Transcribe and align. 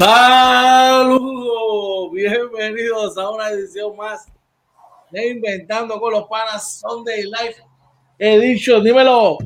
Saludos, 0.00 1.32
bienvenidos 2.12 3.18
a 3.18 3.30
una 3.30 3.50
edición 3.50 3.96
más 3.96 4.30
de 5.10 5.30
Inventando 5.30 5.98
con 5.98 6.12
los 6.12 6.28
Panas 6.28 6.78
Sunday 6.78 7.24
Life 7.24 7.60
Edition. 8.16 8.84
Dímelo, 8.84 9.38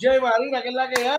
Jay 0.00 0.18
Marina, 0.18 0.62
¿qué 0.62 0.68
es 0.70 0.74
la 0.74 0.88
que 0.88 1.06
hay? 1.06 1.18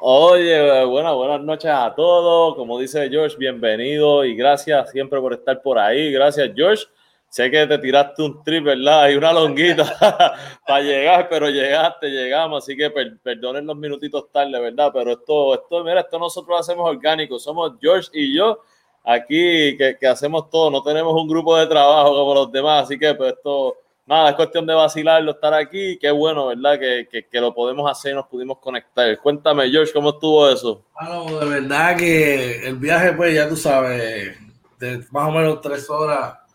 Oye, 0.00 0.84
buenas, 0.86 1.14
buenas 1.14 1.42
noches 1.42 1.70
a 1.70 1.94
todos. 1.94 2.54
Como 2.54 2.78
dice 2.78 3.06
George, 3.10 3.36
bienvenido 3.36 4.24
y 4.24 4.34
gracias 4.34 4.90
siempre 4.92 5.20
por 5.20 5.34
estar 5.34 5.60
por 5.60 5.78
ahí. 5.78 6.10
Gracias, 6.10 6.50
George. 6.56 6.86
Sé 7.28 7.50
que 7.50 7.66
te 7.66 7.78
tiraste 7.78 8.22
un 8.22 8.42
trip, 8.42 8.64
¿verdad? 8.64 9.10
Y 9.10 9.16
una 9.16 9.32
longuita 9.32 9.84
para 10.66 10.80
llegar, 10.80 11.28
pero 11.28 11.50
llegaste, 11.50 12.08
llegamos. 12.08 12.64
Así 12.64 12.76
que 12.76 12.90
perdonen 13.22 13.66
los 13.66 13.76
minutitos 13.76 14.30
tarde, 14.32 14.58
¿verdad? 14.58 14.90
Pero 14.92 15.12
esto, 15.12 15.54
esto, 15.54 15.84
mira, 15.84 16.00
esto 16.00 16.18
nosotros 16.18 16.48
lo 16.48 16.58
hacemos 16.58 16.88
orgánico. 16.88 17.38
Somos 17.38 17.72
George 17.80 18.08
y 18.14 18.34
yo 18.34 18.62
aquí 19.04 19.76
que, 19.76 19.96
que, 20.00 20.06
hacemos 20.06 20.48
todo. 20.48 20.70
No 20.70 20.82
tenemos 20.82 21.12
un 21.12 21.28
grupo 21.28 21.56
de 21.56 21.66
trabajo 21.66 22.14
como 22.14 22.34
los 22.34 22.52
demás. 22.52 22.84
Así 22.84 22.98
que, 22.98 23.14
pues 23.14 23.34
esto, 23.34 23.76
nada, 24.06 24.30
es 24.30 24.36
cuestión 24.36 24.64
de 24.64 24.72
vacilarlo, 24.72 25.32
estar 25.32 25.52
aquí. 25.52 25.98
Qué 25.98 26.10
bueno, 26.10 26.46
¿verdad? 26.46 26.78
Que, 26.78 27.06
que, 27.10 27.26
que 27.26 27.40
lo 27.40 27.52
podemos 27.52 27.90
hacer 27.90 28.12
y 28.12 28.14
nos 28.14 28.28
pudimos 28.28 28.58
conectar. 28.60 29.14
Cuéntame, 29.18 29.68
George, 29.68 29.92
¿cómo 29.92 30.10
estuvo 30.10 30.48
eso? 30.48 30.86
Bueno, 30.94 31.40
de 31.40 31.60
verdad 31.60 31.96
que 31.98 32.66
el 32.66 32.76
viaje, 32.76 33.12
pues 33.12 33.34
ya 33.34 33.46
tú 33.46 33.56
sabes, 33.56 34.38
de 34.78 35.04
más 35.10 35.28
o 35.28 35.32
menos 35.32 35.60
tres 35.60 35.90
horas 35.90 36.45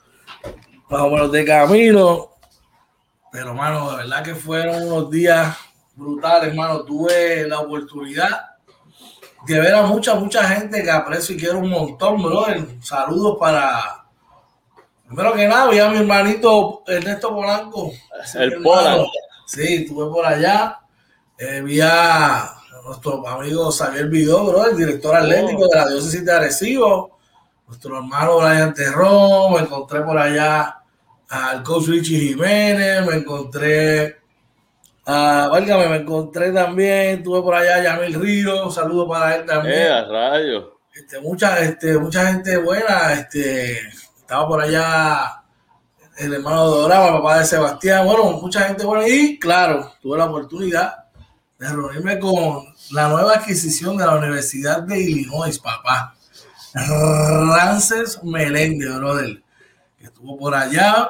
más 0.91 1.01
o 1.01 1.09
menos 1.09 1.31
de 1.31 1.45
camino. 1.45 2.29
Pero, 3.31 3.53
mano, 3.53 3.91
de 3.91 3.97
verdad 3.97 4.23
que 4.23 4.35
fueron 4.35 4.83
unos 4.83 5.09
días 5.09 5.55
brutales, 5.95 6.53
mano. 6.53 6.83
Tuve 6.83 7.47
la 7.47 7.61
oportunidad 7.61 8.57
de 9.47 9.59
ver 9.59 9.73
a 9.73 9.83
mucha, 9.83 10.15
mucha 10.15 10.43
gente 10.43 10.83
que 10.83 10.91
aprecio 10.91 11.35
y 11.35 11.39
quiero 11.39 11.59
un 11.59 11.69
montón, 11.69 12.21
brother. 12.21 12.67
Saludos 12.81 13.37
para. 13.39 14.05
Primero 15.07 15.33
que 15.33 15.47
nada, 15.47 15.69
vi 15.69 15.79
a 15.79 15.89
mi 15.89 15.97
hermanito 15.97 16.83
Ernesto 16.85 17.29
Polanco. 17.29 17.91
El 18.35 18.61
Polanco. 18.61 19.09
Sí, 19.45 19.83
estuve 19.83 20.11
por 20.11 20.25
allá. 20.25 20.79
Eh, 21.37 21.61
vi 21.61 21.79
a 21.81 22.53
nuestro 22.85 23.25
amigo 23.27 23.71
Xavier 23.71 24.07
Vidó, 24.07 24.45
bro, 24.45 24.65
el 24.65 24.77
director 24.77 25.15
atlético 25.15 25.67
de 25.69 25.77
la 25.77 25.87
diócesis 25.87 26.25
de 26.25 26.33
Arecibo. 26.33 27.17
Nuestro 27.67 27.97
hermano 27.97 28.39
Brian 28.39 28.73
Terrón. 28.73 29.53
Me 29.53 29.59
encontré 29.59 30.01
por 30.01 30.17
allá 30.17 30.80
al 31.31 31.63
coach 31.63 31.87
Richie 31.87 32.19
Jiménez, 32.19 33.05
me 33.07 33.15
encontré 33.15 34.17
a, 35.05 35.47
válgame, 35.49 35.87
me 35.87 35.95
encontré 35.97 36.51
también, 36.51 37.23
tuve 37.23 37.41
por 37.41 37.55
allá 37.55 37.77
a 37.77 37.83
Yamil 37.83 38.19
Río, 38.19 38.65
un 38.65 38.71
saludo 38.71 39.07
para 39.07 39.35
él 39.35 39.45
también. 39.45 39.75
Eh, 39.75 40.05
rayo. 40.09 40.77
Este, 40.93 41.21
mucha, 41.21 41.59
este, 41.61 41.97
mucha 41.97 42.27
gente 42.27 42.57
buena, 42.57 43.13
este, 43.13 43.79
estaba 44.19 44.45
por 44.45 44.61
allá 44.61 45.41
el 46.17 46.33
hermano 46.33 46.69
de 46.69 46.81
Dorama, 46.81 47.21
papá 47.21 47.39
de 47.39 47.45
Sebastián, 47.45 48.05
bueno, 48.05 48.31
mucha 48.33 48.67
gente 48.67 48.85
buena 48.85 49.07
y 49.07 49.39
claro, 49.39 49.93
tuve 50.01 50.17
la 50.17 50.25
oportunidad 50.25 51.05
de 51.57 51.69
reunirme 51.69 52.19
con 52.19 52.65
la 52.91 53.07
nueva 53.07 53.35
adquisición 53.35 53.95
de 53.95 54.05
la 54.05 54.17
Universidad 54.17 54.81
de 54.81 54.99
Illinois, 54.99 55.57
papá. 55.59 56.13
Rances 56.73 58.21
Meléndez, 58.21 58.93
brother, 58.95 59.41
que 59.97 60.05
estuvo 60.05 60.37
por 60.37 60.53
allá, 60.53 61.09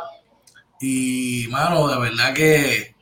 y, 0.82 1.48
mano, 1.50 1.88
de 1.88 2.00
verdad 2.00 2.34
que 2.34 2.96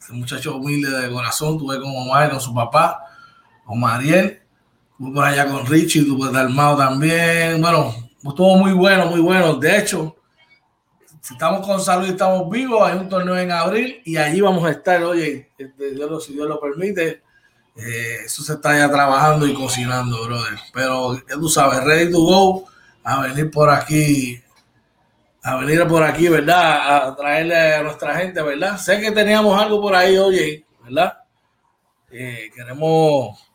ese 0.00 0.12
muchacho 0.12 0.56
humilde 0.56 0.90
de 0.90 1.10
corazón, 1.10 1.58
tuve 1.58 1.78
con 1.80 1.94
Omar, 1.94 2.30
con 2.30 2.40
su 2.40 2.54
papá, 2.54 3.04
con 3.64 3.78
Mariel, 3.78 4.40
tuve 4.96 5.12
por 5.12 5.24
allá 5.24 5.46
con 5.46 5.66
Richie, 5.66 6.04
tuve 6.04 6.32
Dalmao 6.32 6.76
también. 6.76 7.60
Bueno, 7.60 7.94
estuvo 8.24 8.56
muy 8.56 8.72
bueno, 8.72 9.06
muy 9.06 9.20
bueno. 9.20 9.54
De 9.54 9.78
hecho, 9.78 10.16
si 11.20 11.34
estamos 11.34 11.66
con 11.66 11.80
salud 11.80 12.06
y 12.06 12.10
estamos 12.10 12.48
vivos, 12.48 12.88
hay 12.88 12.96
un 12.96 13.08
torneo 13.08 13.36
en 13.36 13.50
abril 13.50 14.00
y 14.04 14.16
allí 14.16 14.40
vamos 14.40 14.64
a 14.64 14.70
estar, 14.70 15.02
oye, 15.02 15.50
este, 15.58 15.94
si 16.20 16.32
Dios 16.32 16.48
lo 16.48 16.58
permite. 16.58 17.22
Eh, 17.76 18.20
eso 18.24 18.42
se 18.42 18.54
está 18.54 18.78
ya 18.78 18.90
trabajando 18.90 19.46
y 19.46 19.52
cocinando, 19.52 20.24
brother. 20.24 20.58
Pero 20.72 21.20
tú 21.28 21.50
sabes, 21.50 21.84
ready 21.84 22.10
to 22.10 22.18
go 22.18 22.64
a 23.04 23.20
venir 23.20 23.50
por 23.50 23.68
aquí 23.68 24.40
a 25.46 25.54
venir 25.54 25.86
por 25.86 26.02
aquí, 26.02 26.28
¿verdad? 26.28 27.06
A 27.06 27.14
traerle 27.14 27.74
a 27.76 27.82
nuestra 27.84 28.16
gente, 28.16 28.42
¿verdad? 28.42 28.76
Sé 28.78 29.00
que 29.00 29.12
teníamos 29.12 29.56
algo 29.56 29.80
por 29.80 29.94
ahí, 29.94 30.18
oye, 30.18 30.66
¿verdad? 30.82 31.18
Eh, 32.10 32.50
queremos, 32.52 33.48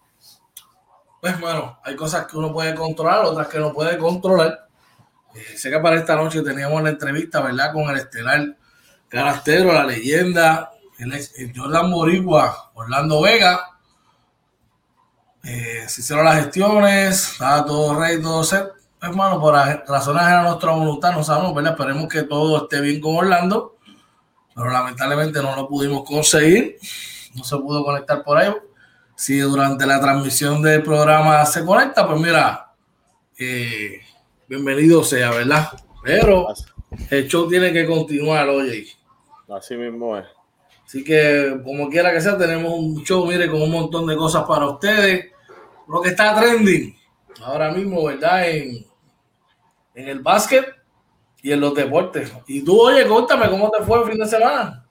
pues, 1.19 1.37
bueno, 1.41 1.79
hay 1.83 1.93
cosas 1.97 2.25
que 2.27 2.37
uno 2.37 2.53
puede 2.53 2.73
controlar, 2.75 3.25
otras 3.25 3.49
que 3.49 3.59
no 3.59 3.73
puede 3.73 3.97
controlar. 3.97 4.69
Eh, 5.35 5.57
sé 5.57 5.69
que 5.69 5.79
para 5.79 5.97
esta 5.97 6.15
noche 6.15 6.41
teníamos 6.41 6.81
la 6.81 6.91
entrevista, 6.91 7.41
¿verdad? 7.41 7.73
Con 7.73 7.89
el 7.89 7.97
estelar 7.97 8.55
Carastero, 9.09 9.73
la 9.73 9.83
leyenda, 9.83 10.71
el, 10.97 11.11
el 11.11 11.53
Jordan 11.53 11.91
Orlando 11.93 13.21
Vega. 13.21 13.67
Eh, 15.43 15.83
se 15.89 15.99
hicieron 15.99 16.23
las 16.23 16.41
gestiones, 16.41 17.33
estaba 17.33 17.65
todo 17.65 17.99
rey, 17.99 18.21
todo 18.21 18.45
set 18.45 18.80
hermano, 19.01 19.39
por 19.39 19.55
razones 19.55 20.21
a 20.21 20.43
nuestra 20.43 20.71
voluntad, 20.71 21.11
no 21.13 21.23
sabemos, 21.23 21.55
¿verdad? 21.55 21.73
Esperemos 21.73 22.07
que 22.07 22.23
todo 22.23 22.63
esté 22.63 22.81
bien 22.81 23.01
con 23.01 23.15
Orlando, 23.15 23.77
pero 24.53 24.69
lamentablemente 24.69 25.41
no 25.41 25.55
lo 25.55 25.67
pudimos 25.67 26.03
conseguir, 26.03 26.77
no 27.35 27.43
se 27.43 27.57
pudo 27.57 27.83
conectar 27.83 28.23
por 28.23 28.37
ahí. 28.37 28.53
Si 29.15 29.39
durante 29.39 29.85
la 29.85 29.99
transmisión 29.99 30.61
del 30.61 30.83
programa 30.83 31.45
se 31.45 31.65
conecta, 31.65 32.07
pues 32.07 32.21
mira, 32.21 32.73
eh, 33.37 34.01
bienvenido 34.47 35.03
sea, 35.03 35.31
¿verdad? 35.31 35.69
Pero 36.03 36.47
el 37.09 37.27
show 37.27 37.47
tiene 37.47 37.73
que 37.73 37.85
continuar, 37.85 38.49
oye. 38.49 38.87
Así 39.49 39.75
mismo 39.75 40.17
es. 40.17 40.25
Así 40.85 41.03
que, 41.03 41.59
como 41.63 41.89
quiera 41.89 42.11
que 42.11 42.21
sea, 42.21 42.37
tenemos 42.37 42.73
un 42.73 43.03
show, 43.03 43.25
mire, 43.25 43.49
con 43.49 43.61
un 43.61 43.71
montón 43.71 44.05
de 44.05 44.15
cosas 44.15 44.43
para 44.47 44.67
ustedes. 44.67 45.31
Lo 45.87 46.01
que 46.01 46.09
está 46.09 46.35
trending 46.35 46.95
ahora 47.43 47.71
mismo, 47.71 48.03
¿verdad? 48.03 48.49
En, 48.49 48.90
en 49.95 50.07
el 50.07 50.19
básquet 50.19 50.65
y 51.41 51.51
en 51.51 51.59
los 51.59 51.73
deportes. 51.73 52.33
Y 52.47 52.63
tú, 52.63 52.79
oye, 52.79 53.07
cuéntame 53.07 53.49
cómo 53.49 53.69
te 53.69 53.83
fue 53.83 53.99
el 53.99 54.09
fin 54.09 54.19
de 54.19 54.27
semana. 54.27 54.85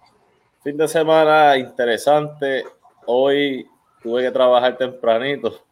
Fin 0.63 0.77
de 0.77 0.89
semana 0.89 1.57
interesante. 1.57 2.65
Hoy 3.07 3.67
tuve 4.03 4.23
que 4.23 4.31
trabajar 4.31 4.77
tempranito. 4.77 5.63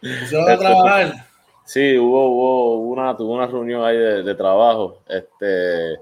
¿Pusieron 0.00 0.50
a 0.50 0.58
trabajar? 0.58 1.26
Sí, 1.64 1.98
hubo, 1.98 2.28
hubo 2.28 2.78
una, 2.80 3.16
tuve 3.16 3.34
una 3.34 3.46
reunión 3.46 3.84
ahí 3.84 3.96
de, 3.96 4.34
trabajo. 4.34 5.02
Este, 5.08 5.98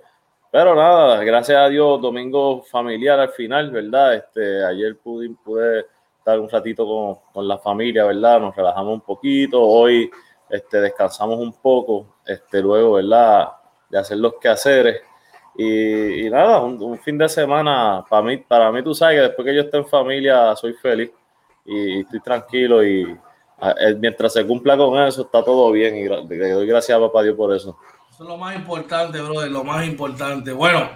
pero 0.51 0.75
nada, 0.75 1.23
gracias 1.25 1.57
a 1.57 1.69
Dios, 1.69 2.01
domingo 2.03 2.63
familiar 2.63 3.19
al 3.19 3.31
final, 3.31 3.71
¿verdad? 3.71 4.15
Este, 4.15 4.65
ayer 4.65 4.99
pude, 4.99 5.31
pude 5.43 5.87
estar 6.19 6.39
un 6.39 6.51
ratito 6.51 6.87
con, 6.87 7.33
con 7.33 7.49
la 7.49 7.59
familia, 7.59 8.05
¿verdad? 8.05 8.41
Nos 8.41 8.55
relajamos 8.55 8.95
un 8.95 9.01
poquito. 9.01 9.63
Hoy 9.63 10.11
este, 10.51 10.81
descansamos 10.81 11.39
un 11.39 11.53
poco, 11.53 12.14
este, 12.27 12.61
luego, 12.61 12.95
¿verdad? 12.95 13.49
De 13.89 13.99
hacer 13.99 14.19
los 14.19 14.35
quehaceres. 14.41 15.03
Y, 15.57 16.27
y 16.27 16.31
nada, 16.31 16.61
un, 16.61 16.99
fin 16.99 17.17
de 17.17 17.29
semana, 17.29 18.05
para 18.09 18.23
mí, 18.23 18.39
para 18.39 18.73
mí, 18.73 18.83
tú 18.83 18.95
sabes 18.95 19.17
que 19.17 19.23
después 19.23 19.47
que 19.47 19.55
yo 19.55 19.63
esté 19.63 19.77
en 19.77 19.87
familia, 19.87 20.57
soy 20.57 20.73
feliz 20.75 21.11
y, 21.65 22.01
estoy 22.01 22.21
tranquilo 22.21 22.85
y 22.85 23.03
eh, 23.03 23.95
mientras 23.99 24.33
se 24.33 24.45
cumpla 24.45 24.77
con 24.77 25.01
eso, 25.01 25.23
está 25.23 25.45
todo 25.45 25.71
bien 25.71 25.97
y 25.97 26.09
le 26.09 26.51
doy 26.51 26.67
gracias 26.67 26.99
a 26.99 27.01
papá 27.01 27.23
Dios 27.23 27.37
por 27.37 27.55
eso. 27.55 27.79
Eso 28.11 28.25
es 28.25 28.29
lo 28.29 28.37
más 28.37 28.55
importante, 28.57 29.21
brother, 29.21 29.51
lo 29.51 29.65
más 29.65 29.87
importante. 29.87 30.53
Bueno, 30.53 30.89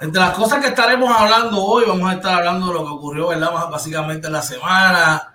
entre 0.00 0.20
las 0.20 0.36
cosas 0.36 0.60
que 0.62 0.68
estaremos 0.68 1.10
hablando 1.14 1.62
hoy, 1.62 1.84
vamos 1.86 2.10
a 2.10 2.14
estar 2.14 2.34
hablando 2.34 2.66
de 2.68 2.74
lo 2.74 2.84
que 2.84 2.90
ocurrió, 2.90 3.28
¿verdad? 3.28 3.50
Básicamente 3.70 4.26
en 4.26 4.32
la 4.34 4.42
semana, 4.42 5.33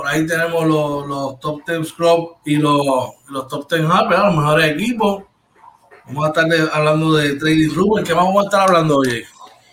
por 0.00 0.08
ahí 0.08 0.26
tenemos 0.26 0.64
los, 0.66 1.06
los 1.06 1.40
top 1.40 1.60
10 1.66 1.88
Scrub 1.88 2.36
y 2.46 2.56
los, 2.56 3.16
los 3.28 3.48
top 3.48 3.70
10 3.70 3.82
Hub, 3.82 4.10
los 4.10 4.34
mejores 4.34 4.70
equipos. 4.70 5.24
Vamos 6.06 6.24
a 6.24 6.28
estar 6.28 6.70
hablando 6.72 7.12
de 7.12 7.36
Trading 7.36 7.74
Room. 7.74 8.02
¿Qué 8.02 8.14
más 8.14 8.24
vamos 8.24 8.42
a 8.42 8.46
estar 8.46 8.62
hablando 8.62 8.96
hoy? 8.96 9.24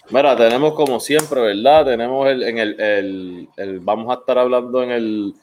Mira, 0.10 0.36
tenemos 0.36 0.74
como 0.74 1.00
siempre, 1.00 1.40
¿verdad? 1.40 1.86
Tenemos 1.86 2.28
el, 2.28 2.44
en 2.44 2.58
el, 2.58 2.78
el, 2.78 3.50
el, 3.56 3.80
vamos 3.80 4.14
a 4.14 4.20
estar 4.20 4.38
hablando 4.38 4.84
en 4.84 4.92
el, 4.92 5.34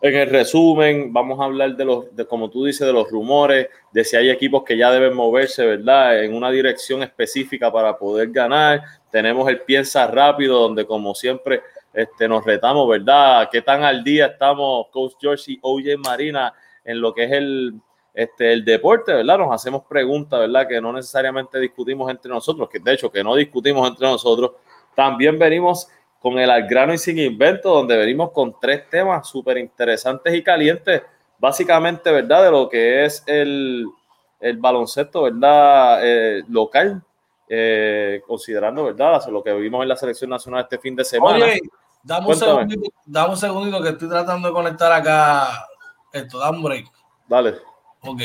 en 0.00 0.16
el 0.16 0.28
resumen, 0.28 1.12
vamos 1.12 1.38
a 1.38 1.44
hablar 1.44 1.76
de 1.76 1.84
los, 1.84 2.16
de, 2.16 2.26
como 2.26 2.50
tú 2.50 2.64
dices, 2.64 2.84
de 2.84 2.92
los 2.92 3.08
rumores, 3.08 3.68
de 3.92 4.04
si 4.04 4.16
hay 4.16 4.28
equipos 4.28 4.64
que 4.64 4.76
ya 4.76 4.90
deben 4.90 5.14
moverse, 5.14 5.64
¿verdad? 5.64 6.24
En 6.24 6.34
una 6.34 6.50
dirección 6.50 7.04
específica 7.04 7.72
para 7.72 7.96
poder 7.96 8.32
ganar. 8.32 8.82
Tenemos 9.12 9.48
el 9.48 9.60
piensa 9.60 10.04
rápido, 10.08 10.58
donde 10.58 10.84
como 10.84 11.14
siempre 11.14 11.62
este, 11.92 12.28
nos 12.28 12.44
retamos, 12.44 12.88
¿verdad? 12.88 13.48
¿Qué 13.50 13.62
tan 13.62 13.82
al 13.82 14.02
día 14.02 14.26
estamos, 14.26 14.88
Coach 14.90 15.14
George 15.20 15.52
y 15.52 15.58
OJ 15.60 15.98
Marina, 15.98 16.52
en 16.84 17.00
lo 17.00 17.12
que 17.12 17.24
es 17.24 17.32
el, 17.32 17.74
este, 18.14 18.52
el 18.52 18.64
deporte, 18.64 19.12
¿verdad? 19.12 19.38
Nos 19.38 19.52
hacemos 19.52 19.84
preguntas, 19.88 20.40
¿verdad? 20.40 20.66
Que 20.68 20.80
no 20.80 20.92
necesariamente 20.92 21.58
discutimos 21.58 22.10
entre 22.10 22.30
nosotros, 22.30 22.68
que 22.68 22.78
de 22.78 22.94
hecho 22.94 23.10
que 23.10 23.22
no 23.22 23.34
discutimos 23.34 23.88
entre 23.88 24.06
nosotros. 24.06 24.52
También 24.94 25.38
venimos 25.38 25.88
con 26.20 26.38
el 26.38 26.50
al 26.50 26.68
grano 26.68 26.94
y 26.94 26.98
sin 26.98 27.18
invento, 27.18 27.74
donde 27.74 27.96
venimos 27.96 28.30
con 28.30 28.54
tres 28.60 28.88
temas 28.88 29.28
súper 29.28 29.58
interesantes 29.58 30.32
y 30.34 30.42
calientes 30.42 31.02
básicamente, 31.42 32.12
¿verdad? 32.12 32.44
De 32.44 32.50
lo 32.52 32.68
que 32.68 33.04
es 33.04 33.24
el, 33.26 33.84
el 34.38 34.56
baloncesto, 34.58 35.22
¿verdad? 35.22 35.98
Eh, 36.04 36.44
local, 36.48 37.02
eh, 37.48 38.22
considerando, 38.24 38.84
¿verdad? 38.84 39.26
Lo 39.28 39.42
que 39.42 39.52
vimos 39.54 39.82
en 39.82 39.88
la 39.88 39.96
selección 39.96 40.30
nacional 40.30 40.62
este 40.62 40.78
fin 40.78 40.94
de 40.94 41.04
semana. 41.04 41.46
Dame 42.02 42.28
un, 42.28 42.36
segundito, 42.36 42.92
dame 43.06 43.30
un 43.30 43.36
segundito 43.36 43.82
que 43.82 43.88
estoy 43.90 44.08
tratando 44.08 44.48
de 44.48 44.54
conectar 44.54 44.92
acá 44.92 45.66
esto, 46.12 46.38
da 46.38 46.50
un 46.50 46.62
break. 46.62 46.86
Dale. 47.28 47.56
Ok. 48.02 48.22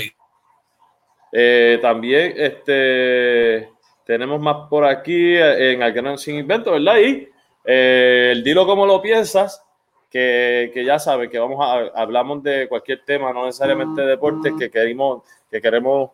Eh, 1.31 1.79
también, 1.81 2.33
este, 2.35 3.71
tenemos 4.05 4.39
más 4.39 4.67
por 4.69 4.85
aquí 4.85 5.35
en 5.35 5.83
Alcanón 5.83 6.17
Sin 6.17 6.35
Invento, 6.35 6.71
¿verdad? 6.71 6.97
Y 6.99 7.29
el 7.63 8.43
dilo 8.43 8.65
como 8.65 8.85
lo 8.85 9.01
piensas, 9.01 9.63
que, 10.09 10.71
que, 10.73 10.85
ya 10.85 10.99
saben 10.99 11.29
que 11.29 11.37
vamos 11.37 11.59
a 11.61 11.99
hablamos 12.01 12.41
de 12.43 12.67
cualquier 12.69 13.03
tema, 13.03 13.33
no 13.33 13.45
necesariamente 13.45 14.01
de 14.01 14.07
deportes, 14.07 14.53
que 14.57 14.71
queremos, 14.71 15.23
que 15.51 15.61
queremos 15.61 16.11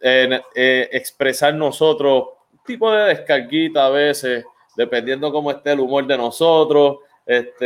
eh, 0.00 0.40
eh, 0.54 0.88
expresar 0.92 1.54
nosotros, 1.54 2.28
tipo 2.64 2.90
de 2.90 3.08
descarguita 3.08 3.86
a 3.86 3.90
veces, 3.90 4.44
dependiendo 4.80 5.30
cómo 5.30 5.50
esté 5.50 5.72
el 5.72 5.80
humor 5.80 6.06
de 6.06 6.16
nosotros. 6.16 7.00
Este, 7.26 7.64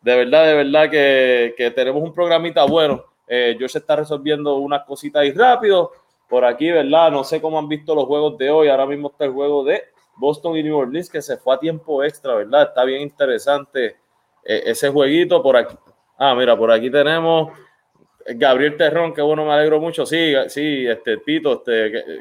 de 0.00 0.16
verdad, 0.16 0.46
de 0.46 0.54
verdad 0.54 0.90
que, 0.90 1.54
que 1.54 1.70
tenemos 1.70 2.02
un 2.02 2.14
programita 2.14 2.64
bueno. 2.64 3.04
Eh, 3.28 3.58
se 3.68 3.78
está 3.78 3.96
resolviendo 3.96 4.56
unas 4.56 4.84
cositas 4.84 5.20
ahí 5.20 5.32
rápido. 5.32 5.92
Por 6.26 6.46
aquí, 6.46 6.70
¿verdad? 6.70 7.12
No 7.12 7.24
sé 7.24 7.42
cómo 7.42 7.58
han 7.58 7.68
visto 7.68 7.94
los 7.94 8.06
juegos 8.06 8.38
de 8.38 8.50
hoy. 8.50 8.68
Ahora 8.68 8.86
mismo 8.86 9.10
está 9.10 9.26
el 9.26 9.32
juego 9.32 9.64
de 9.64 9.82
Boston 10.16 10.56
y 10.56 10.62
New 10.62 10.78
Orleans, 10.78 11.10
que 11.10 11.20
se 11.20 11.36
fue 11.36 11.56
a 11.56 11.58
tiempo 11.58 12.02
extra, 12.02 12.36
¿verdad? 12.36 12.62
Está 12.62 12.84
bien 12.84 13.02
interesante 13.02 13.96
eh, 14.44 14.62
ese 14.64 14.88
jueguito 14.88 15.42
por 15.42 15.58
aquí. 15.58 15.76
Ah, 16.16 16.34
mira, 16.34 16.56
por 16.56 16.70
aquí 16.72 16.90
tenemos 16.90 17.52
Gabriel 18.26 18.76
Terrón, 18.76 19.12
que 19.12 19.20
bueno, 19.20 19.44
me 19.44 19.52
alegro 19.52 19.80
mucho. 19.80 20.06
Sí, 20.06 20.34
sí, 20.48 20.86
este 20.86 21.18
Tito, 21.18 21.54
este, 21.54 21.72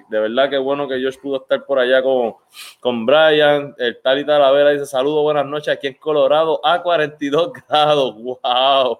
de 0.10 0.20
verdad 0.20 0.50
que 0.50 0.58
bueno 0.58 0.88
que 0.88 1.02
Josh 1.02 1.18
pudo 1.18 1.38
estar 1.38 1.66
por 1.66 1.80
allá 1.80 2.02
con, 2.04 2.36
con 2.80 3.06
Brian. 3.06 3.74
El 3.78 4.02
tal 4.02 4.20
y 4.20 4.26
Talavera 4.26 4.72
dice: 4.72 4.86
Saludos, 4.86 5.24
buenas 5.24 5.46
noches 5.46 5.74
aquí 5.74 5.88
en 5.88 5.94
Colorado 5.94 6.60
a 6.66 6.82
42 6.84 7.54
grados. 7.54 8.16
¡Wow! 8.44 9.00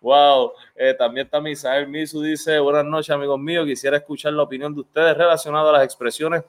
¡Wow! 0.00 0.52
Eh, 0.76 0.94
también 0.94 1.24
está 1.26 1.40
Misael 1.40 1.88
Misu, 1.88 2.20
dice: 2.20 2.58
Buenas 2.58 2.84
noches, 2.84 3.10
amigos 3.10 3.40
míos. 3.40 3.64
Quisiera 3.64 3.96
escuchar 3.96 4.34
la 4.34 4.42
opinión 4.42 4.74
de 4.74 4.82
ustedes 4.82 5.16
relacionada 5.16 5.70
a 5.70 5.72
las 5.72 5.84
expresiones 5.84 6.44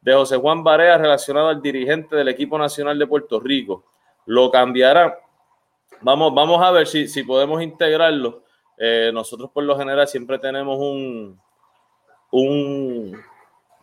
de 0.00 0.14
José 0.14 0.36
Juan 0.36 0.64
Barea 0.64 0.96
relacionado 0.96 1.48
al 1.48 1.60
dirigente 1.60 2.16
del 2.16 2.28
equipo 2.28 2.56
nacional 2.56 2.98
de 2.98 3.06
Puerto 3.06 3.40
Rico. 3.40 3.84
¿Lo 4.24 4.50
cambiará? 4.50 5.18
Vamos, 6.00 6.34
vamos 6.34 6.62
a 6.62 6.70
ver 6.70 6.86
si, 6.86 7.08
si 7.08 7.22
podemos 7.22 7.62
integrarlo. 7.62 8.43
Eh, 8.78 9.10
nosotros 9.12 9.50
por 9.52 9.64
lo 9.64 9.78
general 9.78 10.06
siempre 10.08 10.38
tenemos 10.38 10.78
un, 10.78 11.40
un 12.30 13.22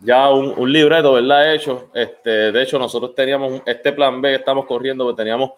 ya 0.01 0.29
un, 0.31 0.71
libreto, 0.71 1.13
¿verdad? 1.13 1.53
Hecho. 1.53 1.89
Este, 1.93 2.51
de 2.51 2.61
hecho, 2.63 2.79
nosotros 2.79 3.13
teníamos 3.15 3.61
este 3.65 3.93
plan 3.93 4.21
B 4.21 4.29
que 4.29 4.35
estamos 4.35 4.65
corriendo, 4.65 5.07
que 5.07 5.15
teníamos, 5.15 5.51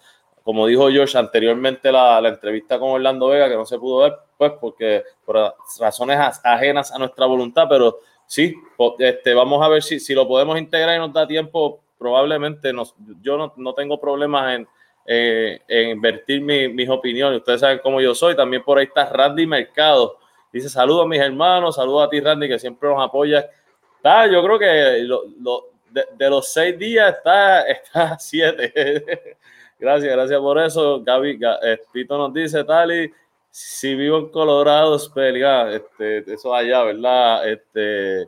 como 0.43 0.67
dijo 0.67 0.89
George 0.89 1.17
anteriormente, 1.17 1.91
la, 1.91 2.19
la, 2.19 2.29
entrevista 2.29 2.77
con 2.77 2.91
Orlando 2.91 3.29
Vega, 3.29 3.47
que 3.47 3.55
no 3.55 3.65
se 3.65 3.79
pudo 3.79 3.99
ver, 3.99 4.13
pues, 4.37 4.51
porque 4.59 5.03
por 5.25 5.55
razones 5.79 6.19
ajenas 6.43 6.91
a 6.91 6.99
nuestra 6.99 7.25
voluntad, 7.25 7.67
pero 7.69 7.99
sí, 8.25 8.53
este, 8.99 9.33
vamos 9.33 9.63
a 9.63 9.69
ver 9.69 9.81
si, 9.81 9.99
si 9.99 10.13
lo 10.13 10.27
podemos 10.27 10.57
integrar 10.57 10.95
y 10.95 10.99
nos 10.99 11.13
da 11.13 11.25
tiempo. 11.25 11.79
Probablemente 11.97 12.73
nos, 12.73 12.95
yo 13.21 13.37
no, 13.37 13.53
no 13.55 13.73
tengo 13.73 13.99
problemas 13.99 14.55
en 14.55 14.67
eh, 15.05 15.61
en 15.67 15.89
invertir 15.89 16.41
mis 16.41 16.89
opiniones. 16.89 17.39
Ustedes 17.39 17.59
saben 17.59 17.79
cómo 17.79 17.99
yo 17.99 18.15
soy. 18.15 18.35
También 18.35 18.63
por 18.63 18.77
ahí 18.77 18.85
está 18.85 19.05
Randy 19.05 19.45
Mercado. 19.45 20.17
Dice 20.51 20.69
saludos 20.69 21.05
a 21.05 21.07
mis 21.07 21.19
hermanos, 21.19 21.75
saludos 21.75 22.07
a 22.07 22.09
ti 22.09 22.19
Randy 22.19 22.47
que 22.47 22.59
siempre 22.59 22.87
nos 22.87 23.03
apoya. 23.03 23.49
Está, 23.97 24.27
yo 24.27 24.43
creo 24.43 24.59
que 24.59 24.65
de, 24.65 26.29
los 26.29 26.47
seis 26.51 26.77
días 26.77 27.15
está, 27.17 27.61
está 27.67 28.17
siete. 28.19 29.37
gracias, 29.79 30.13
gracias 30.13 30.39
por 30.39 30.59
eso. 30.59 31.01
Gaby, 31.03 31.39
eh, 31.63 31.79
Tito 31.91 32.17
nos 32.17 32.33
dice, 32.33 32.63
Tali, 32.63 33.11
si 33.49 33.95
vivo 33.95 34.19
en 34.19 34.29
Colorado, 34.29 34.95
espera, 34.95 35.73
este, 35.73 36.31
eso 36.31 36.53
allá, 36.53 36.83
¿verdad? 36.83 37.49
Este, 37.49 38.27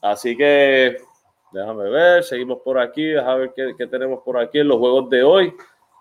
así 0.00 0.36
que 0.36 0.96
déjame 1.52 1.88
ver, 1.88 2.24
seguimos 2.24 2.58
por 2.62 2.78
aquí, 2.78 3.04
déjame 3.04 3.40
ver 3.40 3.52
qué, 3.54 3.74
qué 3.78 3.86
tenemos 3.86 4.22
por 4.24 4.38
aquí 4.38 4.58
en 4.58 4.68
los 4.68 4.78
juegos 4.78 5.08
de 5.08 5.22
hoy 5.22 5.54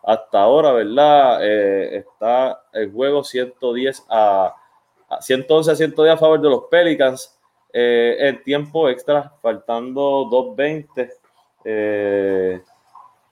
hasta 0.03 0.41
ahora, 0.41 0.73
¿verdad? 0.73 1.39
Eh, 1.41 1.97
está 1.97 2.61
el 2.73 2.91
juego 2.91 3.23
110 3.23 4.05
a, 4.09 4.53
111 5.21 5.71
a 5.71 5.75
110 5.75 6.13
a 6.13 6.17
favor 6.17 6.41
de 6.41 6.49
los 6.49 6.63
Pelicans. 6.69 7.39
Eh, 7.71 8.17
el 8.19 8.43
tiempo 8.43 8.89
extra, 8.89 9.33
faltando 9.41 10.25
2.20. 10.29 11.09
Eh, 11.65 12.61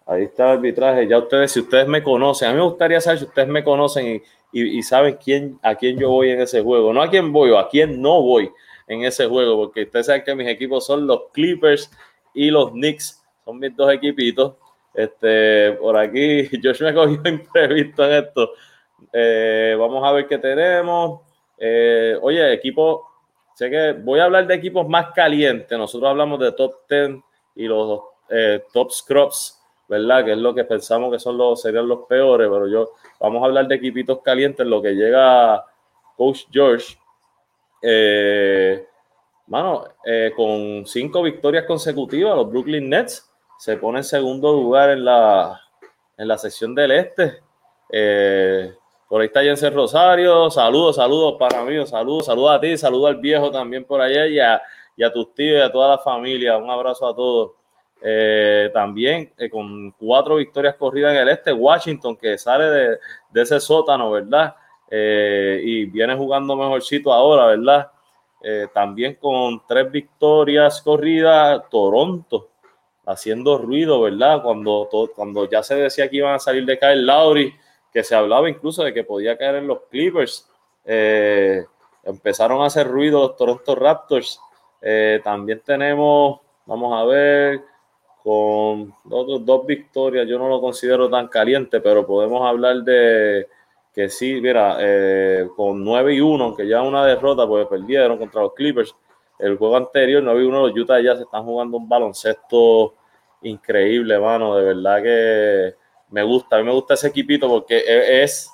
ahí 0.05 0.23
está 0.23 0.45
el 0.45 0.57
arbitraje. 0.57 1.07
Ya 1.07 1.17
ustedes, 1.17 1.51
si 1.51 1.59
ustedes 1.59 1.87
me 1.87 2.01
conocen, 2.01 2.49
a 2.49 2.51
mí 2.51 2.57
me 2.57 2.63
gustaría 2.63 3.01
saber 3.01 3.19
si 3.19 3.25
ustedes 3.25 3.49
me 3.49 3.63
conocen 3.63 4.23
y, 4.53 4.83
saben 4.83 5.17
quién, 5.23 5.59
a 5.61 5.75
quién 5.75 5.97
yo 5.97 6.09
voy 6.09 6.31
en 6.31 6.41
ese 6.41 6.61
juego. 6.61 6.93
No 6.93 7.01
a 7.01 7.09
quién 7.09 7.33
voy 7.33 7.51
o 7.51 7.59
a 7.59 7.67
quién 7.69 8.01
no 8.01 8.21
voy 8.21 8.49
en 8.87 9.03
ese 9.03 9.27
juego, 9.27 9.57
porque 9.57 9.83
ustedes 9.83 10.05
saben 10.05 10.23
que 10.23 10.35
mis 10.35 10.47
equipos 10.47 10.85
son 10.85 11.05
los 11.05 11.23
Clippers 11.33 11.91
y 12.33 12.49
los 12.49 12.71
Knicks. 12.71 13.23
Son 13.43 13.59
mis 13.59 13.75
dos 13.75 13.91
equipitos. 13.91 14.55
Este, 14.93 15.73
por 15.73 15.97
aquí, 15.97 16.49
Josh 16.63 16.81
me 16.81 16.93
cogió 16.93 17.21
imprevisto 17.25 18.05
en 18.05 18.23
esto. 18.23 18.51
Eh, 19.11 19.75
vamos 19.77 20.03
a 20.03 20.11
ver 20.11 20.27
qué 20.27 20.37
tenemos. 20.37 21.21
Eh, 21.57 22.17
oye, 22.21 22.53
equipo, 22.53 23.07
sé 23.53 23.69
que 23.69 23.93
voy 23.93 24.19
a 24.19 24.25
hablar 24.25 24.47
de 24.47 24.55
equipos 24.55 24.87
más 24.87 25.11
calientes. 25.13 25.77
Nosotros 25.77 26.09
hablamos 26.09 26.39
de 26.39 26.51
top 26.51 26.73
10 26.89 27.11
y 27.55 27.67
los 27.67 28.01
eh, 28.29 28.63
top 28.73 28.91
scrubs, 28.91 29.61
¿verdad? 29.87 30.25
Que 30.25 30.31
es 30.33 30.37
lo 30.37 30.53
que 30.53 30.63
pensamos 30.63 31.11
que 31.11 31.19
son 31.19 31.37
los, 31.37 31.61
serían 31.61 31.87
los 31.87 32.05
peores, 32.07 32.49
pero 32.49 32.67
yo, 32.67 32.91
vamos 33.19 33.41
a 33.43 33.45
hablar 33.45 33.67
de 33.67 33.75
equipitos 33.75 34.21
calientes, 34.21 34.65
lo 34.65 34.81
que 34.81 34.93
llega 34.93 35.65
Coach 36.15 36.45
George. 36.51 36.97
mano, 39.47 39.85
con 40.35 40.85
cinco 40.85 41.21
victorias 41.21 41.65
consecutivas, 41.65 42.35
los 42.35 42.49
Brooklyn 42.49 42.89
Nets 42.89 43.30
se 43.61 43.77
pone 43.77 43.99
en 43.99 44.03
segundo 44.03 44.53
lugar 44.53 44.89
en 44.89 45.05
la, 45.05 45.61
en 46.17 46.27
la 46.27 46.35
sección 46.39 46.73
del 46.73 46.93
este. 46.93 47.43
Eh, 47.91 48.73
por 49.07 49.21
ahí 49.21 49.27
está 49.27 49.43
Jensen 49.43 49.71
Rosario. 49.71 50.49
Saludos, 50.49 50.95
saludos 50.95 51.35
para 51.37 51.63
mí, 51.63 51.85
saludos, 51.85 52.25
saludos 52.25 52.55
a 52.55 52.59
ti, 52.59 52.75
saludos 52.75 53.09
al 53.09 53.17
viejo 53.17 53.51
también 53.51 53.85
por 53.85 54.01
allá 54.01 54.25
y 54.25 54.39
a, 54.39 54.59
y 54.97 55.03
a 55.03 55.13
tus 55.13 55.35
tíos 55.35 55.59
y 55.59 55.61
a 55.61 55.71
toda 55.71 55.89
la 55.89 55.97
familia. 55.99 56.57
Un 56.57 56.71
abrazo 56.71 57.07
a 57.07 57.15
todos. 57.15 57.51
Eh, 58.01 58.71
también 58.73 59.31
eh, 59.37 59.47
con 59.47 59.91
cuatro 59.91 60.37
victorias 60.37 60.73
corridas 60.73 61.13
en 61.13 61.19
el 61.19 61.29
este, 61.29 61.53
Washington, 61.53 62.17
que 62.17 62.39
sale 62.39 62.63
de, 62.65 62.97
de 63.29 63.41
ese 63.43 63.59
sótano, 63.59 64.09
¿verdad? 64.09 64.55
y 64.93 65.85
viene 65.85 66.17
jugando 66.17 66.53
mejorcito 66.53 67.13
ahora, 67.13 67.45
¿verdad? 67.45 67.89
también 68.73 69.15
con 69.15 69.61
tres 69.65 69.89
victorias 69.89 70.81
corridas, 70.81 71.61
Toronto 71.69 72.49
haciendo 73.05 73.57
ruido, 73.57 74.01
¿verdad? 74.01 74.41
Cuando, 74.43 74.89
cuando 75.15 75.49
ya 75.49 75.63
se 75.63 75.75
decía 75.75 76.09
que 76.09 76.17
iban 76.17 76.35
a 76.35 76.39
salir 76.39 76.65
de 76.65 76.77
caer 76.77 76.97
Lauri, 76.97 77.53
que 77.91 78.03
se 78.03 78.15
hablaba 78.15 78.49
incluso 78.49 78.83
de 78.83 78.93
que 78.93 79.03
podía 79.03 79.37
caer 79.37 79.55
en 79.55 79.67
los 79.67 79.81
Clippers, 79.89 80.47
eh, 80.85 81.65
empezaron 82.03 82.61
a 82.61 82.67
hacer 82.67 82.87
ruido 82.87 83.21
los 83.21 83.35
Toronto 83.35 83.75
Raptors. 83.75 84.39
Eh, 84.81 85.19
también 85.23 85.61
tenemos, 85.63 86.39
vamos 86.65 86.99
a 86.99 87.05
ver, 87.05 87.61
con 88.23 88.93
dos, 89.03 89.45
dos 89.45 89.65
victorias, 89.65 90.27
yo 90.27 90.37
no 90.37 90.47
lo 90.47 90.61
considero 90.61 91.09
tan 91.09 91.27
caliente, 91.27 91.81
pero 91.81 92.05
podemos 92.05 92.47
hablar 92.47 92.77
de 92.83 93.47
que 93.93 94.09
sí, 94.09 94.39
mira, 94.41 94.77
eh, 94.79 95.49
con 95.55 95.83
9 95.83 96.15
y 96.15 96.21
1, 96.21 96.43
aunque 96.43 96.67
ya 96.67 96.81
una 96.81 97.05
derrota, 97.05 97.45
pues 97.45 97.67
perdieron 97.67 98.17
contra 98.17 98.41
los 98.41 98.53
Clippers. 98.53 98.95
El 99.41 99.57
juego 99.57 99.75
anterior, 99.75 100.21
9 100.21 100.41
y 100.41 100.45
1, 100.45 100.67
los 100.67 100.77
Utah 100.77 101.01
ya 101.01 101.15
se 101.15 101.23
están 101.23 101.43
jugando 101.43 101.77
un 101.77 101.89
baloncesto 101.89 102.93
increíble, 103.41 104.19
mano. 104.19 104.55
De 104.55 104.63
verdad 104.65 105.01
que 105.01 105.75
me 106.11 106.21
gusta. 106.23 106.57
A 106.57 106.59
mí 106.59 106.65
me 106.65 106.73
gusta 106.73 106.93
ese 106.93 107.07
equipito 107.07 107.47
porque 107.49 107.77
e, 107.77 108.23
es, 108.23 108.51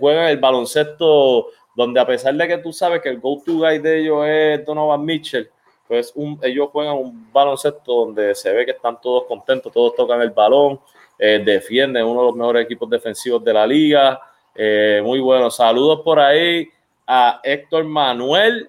juegan 0.00 0.26
el 0.26 0.38
baloncesto 0.38 1.48
donde 1.74 2.00
a 2.00 2.06
pesar 2.06 2.34
de 2.34 2.48
que 2.48 2.58
tú 2.58 2.72
sabes 2.72 3.00
que 3.00 3.08
el 3.08 3.20
go-to 3.20 3.58
guy 3.58 3.78
de 3.78 4.00
ellos 4.00 4.26
es 4.26 4.66
Donovan 4.66 5.04
Mitchell, 5.04 5.48
pues 5.86 6.12
ellos 6.42 6.68
juegan 6.72 6.96
un 6.96 7.32
baloncesto 7.32 8.04
donde 8.04 8.34
se 8.34 8.52
ve 8.52 8.64
que 8.64 8.72
están 8.72 9.00
todos 9.00 9.24
contentos, 9.24 9.72
todos 9.72 9.94
tocan 9.94 10.20
el 10.20 10.30
balón, 10.30 10.80
eh, 11.16 11.40
defienden 11.44 12.04
uno 12.04 12.20
de 12.20 12.26
los 12.26 12.36
mejores 12.36 12.64
equipos 12.64 12.90
defensivos 12.90 13.44
de 13.44 13.54
la 13.54 13.64
liga. 13.64 14.20
Eh, 14.54 15.00
muy 15.04 15.20
bueno. 15.20 15.50
Saludos 15.50 16.00
por 16.04 16.18
ahí 16.18 16.68
a 17.06 17.40
Héctor 17.44 17.84
Manuel 17.84 18.68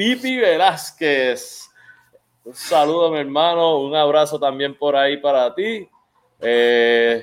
Pipi 0.00 0.38
Velázquez. 0.38 1.68
Un 2.46 2.54
saludo, 2.54 3.10
mi 3.10 3.18
hermano. 3.18 3.80
Un 3.80 3.94
abrazo 3.94 4.40
también 4.40 4.74
por 4.74 4.96
ahí 4.96 5.18
para 5.18 5.54
ti. 5.54 5.86
Eh, 6.40 7.22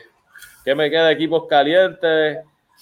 que 0.64 0.76
me 0.76 0.88
queda 0.88 1.12
equipos 1.12 1.48
calientes. 1.50 2.38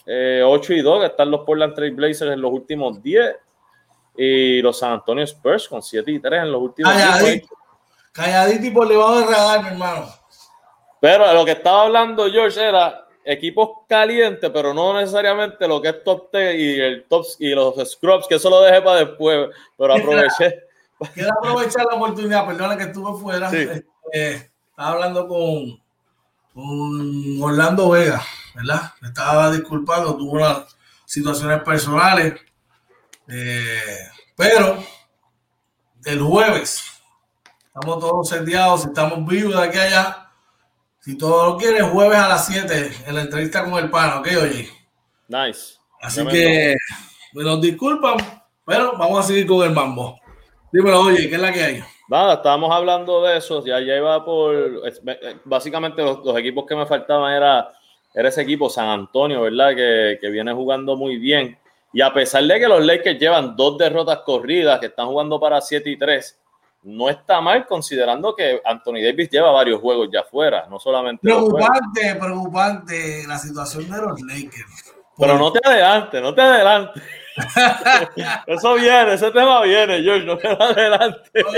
eh, 0.06 0.44
8 0.46 0.74
y 0.74 0.82
2, 0.82 1.00
que 1.00 1.06
están 1.06 1.32
los 1.32 1.46
Portland 1.46 1.74
Trail 1.74 1.96
Blazers 1.96 2.34
en 2.34 2.42
los 2.42 2.52
últimos 2.52 3.02
10. 3.02 3.38
Y 4.18 4.62
los 4.62 4.78
San 4.78 4.92
Antonio 4.92 5.24
Spurs 5.24 5.70
con 5.70 5.82
7 5.82 6.12
y 6.12 6.20
3 6.20 6.42
en 6.42 6.52
los 6.52 6.62
últimos 6.62 6.92
Calladito, 6.92 7.26
10. 7.26 7.48
calladito 8.12 8.66
y 8.66 8.72
por 8.72 8.90
debajo 8.90 9.20
del 9.20 9.30
radar, 9.30 9.62
mi 9.64 9.70
hermano. 9.70 10.08
Pero 11.00 11.34
lo 11.34 11.46
que 11.46 11.52
estaba 11.52 11.84
hablando 11.84 12.30
George 12.30 12.62
era 12.62 13.05
equipos 13.26 13.70
calientes, 13.90 14.50
pero 14.52 14.74
no 14.74 14.94
necesariamente 14.94 15.68
lo 15.68 15.82
que 15.82 15.90
es 15.90 16.04
top 16.04 16.32
10 16.32 16.56
y 16.56 16.80
el 16.80 17.06
top 17.10 17.26
y 17.40 17.50
los 17.50 17.76
scrubs, 17.92 18.28
que 18.28 18.36
eso 18.36 18.50
lo 18.50 18.62
dejé 18.62 18.82
para 18.82 19.00
después, 19.06 19.50
pero 19.78 19.96
aproveché. 19.96 20.64
Quiero 21.14 21.32
aprovechar 21.32 21.86
la 21.86 21.96
oportunidad, 21.96 22.46
perdona 22.46 22.78
que 22.78 22.84
estuve 22.84 23.20
fuera. 23.20 23.50
Sí. 23.50 23.68
Eh, 24.14 24.50
estaba 24.70 24.92
hablando 24.92 25.28
con, 25.28 25.82
con 26.54 27.44
Orlando 27.44 27.90
Vega, 27.90 28.22
¿verdad? 28.54 28.94
Me 29.02 29.10
estaba 29.10 29.52
disculpando, 29.52 30.16
tuvo 30.16 30.34
unas 30.34 30.76
situaciones 31.06 31.62
personales. 31.64 32.40
Eh, 33.28 34.10
pero 34.36 34.78
el 36.06 36.22
jueves 36.22 36.84
estamos 37.66 38.00
todos 38.00 38.30
seteados, 38.30 38.86
estamos 38.86 39.28
vivos 39.28 39.56
de 39.56 39.64
aquí 39.64 39.78
allá. 39.80 40.25
Si 41.06 41.16
todo 41.20 41.52
lo 41.52 41.58
quieres, 41.58 41.84
jueves 41.84 42.18
a 42.18 42.30
las 42.30 42.48
7 42.48 42.92
en 43.06 43.14
la 43.14 43.22
entrevista 43.22 43.64
con 43.64 43.76
el 43.76 43.92
pana, 43.92 44.22
¿ok? 44.22 44.28
Oye. 44.42 44.68
Nice. 45.28 45.76
Así 46.02 46.16
Tremendo. 46.16 46.32
que 46.32 46.76
me 47.34 47.44
nos 47.44 47.62
disculpan, 47.62 48.16
pero 48.66 48.98
vamos 48.98 49.20
a 49.20 49.28
seguir 49.28 49.46
con 49.46 49.64
el 49.68 49.72
mambo. 49.72 50.20
Dímelo, 50.72 51.02
oye, 51.02 51.30
¿qué 51.30 51.36
es 51.36 51.42
la 51.42 51.54
que 51.54 51.64
hay? 51.64 51.84
Nada, 52.10 52.34
estábamos 52.34 52.72
hablando 52.72 53.24
de 53.24 53.38
eso, 53.38 53.64
ya, 53.64 53.80
ya 53.82 53.98
iba 53.98 54.26
por, 54.26 54.56
eh, 54.56 55.38
básicamente 55.44 56.02
los, 56.02 56.26
los 56.26 56.36
equipos 56.40 56.66
que 56.68 56.76
me 56.76 56.88
faltaban 56.88 57.32
era, 57.32 57.72
era 58.12 58.30
ese 58.30 58.42
equipo 58.42 58.68
San 58.68 58.88
Antonio, 58.88 59.42
¿verdad? 59.42 59.76
Que, 59.76 60.18
que 60.20 60.30
viene 60.32 60.54
jugando 60.54 60.96
muy 60.96 61.18
bien. 61.18 61.56
Y 61.94 62.02
a 62.02 62.12
pesar 62.12 62.44
de 62.46 62.60
que 62.60 62.68
los 62.68 62.84
Lakers 62.84 63.20
llevan 63.20 63.56
dos 63.56 63.78
derrotas 63.78 64.22
corridas, 64.22 64.80
que 64.80 64.88
están 64.88 65.06
jugando 65.06 65.40
para 65.40 65.62
7 65.62 65.88
y 65.88 66.00
3, 66.00 66.40
no 66.86 67.10
está 67.10 67.42
mal 67.42 67.66
considerando 67.66 68.36
que 68.36 68.62
Anthony 68.64 69.02
Davis 69.04 69.30
lleva 69.30 69.52
varios 69.52 69.82
juegos 69.82 70.08
ya 70.12 70.22
afuera, 70.22 70.68
no 70.70 70.80
solamente. 70.80 71.22
Preocupante, 71.22 72.16
preocupante 72.16 73.24
la 73.28 73.40
situación 73.40 73.90
de 73.90 73.98
los 73.98 74.22
Lakers. 74.22 74.94
Pero 75.18 75.38
no 75.38 75.52
te 75.52 75.60
adelante, 75.64 76.22
no 76.22 76.34
te 76.34 76.42
adelante. 76.42 77.02
Eso 78.48 78.76
viene, 78.76 79.14
ese 79.14 79.32
tema 79.32 79.62
viene, 79.64 80.02
George, 80.02 80.26
no 80.26 80.38
te 80.38 80.48
adelante. 80.48 81.30
Eso, 81.34 81.50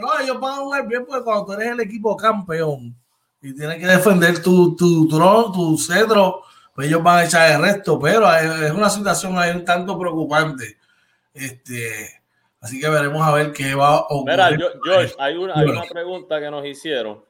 No, 0.00 0.18
ellos 0.20 0.40
van 0.40 0.52
a 0.52 0.56
jugar 0.56 0.86
bien 0.86 1.06
porque 1.06 1.24
cuando 1.24 1.46
tú 1.46 1.52
eres 1.52 1.68
el 1.68 1.80
equipo 1.80 2.16
campeón 2.16 2.94
y 3.40 3.54
tienes 3.54 3.78
que 3.78 3.86
defender 3.86 4.42
tu, 4.42 4.74
tu 4.76 5.08
trono, 5.08 5.52
tu 5.52 5.78
cedro, 5.78 6.42
pues 6.74 6.88
ellos 6.88 7.02
van 7.02 7.18
a 7.18 7.24
echar 7.24 7.50
el 7.52 7.62
resto. 7.62 8.00
Pero 8.00 8.32
es 8.34 8.62
es 8.62 8.72
una 8.72 8.90
situación 8.90 9.38
ahí 9.38 9.52
un 9.52 9.64
tanto 9.64 9.98
preocupante. 9.98 10.76
Este, 11.32 12.21
así 12.62 12.80
que 12.80 12.88
veremos 12.88 13.20
a 13.20 13.32
ver 13.34 13.52
qué 13.52 13.74
va 13.74 13.96
a 13.96 14.00
ocurrir. 14.08 14.24
Mira, 14.36 14.50
yo- 14.56 14.68
George, 14.82 15.14
hay 15.18 15.36
una, 15.36 15.54
hay 15.54 15.66
una 15.68 15.82
pregunta 15.82 16.40
que 16.40 16.50
nos 16.50 16.64
hicieron. 16.64 17.22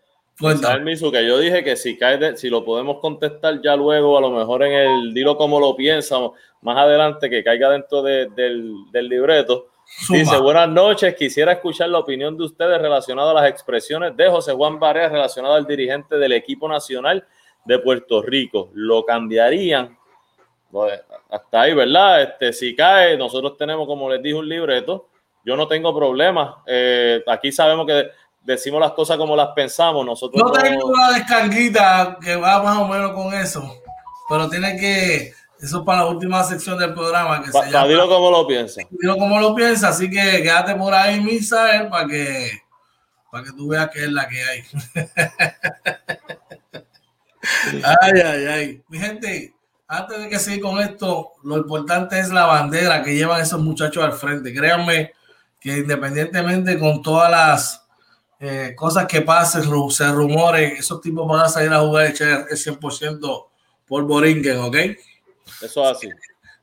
Misu, 0.83 1.11
que 1.12 1.27
yo 1.27 1.39
dije 1.39 1.62
que 1.65 1.77
si 1.77 1.97
cae, 1.99 2.17
de- 2.19 2.37
si 2.37 2.49
lo 2.49 2.65
podemos 2.65 2.99
contestar 3.01 3.61
ya 3.62 3.77
luego, 3.77 4.17
a 4.17 4.21
lo 4.21 4.31
mejor 4.31 4.62
en 4.62 4.73
el 4.73 5.15
dilo 5.15 5.37
como 5.37 5.61
lo 5.61 5.75
piensa, 5.77 6.17
más 6.62 6.77
adelante, 6.79 7.29
que 7.29 7.43
caiga 7.45 7.69
dentro 7.71 8.03
de- 8.03 8.27
del, 8.31 8.73
del 8.93 9.09
libreto. 9.09 9.69
Zumba. 10.07 10.21
Dice, 10.21 10.39
buenas 10.39 10.69
noches, 10.69 11.15
quisiera 11.17 11.53
escuchar 11.53 11.89
la 11.91 11.99
opinión 11.99 12.37
de 12.39 12.45
ustedes 12.45 12.81
relacionada 12.81 13.33
a 13.33 13.35
las 13.35 13.49
expresiones 13.51 14.17
de 14.17 14.29
José 14.31 14.53
Juan 14.53 14.79
Barea 14.81 15.09
relacionado 15.11 15.55
al 15.55 15.67
dirigente 15.67 16.17
del 16.17 16.33
equipo 16.33 16.67
nacional 16.69 17.27
de 17.65 17.79
Puerto 17.79 18.23
Rico. 18.23 18.71
¿Lo 18.73 19.05
cambiarían? 19.05 19.97
Pues, 20.71 20.99
hasta 21.29 21.61
ahí, 21.61 21.75
¿verdad? 21.75 22.23
Este, 22.23 22.53
si 22.55 22.75
cae, 22.75 23.19
nosotros 23.19 23.57
tenemos, 23.59 23.87
como 23.87 24.09
les 24.09 24.23
dije, 24.23 24.35
un 24.35 24.49
libreto. 24.49 25.09
Yo 25.45 25.57
no 25.57 25.67
tengo 25.67 25.95
problema. 25.95 26.63
Eh, 26.67 27.23
aquí 27.27 27.51
sabemos 27.53 27.87
que 27.87 28.11
decimos 28.43 28.81
las 28.81 28.93
cosas 28.93 29.17
como 29.17 29.35
las 29.37 29.49
pensamos. 29.49 30.05
Nosotros 30.07 30.41
No 30.43 30.49
no- 30.49 30.53
tengo 30.63 30.87
una 30.87 31.13
descarguita 31.13 32.19
que 32.23 32.37
va 32.37 32.63
más 32.63 32.79
o 32.79 32.87
menos 32.89 33.13
con 33.13 33.35
eso, 33.35 33.63
pero 34.29 34.49
tiene 34.49 34.77
que, 34.77 35.33
eso 35.61 35.79
es 35.79 35.85
para 35.85 36.01
la 36.03 36.07
última 36.07 36.43
sección 36.45 36.79
del 36.79 36.95
programa 36.95 37.43
que 37.43 37.51
pa- 37.51 37.61
se 37.65 37.67
pa- 37.67 37.71
llama 37.73 37.89
dilo 37.89 38.09
como 38.09 38.31
lo 38.31 38.47
piensan. 38.47 38.87
Dilo 38.91 39.17
como 39.17 39.41
lo 39.41 39.55
piensa, 39.55 39.89
así 39.89 40.09
que 40.11 40.43
quédate 40.43 40.75
por 40.77 40.95
ahí, 40.95 41.21
Misael, 41.21 41.89
para 41.89 42.07
que, 42.09 42.51
para 43.31 43.45
que 43.45 43.53
tú 43.53 43.69
veas 43.69 43.91
qué 43.91 44.05
es 44.05 44.13
la 44.13 44.29
que 44.29 44.43
hay. 44.45 44.63
ay, 48.03 48.13
ay, 48.25 48.47
ay. 48.47 48.83
Mi 48.89 48.99
gente, 48.99 49.55
antes 49.89 50.19
de 50.21 50.29
que 50.29 50.39
siga 50.39 50.69
con 50.69 50.79
esto, 50.81 51.33
lo 51.43 51.57
importante 51.57 52.19
es 52.19 52.31
la 52.31 52.47
bandera 52.47 53.03
que 53.03 53.15
llevan 53.15 53.41
esos 53.41 53.61
muchachos 53.61 54.03
al 54.05 54.13
frente. 54.13 54.53
Créanme 54.55 55.13
que 55.62 55.78
independientemente 55.78 56.78
con 56.78 57.02
todas 57.02 57.31
las 57.31 57.87
eh, 58.40 58.75
cosas 58.76 59.07
que 59.07 59.21
pasen, 59.23 59.62
se 59.90 60.11
rumoren, 60.11 60.73
esos 60.76 61.00
tipos 61.00 61.26
van 61.28 61.40
a 61.42 61.49
salir 61.49 61.73
a 61.73 61.81
jugar 61.81 62.07
el 62.07 62.14
100% 62.16 63.47
por 63.87 64.02
Boringen, 64.04 64.59
¿ok? 64.59 64.75
Eso 65.62 65.85
es 65.85 65.97
así. 65.97 66.09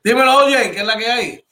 Dímelo, 0.04 0.44
oye, 0.44 0.70
¿qué 0.72 0.78
es 0.80 0.84
la 0.86 0.96
que 0.96 1.06
hay? 1.10 1.44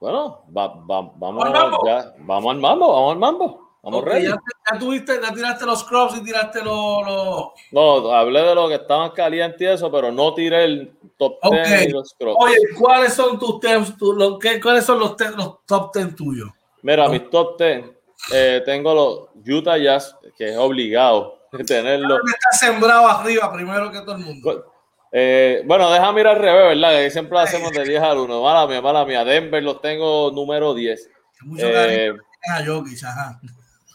Bueno, 0.00 0.44
va- 0.56 0.68
va- 0.68 1.12
vamos, 1.16 1.44
Al 1.44 1.52
mambo. 1.52 1.78
ya, 1.86 2.12
vamos 2.18 2.52
al 2.54 2.60
mambo, 2.60 2.92
vamos 2.92 3.12
al 3.12 3.18
mambo. 3.18 3.68
Vamos 3.80 4.04
ya, 4.06 4.36
ya 4.72 4.78
tuviste, 4.78 5.20
ya 5.22 5.32
tiraste 5.32 5.64
los 5.64 5.84
crops 5.84 6.16
y 6.18 6.24
tiraste 6.24 6.62
los. 6.62 7.06
los- 7.06 7.46
No, 7.70 8.10
hablé 8.12 8.42
de 8.42 8.54
lo 8.54 8.68
que 8.68 8.74
estaban 8.74 9.12
calientes 9.12 9.60
y 9.60 9.66
eso, 9.66 9.90
pero 9.90 10.10
no 10.10 10.34
tiré 10.34 10.64
el 10.64 10.92
top 11.16 11.36
Ok. 11.42 11.54
10 11.54 11.86
y 11.86 11.90
los 11.90 12.12
crops. 12.18 12.36
Oye, 12.40 12.56
¿cuáles 12.76 13.14
son 13.14 13.38
tus 13.38 13.60
temas? 13.60 13.96
tu- 13.96 14.38
¿Cuáles 14.62 14.84
son 14.84 14.98
los, 14.98 15.14
los 15.36 15.64
top 15.64 15.94
10 15.94 16.14
tuyos? 16.16 16.50
Mira, 16.82 17.08
mis 17.08 17.28
top 17.30 17.58
10, 17.58 17.84
eh, 18.32 18.62
tengo 18.64 18.94
los 18.94 19.28
Utah 19.46 19.78
Jazz, 19.78 20.16
que 20.36 20.50
es 20.50 20.56
obligado 20.56 21.38
tenerlo. 21.66 22.16
Está 22.26 22.50
sembrado 22.52 23.08
arriba 23.08 23.52
primero 23.52 23.90
que 23.90 24.00
todo 24.00 24.16
el 24.16 24.24
mundo. 24.24 24.72
Eh, 25.10 25.62
bueno, 25.64 25.90
déjame 25.90 26.20
ir 26.20 26.26
al 26.26 26.36
revés, 26.36 26.76
¿verdad? 26.76 26.98
Que 26.98 27.10
siempre 27.10 27.34
lo 27.34 27.40
hacemos 27.40 27.72
de 27.72 27.84
10 27.84 28.02
al 28.02 28.18
1. 28.18 28.42
Mala 28.42 28.66
mía, 28.66 28.82
mala 28.82 29.04
mía. 29.04 29.24
Denver 29.24 29.62
los 29.62 29.80
tengo 29.80 30.30
número 30.30 30.74
10. 30.74 31.10
Mucho 31.42 31.66
Eh, 31.66 32.12
a 32.50 32.64
Jokic, 32.64 33.02
ajá. 33.04 33.40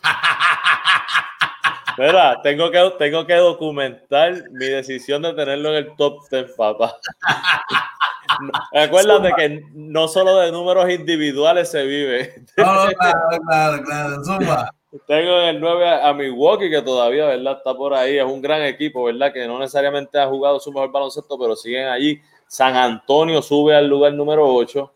Mira, 1.97 2.41
tengo 2.41 2.71
que, 2.71 2.93
tengo 2.97 3.27
que 3.27 3.35
documentar 3.35 4.49
mi 4.51 4.65
decisión 4.65 5.21
de 5.21 5.33
tenerlo 5.33 5.69
en 5.69 5.75
el 5.75 5.95
top 5.95 6.27
10, 6.31 6.51
papá. 6.57 6.97
Acuérdate 8.73 9.33
que 9.37 9.63
no 9.73 10.07
solo 10.07 10.37
de 10.37 10.51
números 10.51 10.89
individuales 10.89 11.69
se 11.71 11.83
vive. 11.85 12.45
No, 12.57 12.87
claro, 12.97 13.19
claro, 13.47 13.83
claro. 13.83 14.23
Zumba. 14.23 14.69
Tengo 15.07 15.41
en 15.41 15.55
el 15.55 15.59
9 15.59 15.89
a, 15.89 16.09
a 16.09 16.13
Milwaukee, 16.13 16.69
que 16.69 16.81
todavía, 16.81 17.25
¿verdad? 17.25 17.57
Está 17.57 17.73
por 17.73 17.93
ahí. 17.93 18.17
Es 18.17 18.25
un 18.25 18.41
gran 18.41 18.61
equipo, 18.61 19.05
¿verdad? 19.05 19.33
Que 19.33 19.47
no 19.47 19.57
necesariamente 19.57 20.19
ha 20.19 20.27
jugado 20.27 20.59
su 20.59 20.71
mejor 20.71 20.91
baloncesto, 20.91 21.37
pero 21.39 21.55
siguen 21.55 21.87
allí. 21.87 22.21
San 22.47 22.75
Antonio 22.75 23.41
sube 23.41 23.75
al 23.75 23.87
lugar 23.87 24.13
número 24.13 24.47
8. 24.47 24.93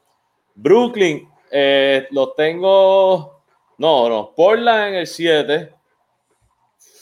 Brooklyn, 0.54 1.28
eh, 1.50 2.08
los 2.12 2.36
tengo. 2.36 3.42
No, 3.78 4.10
no. 4.10 4.34
Portland 4.36 4.90
en 4.90 4.96
el 4.96 5.08
7. 5.08 5.74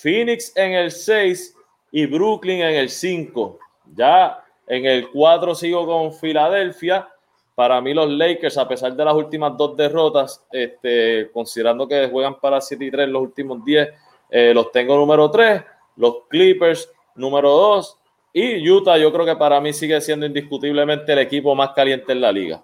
Phoenix 0.02 0.56
en 0.56 0.74
el 0.74 0.92
6 0.92 1.56
y 1.92 2.06
Brooklyn 2.06 2.62
en 2.62 2.76
el 2.76 2.90
5. 2.90 3.60
Ya 3.96 4.45
en 4.68 4.86
el 4.86 5.10
4 5.10 5.56
sigo 5.56 5.86
con 5.86 6.14
Filadelfia. 6.14 7.08
Para 7.54 7.80
mí 7.80 7.94
los 7.94 8.10
Lakers, 8.10 8.58
a 8.58 8.68
pesar 8.68 8.96
de 8.96 9.06
las 9.06 9.14
últimas 9.14 9.56
dos 9.56 9.78
derrotas, 9.78 10.44
este, 10.52 11.30
considerando 11.32 11.88
que 11.88 12.10
juegan 12.10 12.40
para 12.40 12.60
7 12.60 12.84
y 12.84 12.92
3 12.92 13.10
los 13.10 13.22
últimos 13.22 13.64
10, 13.64 13.90
eh, 14.30 14.54
los 14.54 14.72
tengo 14.72 14.98
número 14.98 15.32
3. 15.32 15.64
Los 15.96 16.16
Clippers 16.30 16.90
número 17.16 17.50
2. 17.50 17.98
Y 18.34 18.70
Utah 18.70 18.98
yo 18.98 19.14
creo 19.14 19.26
que 19.26 19.36
para 19.38 19.62
mí 19.62 19.72
sigue 19.72 20.02
siendo 20.02 20.26
indiscutiblemente 20.26 21.14
el 21.14 21.20
equipo 21.20 21.56
más 21.56 21.70
caliente 21.72 22.12
en 22.12 22.22
la 22.22 22.32
liga. 22.32 22.62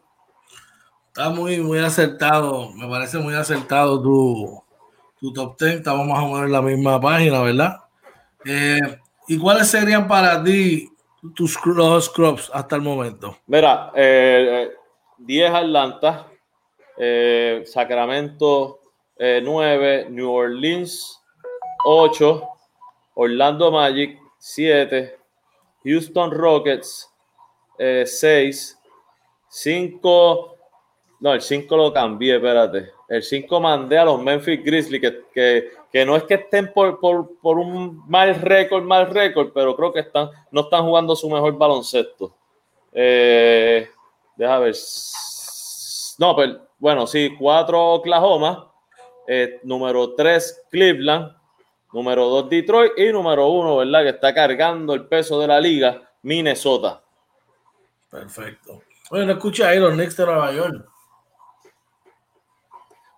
Está 1.08 1.30
muy, 1.30 1.60
muy 1.60 1.80
acertado. 1.80 2.72
Me 2.74 2.88
parece 2.90 3.18
muy 3.18 3.34
acertado 3.34 4.02
tu, 4.02 4.62
tu 5.22 5.32
top 5.32 5.58
10. 5.58 5.76
Estamos 5.76 6.06
más 6.08 6.20
o 6.20 6.28
menos 6.28 6.44
en 6.48 6.52
la 6.52 6.62
misma 6.62 7.00
página, 7.00 7.42
¿verdad? 7.42 7.78
Eh, 8.44 8.80
¿Y 9.30 9.38
cuáles 9.38 9.70
serían 9.70 10.10
para 10.10 10.44
ti 10.44 10.90
tus 11.36 11.58
los 11.66 12.10
crops 12.10 12.50
hasta 12.54 12.76
el 12.76 12.82
momento? 12.82 13.38
Mira, 13.48 13.92
eh, 13.96 14.70
eh, 14.70 14.76
10 15.20 15.52
Atlanta, 15.52 16.28
eh, 16.98 17.64
Sacramento 17.66 18.82
eh, 19.24 19.40
9, 19.44 20.08
New 20.10 20.32
Orleans 20.32 21.22
8, 21.86 22.42
Orlando 23.14 23.72
Magic 23.72 24.18
7, 24.40 25.16
Houston 25.84 26.32
Rockets 26.32 27.08
eh, 27.78 28.04
6, 28.04 28.80
5, 29.48 30.58
no, 31.20 31.34
el 31.34 31.42
5 31.42 31.78
lo 31.78 31.94
cambié, 31.94 32.38
espérate. 32.38 32.94
El 33.08 33.22
5 33.22 33.60
mandé 33.60 34.00
a 34.00 34.06
los 34.06 34.20
Memphis 34.20 34.64
Grizzlies, 34.64 35.02
que, 35.02 35.22
que, 35.32 35.72
que 35.92 36.06
no 36.06 36.16
es 36.16 36.24
que 36.24 36.36
estén 36.36 36.72
por, 36.74 37.00
por, 37.00 37.38
por 37.40 37.58
un 37.58 38.04
mal 38.08 38.36
récord, 38.36 38.84
mal 38.84 39.10
récord, 39.10 39.52
pero 39.54 39.76
creo 39.76 39.92
que 39.92 40.00
están, 40.00 40.30
no 40.52 40.62
están 40.62 40.86
jugando 40.86 41.16
su 41.16 41.30
mejor 41.30 41.58
baloncesto. 41.58 42.34
Eh, 42.94 43.90
deja 44.36 44.60
ver. 44.60 44.76
No, 46.18 46.36
pero 46.36 46.68
bueno, 46.80 47.08
sí, 47.08 47.36
cuatro 47.38 47.94
Oklahoma. 47.94 48.72
Eh, 49.28 49.60
número 49.64 50.14
tres, 50.14 50.66
Cleveland. 50.72 51.36
Número 51.94 52.26
dos, 52.28 52.50
Detroit. 52.50 52.94
Y 52.98 53.12
número 53.12 53.50
uno, 53.50 53.78
¿verdad? 53.78 54.04
Que 54.04 54.10
está 54.10 54.34
cargando 54.34 54.94
el 54.94 55.08
peso 55.08 55.40
de 55.42 55.48
la 55.48 55.60
liga, 55.60 56.10
Minnesota. 56.22 57.02
Perfecto. 58.10 58.82
Oye, 59.10 59.26
no 59.26 59.34
escucha 59.34 59.70
ahí 59.70 59.80
los 59.80 59.94
Knicks 59.94 60.16
de 60.16 60.26
Nueva 60.26 60.54
York. 60.54 60.91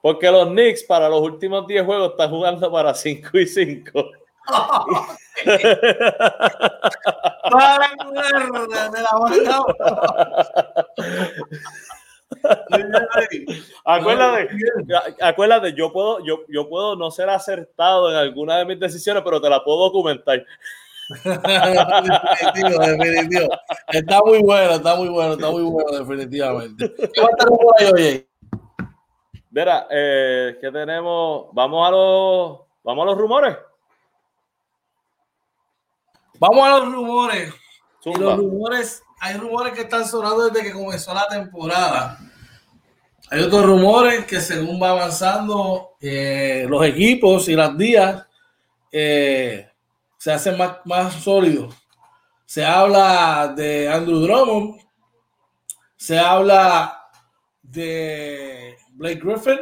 Porque 0.04 0.30
los 0.30 0.50
Knicks 0.50 0.84
para 0.84 1.08
los 1.08 1.22
últimos 1.22 1.66
10 1.66 1.86
juegos 1.86 2.12
están 2.12 2.30
jugando 2.30 2.70
para 2.70 2.94
5 2.94 3.40
y 3.40 3.48
5. 3.48 4.12
acuérdate, 13.86 14.50
acuérdate, 15.22 15.74
yo 15.74 15.94
puedo, 15.94 16.20
yo, 16.26 16.40
yo 16.50 16.68
puedo 16.68 16.98
no 16.98 17.10
ser 17.10 17.30
acertado 17.30 18.12
en 18.12 18.18
alguna 18.18 18.58
de 18.58 18.66
mis 18.66 18.82
decisiones, 18.82 19.24
pero 19.24 19.40
te 19.40 19.50
la 19.50 19.64
puedo 19.64 19.86
documentar. 19.86 20.46
definitivo, 21.24 22.80
definitivo. 22.80 23.48
Está 23.88 24.20
muy 24.20 24.40
bueno, 24.40 24.74
está 24.74 24.96
muy 24.98 25.08
bueno, 25.08 25.34
está 25.36 25.50
muy 25.50 25.64
bueno, 25.64 25.98
definitivamente. 25.98 26.94
¿Qué 26.94 27.22
va 27.22 27.28
a 27.28 27.32
estar 27.32 27.48
por 27.48 27.74
ahí, 27.80 27.86
oye? 27.94 28.33
Mira, 29.56 29.86
eh, 29.88 30.58
¿qué 30.60 30.72
tenemos? 30.72 31.46
Vamos 31.54 31.88
a 31.88 31.92
los, 31.92 32.60
vamos 32.84 33.04
a 33.04 33.06
los 33.06 33.18
rumores. 33.20 33.56
Vamos 36.40 36.64
a 36.66 36.70
los 36.80 36.92
rumores. 36.92 37.54
los 38.04 38.38
rumores, 38.38 39.04
hay 39.20 39.38
rumores 39.38 39.74
que 39.74 39.82
están 39.82 40.08
sonando 40.08 40.50
desde 40.50 40.64
que 40.64 40.74
comenzó 40.74 41.14
la 41.14 41.28
temporada. 41.28 42.18
Hay 43.30 43.44
otros 43.44 43.64
rumores 43.64 44.26
que 44.26 44.42
según 44.42 44.82
va 44.82 44.90
avanzando 44.90 45.98
eh, 46.02 46.66
los 46.68 46.84
equipos 46.84 47.48
y 47.48 47.56
las 47.56 47.78
días 47.78 48.26
eh, 48.92 49.70
se 50.18 50.32
hacen 50.32 50.58
más, 50.58 50.78
más 50.86 51.14
sólidos. 51.14 51.76
Se 52.44 52.66
habla 52.66 53.54
de 53.56 53.88
Andrew 53.88 54.18
Drummond, 54.20 54.82
se 55.96 56.18
habla 56.18 57.08
de 57.62 58.73
Blake 59.04 59.20
Griffin, 59.22 59.60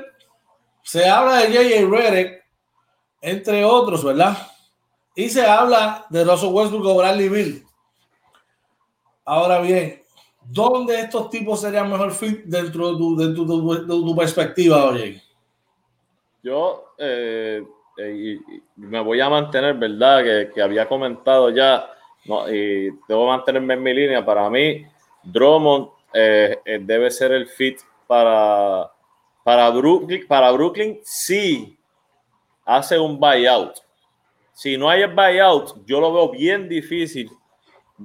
se 0.84 1.10
habla 1.10 1.38
de 1.38 1.48
J.J. 1.48 1.90
Redick, 1.90 2.44
entre 3.22 3.66
otros, 3.66 4.04
¿verdad? 4.04 4.38
Y 5.16 5.30
se 5.30 5.44
habla 5.44 6.06
de 6.12 6.24
Russell 6.24 6.54
Westbrook 6.54 6.86
o 6.86 6.98
Bradley 6.98 7.28
Bill. 7.28 7.66
Ahora 9.26 9.60
bien, 9.62 10.00
¿dónde 10.44 11.00
estos 11.00 11.32
tipos 11.32 11.60
serían 11.60 11.90
mejor 11.90 12.12
fit 12.12 12.44
dentro 12.44 13.16
de 13.16 13.34
tu, 13.34 14.16
perspectiva, 14.16 14.86
oye? 14.86 15.20
Yo 16.44 16.94
eh, 17.00 17.64
eh, 17.98 18.40
me 18.76 19.00
voy 19.00 19.22
a 19.22 19.30
mantener, 19.30 19.74
¿verdad? 19.74 20.52
Que, 20.54 20.62
había 20.62 20.88
comentado 20.88 21.50
ya, 21.50 21.90
y 22.48 22.92
debo 23.08 23.26
mantenerme 23.26 23.74
en 23.74 23.84
mi 23.84 23.94
línea. 23.94 24.24
Para 24.24 24.48
mí, 24.52 24.86
Drummond 25.24 25.90
eh, 26.14 26.60
debe 26.84 27.10
ser 27.10 27.32
el 27.32 27.48
fit 27.48 27.80
para, 28.06 28.92
para, 29.44 29.70
Brooklyn, 29.70 30.28
para 30.28 30.52
Brooklyn 30.52 31.00
sí 31.04 31.78
hace 32.66 33.00
un 33.00 33.20
buyout. 33.20 33.78
Si 34.54 34.78
no 34.78 34.90
hay 34.90 35.02
el 35.02 35.14
buyout, 35.14 35.86
yo 35.86 36.00
lo 36.00 36.14
veo 36.14 36.30
bien 36.30 36.70
difícil, 36.70 37.32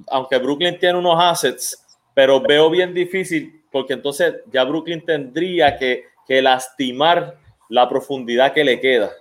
aunque 0.09 0.39
Brooklyn 0.39 0.79
tiene 0.79 0.99
unos 0.99 1.17
assets, 1.19 1.85
pero 2.15 2.41
veo 2.41 2.71
bien 2.71 2.95
difícil 2.95 3.63
porque 3.77 3.93
entonces 3.93 4.37
ya 4.51 4.65
Brooklyn 4.65 5.05
tendría 5.05 5.77
que, 5.77 6.05
lastimar 6.29 7.37
la 7.69 7.89
profundidad 7.89 8.53
que 8.53 8.65
le 8.65 8.81
queda. 8.81 9.13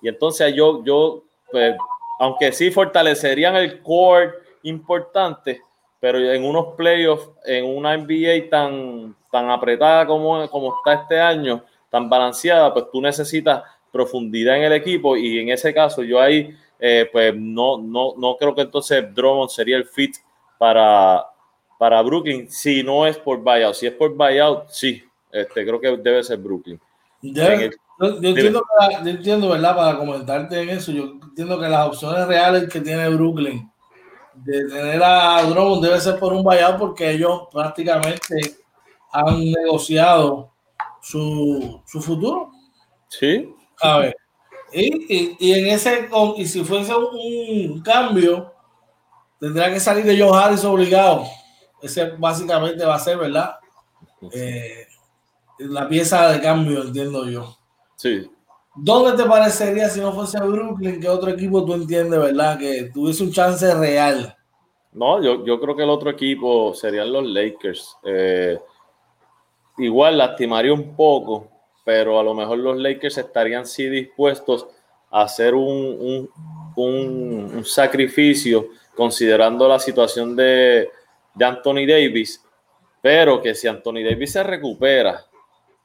Y 0.00 0.08
entonces 0.08 0.54
yo, 0.54 0.84
yo 0.84 1.24
pues, 1.50 1.74
aunque 2.20 2.52
sí 2.52 2.70
fortalecerían 2.70 3.56
el 3.56 3.82
core 3.82 4.32
importante, 4.64 5.62
pero 5.98 6.18
en 6.18 6.44
unos 6.44 6.74
playoffs, 6.76 7.30
en 7.46 7.64
una 7.64 7.96
NBA 7.96 8.50
tan, 8.50 9.16
tan 9.32 9.50
apretada 9.50 10.06
como, 10.06 10.48
como 10.50 10.76
está 10.76 11.02
este 11.02 11.18
año, 11.18 11.64
tan 11.90 12.08
balanceada, 12.08 12.72
pues 12.72 12.84
tú 12.92 13.00
necesitas 13.00 13.62
profundidad 13.90 14.58
en 14.58 14.64
el 14.64 14.72
equipo 14.74 15.16
y 15.16 15.38
en 15.38 15.48
ese 15.48 15.72
caso 15.74 16.02
yo 16.02 16.20
ahí 16.20 16.54
eh, 16.78 17.08
pues 17.10 17.34
no, 17.34 17.78
no, 17.78 18.14
no 18.18 18.36
creo 18.36 18.54
que 18.54 18.62
entonces 18.62 19.04
Drummond 19.14 19.50
sería 19.50 19.76
el 19.76 19.86
fit 19.86 20.16
para, 20.58 21.24
para 21.78 22.02
Brooklyn 22.02 22.50
si 22.50 22.82
no 22.82 23.06
es 23.06 23.16
por 23.16 23.38
buyout. 23.38 23.74
Si 23.74 23.86
es 23.86 23.92
por 23.94 24.14
buyout, 24.14 24.68
sí, 24.68 25.02
este, 25.30 25.64
creo 25.64 25.80
que 25.80 25.96
debe 25.96 26.22
ser 26.22 26.38
Brooklyn. 26.38 26.78
yo, 27.22 27.42
entiendo, 27.44 28.64
yo 29.04 29.10
entiendo, 29.10 29.48
¿verdad? 29.48 29.76
Para 29.76 29.96
comentarte 29.96 30.60
en 30.60 30.70
eso, 30.70 30.92
yo 30.92 31.04
entiendo 31.22 31.58
que 31.58 31.68
las 31.68 31.86
opciones 31.86 32.26
reales 32.26 32.68
que 32.68 32.80
tiene 32.80 33.08
Brooklyn 33.08 33.70
de 34.34 34.64
tener 34.66 35.02
a 35.02 35.42
Drummond 35.42 35.84
debe 35.84 36.00
ser 36.00 36.18
por 36.18 36.32
un 36.32 36.42
buyout 36.42 36.78
porque 36.78 37.12
ellos 37.12 37.42
prácticamente 37.52 38.61
han 39.12 39.50
negociado 39.50 40.50
su, 41.00 41.80
su 41.86 42.00
futuro. 42.00 42.50
Sí. 43.08 43.54
A 43.80 43.98
ver. 43.98 44.16
Y, 44.72 45.36
y, 45.38 45.52
en 45.52 45.66
ese, 45.66 46.08
y 46.38 46.46
si 46.46 46.64
fuese 46.64 46.94
un 46.94 47.82
cambio, 47.82 48.52
tendrá 49.38 49.72
que 49.72 49.80
salir 49.80 50.04
de 50.04 50.18
Joe 50.18 50.36
Harris 50.36 50.64
obligado. 50.64 51.24
Ese 51.82 52.10
básicamente 52.18 52.84
va 52.84 52.94
a 52.94 52.98
ser, 52.98 53.18
¿verdad? 53.18 53.56
Eh, 54.32 54.86
la 55.58 55.88
pieza 55.88 56.30
de 56.32 56.40
cambio, 56.40 56.82
entiendo 56.82 57.28
yo. 57.28 57.56
Sí. 57.96 58.30
¿Dónde 58.74 59.22
te 59.22 59.28
parecería 59.28 59.90
si 59.90 60.00
no 60.00 60.12
fuese 60.12 60.40
Brooklyn, 60.40 60.98
que 60.98 61.08
otro 61.08 61.30
equipo 61.30 61.64
tú 61.64 61.74
entiendes, 61.74 62.18
verdad? 62.18 62.58
Que 62.58 62.84
tuviese 62.84 63.22
un 63.24 63.32
chance 63.32 63.74
real. 63.74 64.34
No, 64.92 65.22
yo, 65.22 65.44
yo 65.44 65.60
creo 65.60 65.76
que 65.76 65.82
el 65.82 65.90
otro 65.90 66.08
equipo 66.10 66.72
serían 66.72 67.12
los 67.12 67.26
Lakers. 67.26 67.96
Eh, 68.04 68.58
igual 69.78 70.18
lastimaría 70.18 70.72
un 70.72 70.94
poco, 70.94 71.48
pero 71.84 72.18
a 72.18 72.22
lo 72.22 72.34
mejor 72.34 72.58
los 72.58 72.76
Lakers 72.76 73.18
estarían 73.18 73.66
sí 73.66 73.88
dispuestos 73.88 74.66
a 75.10 75.22
hacer 75.22 75.54
un, 75.54 76.28
sacrificio 77.64 78.68
considerando 78.96 79.68
la 79.68 79.78
situación 79.78 80.34
de, 80.34 80.90
de, 81.34 81.44
Anthony 81.44 81.86
Davis, 81.86 82.44
pero 83.00 83.40
que 83.40 83.54
si 83.54 83.68
Anthony 83.68 84.02
Davis 84.08 84.32
se 84.32 84.42
recupera 84.42 85.24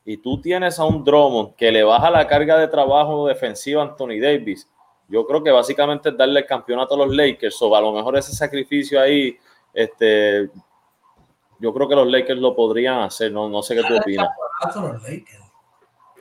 y 0.06 0.18
tú 0.18 0.40
tienes 0.40 0.80
a 0.80 0.86
un 0.86 1.04
Drummond 1.04 1.56
que 1.56 1.72
le 1.72 1.84
baja 1.84 2.10
la 2.10 2.28
carga 2.28 2.58
de 2.58 2.68
trabajo 2.68 3.28
defensiva 3.28 3.82
a 3.82 3.86
Anthony 3.86 4.20
Davis, 4.22 4.68
yo 5.10 5.26
creo 5.26 5.44
que 5.44 5.52
básicamente 5.52 6.10
es 6.10 6.18
darle 6.18 6.42
el 6.42 6.46
campeonato 6.46 6.96
a 6.96 7.06
los 7.06 7.16
Lakers, 7.16 7.62
o 7.62 7.76
a 7.76 7.82
lo 7.82 7.94
mejor 7.94 8.18
ese 8.18 8.34
sacrificio 8.34 9.00
ahí, 9.00 9.38
este, 9.74 10.50
yo 11.60 11.74
creo 11.74 11.88
que 11.88 11.96
los 11.96 12.08
Lakers 12.08 12.40
lo 12.40 12.56
podrían 12.56 13.00
hacer, 13.00 13.32
no, 13.32 13.50
no 13.50 13.62
sé 13.62 13.76
qué 13.76 13.84
tú 13.84 13.98
opinas. 13.98 14.30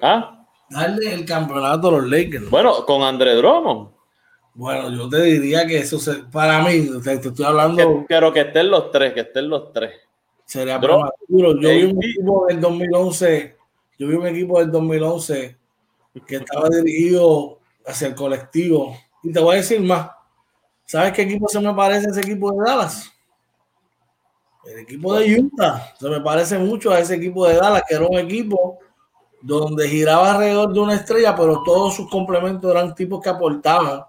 ¿Ah? 0.02 0.46
Darle 0.68 1.14
el 1.14 1.24
campeonato 1.24 1.88
a 1.88 1.92
los 1.92 2.08
Lakers. 2.08 2.50
Bueno, 2.50 2.84
con 2.84 3.02
André 3.02 3.34
Drummond. 3.34 3.90
Bueno, 4.54 4.90
yo 4.90 5.08
te 5.08 5.22
diría 5.22 5.66
que 5.66 5.78
eso 5.78 5.98
se, 5.98 6.14
para 6.14 6.62
mí, 6.62 6.88
te, 7.04 7.12
estoy 7.12 7.44
hablando. 7.44 8.04
Pero 8.08 8.32
que 8.32 8.40
estén 8.40 8.70
los 8.70 8.90
tres, 8.90 9.12
que 9.12 9.20
estén 9.20 9.48
los 9.48 9.72
tres. 9.72 9.92
Sería 10.44 10.80
prematuro. 10.80 11.60
Yo 11.60 11.68
vi 11.68 11.84
un 11.84 12.02
equipo 12.02 12.46
del 12.46 12.60
2011, 12.60 13.56
yo 13.98 14.08
vi 14.08 14.14
un 14.14 14.26
equipo 14.26 14.58
del 14.58 14.70
2011 14.70 15.56
que 16.26 16.36
estaba 16.36 16.68
dirigido 16.70 17.58
hacia 17.86 18.08
el 18.08 18.14
colectivo. 18.14 18.96
Y 19.22 19.32
te 19.32 19.40
voy 19.40 19.56
a 19.56 19.58
decir 19.58 19.80
más. 19.80 20.10
¿Sabes 20.86 21.12
qué 21.12 21.22
equipo 21.22 21.48
se 21.48 21.60
me 21.60 21.74
parece 21.74 22.08
ese 22.08 22.20
equipo 22.20 22.52
de 22.52 22.58
Dallas? 22.64 23.12
El 24.66 24.80
equipo 24.80 25.14
de 25.14 25.38
Utah. 25.38 25.94
Se 25.98 26.08
me 26.08 26.20
parece 26.20 26.58
mucho 26.58 26.90
a 26.90 27.00
ese 27.00 27.14
equipo 27.14 27.46
de 27.46 27.56
Dallas, 27.56 27.82
que 27.88 27.94
era 27.94 28.06
un 28.06 28.18
equipo 28.18 28.78
donde 29.40 29.88
giraba 29.88 30.32
alrededor 30.32 30.72
de 30.72 30.80
una 30.80 30.94
estrella, 30.94 31.34
pero 31.36 31.62
todos 31.62 31.94
sus 31.94 32.10
complementos 32.10 32.70
eran 32.70 32.94
tipos 32.94 33.20
que 33.22 33.28
aportaban. 33.28 34.04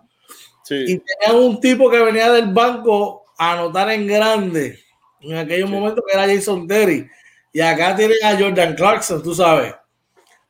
Y 0.69 0.99
tenían 0.99 1.43
un 1.43 1.59
tipo 1.59 1.89
que 1.89 1.99
venía 1.99 2.31
del 2.31 2.53
banco 2.53 3.23
a 3.37 3.53
anotar 3.53 3.89
en 3.91 4.07
grande 4.07 4.79
en 5.21 5.37
aquellos 5.37 5.69
momentos 5.69 6.03
que 6.05 6.17
era 6.17 6.27
Jason 6.27 6.67
Terry. 6.67 7.07
Y 7.53 7.61
acá 7.61 7.95
tienen 7.95 8.17
a 8.23 8.37
Jordan 8.37 8.75
Clarkson, 8.75 9.23
tú 9.23 9.33
sabes. 9.33 9.73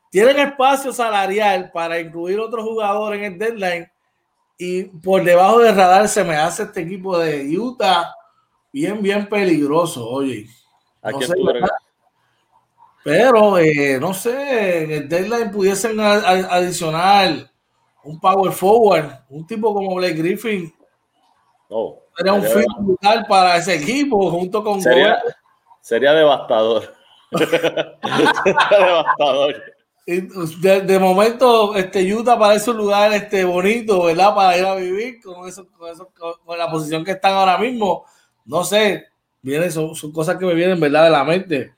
Tienen 0.09 0.39
espacio 0.39 0.91
salarial 0.91 1.71
para 1.71 1.99
incluir 1.99 2.39
otros 2.39 2.63
jugadores 2.63 3.19
en 3.19 3.33
el 3.33 3.39
deadline. 3.39 3.91
Y 4.57 4.83
por 4.85 5.23
debajo 5.23 5.59
del 5.59 5.75
radar 5.75 6.07
se 6.07 6.23
me 6.23 6.35
hace 6.35 6.63
este 6.63 6.81
equipo 6.81 7.17
de 7.19 7.57
Utah 7.57 8.13
bien, 8.71 9.01
bien 9.01 9.27
peligroso. 9.27 10.07
Oye, 10.07 10.47
no 11.03 11.21
sé, 11.21 11.33
pero, 13.07 13.57
eh, 13.57 13.97
no 14.01 14.13
sé, 14.13 14.83
en 14.83 14.91
el 14.91 15.07
deadline 15.07 15.49
pudiesen 15.49 15.97
adicionar 15.97 17.49
un 18.03 18.19
power 18.19 18.51
forward, 18.51 19.09
un 19.29 19.47
tipo 19.47 19.73
como 19.73 19.95
Blake 19.95 20.15
Griffin. 20.15 20.75
Oh, 21.69 22.01
Sería 22.17 22.33
un 22.33 22.41
brutal 22.85 23.25
para 23.25 23.55
ese 23.55 23.75
equipo, 23.75 24.29
junto 24.29 24.61
con 24.61 24.81
sería, 24.81 25.19
sería 25.79 26.11
devastador. 26.11 26.93
devastador. 28.71 29.55
De, 30.05 30.81
de, 30.81 30.99
momento, 30.99 31.75
este 31.75 32.13
Utah 32.13 32.37
parece 32.37 32.71
un 32.71 32.77
lugar 32.77 33.13
este, 33.13 33.45
bonito, 33.45 34.03
¿verdad? 34.03 34.35
Para 34.35 34.57
ir 34.57 34.65
a 34.65 34.75
vivir 34.75 35.21
con, 35.21 35.47
eso, 35.47 35.65
con, 35.77 35.89
eso, 35.89 36.09
con 36.43 36.57
la 36.57 36.69
posición 36.69 37.05
que 37.05 37.11
están 37.11 37.35
ahora 37.35 37.57
mismo. 37.57 38.05
No 38.47 38.63
sé, 38.63 39.07
vienen, 39.41 39.71
son, 39.71 39.93
son, 39.93 40.11
cosas 40.11 40.37
que 40.37 40.45
me 40.45 40.55
vienen, 40.55 40.79
¿verdad? 40.79 41.03
De 41.03 41.09
la 41.11 41.23
mente. 41.23 41.73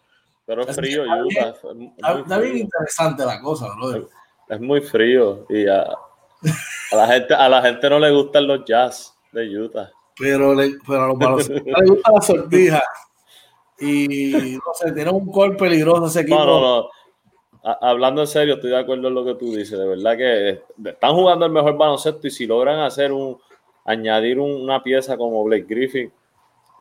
Pero 0.45 0.61
es 0.67 0.75
frío, 0.75 1.03
está 1.03 1.23
Utah. 1.23 1.55
Está, 1.97 2.19
está 2.19 2.37
bien 2.39 2.57
interesante 2.57 3.25
la 3.25 3.41
cosa, 3.41 3.67
brother. 3.75 4.07
Es 4.47 4.61
muy 4.61 4.81
frío 4.81 5.45
y 5.49 5.67
a, 5.67 5.81
a, 5.81 6.95
la 6.95 7.07
gente, 7.07 7.33
a 7.33 7.49
la 7.49 7.61
gente 7.61 7.89
no 7.89 7.99
le 7.99 8.11
gustan 8.11 8.47
los 8.47 8.65
jazz 8.65 9.15
de 9.31 9.59
Utah. 9.59 9.91
Pero, 10.17 10.53
le, 10.53 10.71
pero 10.87 11.03
a 11.03 11.07
los 11.07 11.17
balonceros 11.17 11.63
le 11.65 11.85
gusta 11.87 12.11
la 12.11 12.21
sortija. 12.21 12.83
Y 13.79 14.57
no 14.65 14.73
sé, 14.73 14.91
tiene 14.91 15.09
un 15.09 15.25
gol 15.27 15.55
peligroso 15.55 16.07
ese 16.07 16.21
equipo. 16.21 16.37
No, 16.37 16.45
no, 16.45 16.61
no. 16.61 16.89
Hablando 17.81 18.21
en 18.21 18.27
serio, 18.27 18.55
estoy 18.55 18.69
de 18.69 18.79
acuerdo 18.79 19.07
en 19.07 19.13
lo 19.13 19.25
que 19.25 19.35
tú 19.35 19.53
dices. 19.53 19.77
De 19.77 19.87
verdad 19.87 20.17
que 20.17 20.61
están 20.89 21.13
jugando 21.13 21.45
el 21.45 21.51
mejor 21.51 21.77
baloncesto 21.77 22.27
y 22.27 22.31
si 22.31 22.45
logran 22.45 22.79
hacer 22.79 23.11
un, 23.11 23.37
añadir 23.85 24.39
una 24.39 24.83
pieza 24.83 25.17
como 25.17 25.43
Blake 25.43 25.65
Griffin, 25.67 26.11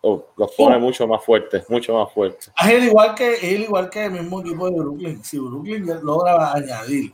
oh, 0.03 0.27
los 0.37 0.53
pone 0.53 0.79
mucho 0.79 1.07
más 1.07 1.25
fuertes, 1.25 1.69
mucho 1.69 1.95
más 1.95 2.13
fuertes. 2.13 2.51
Es 2.61 2.71
el 2.71 2.85
igual 2.85 3.15
que 3.15 3.35
el 3.55 3.63
igual 3.63 3.91
que 3.91 4.05
el 4.05 4.13
mismo 4.13 4.41
equipo 4.41 4.71
de 4.71 4.81
Brooklyn. 4.81 5.25
Si 5.25 5.39
Brooklyn 5.39 5.87
logra 6.03 6.53
añadir 6.53 7.13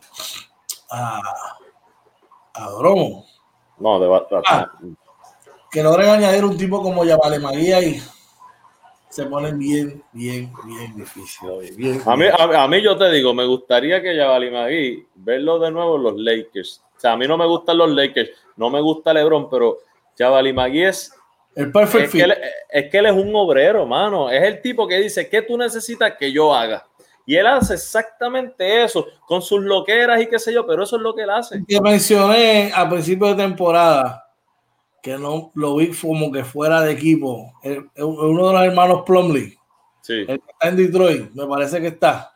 a, 0.90 1.20
a 2.54 2.70
Dromo, 2.70 3.24
no, 3.78 3.98
de, 3.98 4.06
de, 4.06 4.42
ah, 4.46 4.70
que 5.70 5.82
logren 5.82 6.10
añadir 6.10 6.44
un 6.44 6.56
tipo 6.56 6.82
como 6.82 7.04
Yavale 7.04 7.38
Maguía 7.38 7.80
y 7.82 8.00
se 9.08 9.26
ponen 9.26 9.58
bien, 9.58 10.02
bien, 10.12 10.52
bien 10.64 10.96
difícil. 10.96 11.48
Bien, 11.76 12.02
a, 12.04 12.16
mí, 12.16 12.26
a, 12.26 12.64
a, 12.64 12.68
mí 12.68 12.82
yo 12.82 12.96
te 12.96 13.10
digo, 13.10 13.32
me 13.32 13.46
gustaría 13.46 14.02
que 14.02 14.16
Yavali 14.16 14.50
Magui 14.50 15.06
verlo 15.14 15.60
de 15.60 15.70
nuevo 15.70 15.96
en 15.96 16.02
los 16.02 16.16
Lakers. 16.16 16.82
O 16.96 17.00
sea, 17.00 17.12
a 17.12 17.16
mí 17.16 17.28
no 17.28 17.36
me 17.36 17.46
gustan 17.46 17.78
los 17.78 17.90
Lakers, 17.90 18.30
no 18.56 18.70
me 18.70 18.80
gusta 18.80 19.12
LeBron, 19.12 19.48
pero 19.48 19.78
Yavali 20.16 20.52
Magui 20.52 20.84
es 20.84 21.12
el 21.56 21.72
perfect 21.72 22.06
es 22.06 22.10
que, 22.10 22.22
él, 22.22 22.34
es 22.70 22.90
que 22.90 22.98
él 22.98 23.06
es 23.06 23.12
un 23.12 23.34
obrero, 23.34 23.86
mano. 23.86 24.30
Es 24.30 24.42
el 24.42 24.60
tipo 24.60 24.86
que 24.88 24.98
dice, 24.98 25.28
¿qué 25.28 25.42
tú 25.42 25.56
necesitas 25.56 26.14
que 26.18 26.32
yo 26.32 26.54
haga? 26.54 26.86
Y 27.26 27.36
él 27.36 27.46
hace 27.46 27.74
exactamente 27.74 28.84
eso, 28.84 29.06
con 29.26 29.40
sus 29.40 29.62
loqueras 29.62 30.20
y 30.20 30.26
qué 30.26 30.38
sé 30.38 30.52
yo, 30.52 30.66
pero 30.66 30.82
eso 30.82 30.96
es 30.96 31.02
lo 31.02 31.14
que 31.14 31.22
él 31.22 31.30
hace. 31.30 31.64
Que 31.66 31.80
mencioné 31.80 32.70
a 32.74 32.88
principio 32.88 33.28
de 33.28 33.36
temporada 33.36 34.24
que 35.02 35.16
no 35.18 35.50
lo 35.54 35.76
vi 35.76 35.90
como 35.92 36.32
que 36.32 36.44
fuera 36.44 36.82
de 36.82 36.92
equipo. 36.92 37.52
El, 37.62 37.90
el, 37.94 38.04
uno 38.04 38.48
de 38.48 38.52
los 38.54 38.62
hermanos 38.62 39.02
Plumley, 39.06 39.56
sí. 40.00 40.24
el 40.26 40.40
que 40.40 40.50
está 40.50 40.68
en 40.68 40.76
Detroit, 40.76 41.30
me 41.32 41.46
parece 41.46 41.80
que 41.80 41.88
está. 41.88 42.34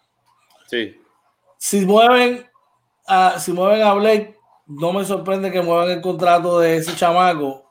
Sí. 0.67 1.01
Si 1.57 1.85
mueven 1.85 2.47
a, 3.07 3.39
si 3.39 3.53
mueven 3.53 3.83
a 3.83 3.95
Blake, 3.95 4.37
no 4.67 4.93
me 4.93 5.05
sorprende 5.05 5.51
que 5.51 5.63
muevan 5.63 5.91
el 5.91 6.01
contrato 6.01 6.61
de 6.61 6.77
ese 6.77 6.95
chamaco. 6.95 7.68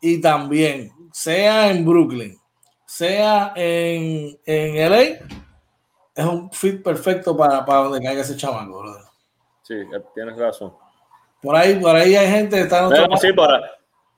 Y 0.00 0.20
también, 0.20 0.92
sea 1.12 1.70
en 1.70 1.84
Brooklyn, 1.84 2.38
sea 2.86 3.52
en, 3.56 4.38
en 4.46 4.90
LA, 4.90 5.00
es 6.14 6.24
un 6.24 6.50
fit 6.52 6.82
perfecto 6.82 7.36
para, 7.36 7.64
para 7.64 7.80
donde 7.80 8.00
caiga 8.00 8.22
ese 8.22 8.36
chamaco, 8.36 8.80
brother. 8.80 9.04
Sí, 9.62 9.74
tienes 10.14 10.36
razón. 10.36 10.72
Por 11.42 11.54
ahí, 11.54 11.74
por 11.76 11.94
ahí 11.94 12.16
hay 12.16 12.28
gente 12.28 12.56
que 12.56 12.62
está 12.62 12.84
en 12.84 12.90
Pero, 12.90 13.16
sí, 13.16 13.32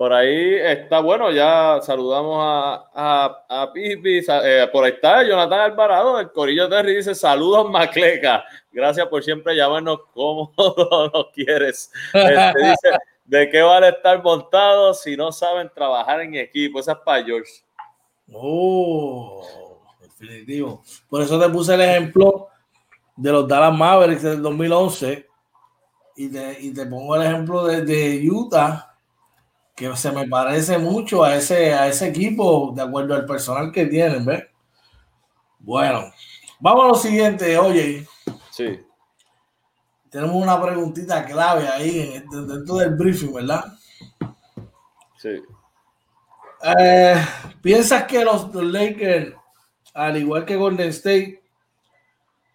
por 0.00 0.14
ahí 0.14 0.54
está, 0.54 1.00
bueno, 1.00 1.30
ya 1.30 1.78
saludamos 1.82 2.38
a, 2.40 2.88
a, 2.94 3.44
a 3.62 3.70
Pipi, 3.70 4.22
eh, 4.26 4.66
por 4.72 4.82
ahí 4.82 4.92
está 4.92 5.22
Jonathan 5.22 5.60
Alvarado, 5.60 6.18
el 6.18 6.32
Corillo 6.32 6.70
Terry 6.70 6.96
dice, 6.96 7.14
saludos 7.14 7.70
Macleca, 7.70 8.42
gracias 8.72 9.06
por 9.08 9.22
siempre 9.22 9.54
llamarnos 9.54 10.00
como 10.14 10.54
nos 11.12 11.26
quieres. 11.34 11.92
Este, 12.14 12.62
dice, 12.62 12.98
¿de 13.30 13.48
qué 13.48 13.62
vale 13.62 13.90
estar 13.90 14.20
montado 14.20 14.92
si 14.92 15.16
no 15.16 15.30
saben 15.30 15.70
trabajar 15.72 16.20
en 16.20 16.34
equipo? 16.34 16.80
Esa 16.80 16.92
es 16.92 16.98
para 16.98 17.24
George. 17.24 17.52
Oh, 18.32 19.46
definitivo. 20.00 20.82
Por 21.08 21.22
eso 21.22 21.38
te 21.38 21.48
puse 21.48 21.74
el 21.74 21.80
ejemplo 21.80 22.48
de 23.14 23.30
los 23.30 23.46
Dallas 23.46 23.72
Mavericks 23.72 24.22
del 24.24 24.42
2011 24.42 25.28
y 26.16 26.28
te, 26.28 26.60
y 26.60 26.74
te 26.74 26.86
pongo 26.86 27.14
el 27.14 27.22
ejemplo 27.22 27.64
de, 27.66 27.84
de 27.84 28.28
Utah 28.28 28.96
que 29.76 29.96
se 29.96 30.10
me 30.10 30.26
parece 30.26 30.76
mucho 30.78 31.22
a 31.22 31.36
ese, 31.36 31.72
a 31.72 31.86
ese 31.86 32.08
equipo 32.08 32.72
de 32.74 32.82
acuerdo 32.82 33.14
al 33.14 33.26
personal 33.26 33.70
que 33.70 33.86
tienen, 33.86 34.24
¿ves? 34.24 34.42
Bueno, 35.60 36.12
vamos 36.58 36.84
a 36.84 36.88
lo 36.88 36.94
siguiente, 36.96 37.56
oye. 37.56 38.04
Sí. 38.50 38.80
Tenemos 40.10 40.42
una 40.42 40.60
preguntita 40.60 41.24
clave 41.24 41.68
ahí 41.68 42.22
dentro 42.30 42.76
del 42.76 42.94
briefing, 42.96 43.32
¿verdad? 43.32 43.64
Sí. 45.18 45.40
Eh, 46.62 47.14
¿Piensas 47.62 48.04
que 48.04 48.24
los, 48.24 48.52
Lakers, 48.54 49.34
al 49.94 50.16
igual 50.16 50.44
que 50.44 50.56
Golden 50.56 50.88
State, 50.88 51.42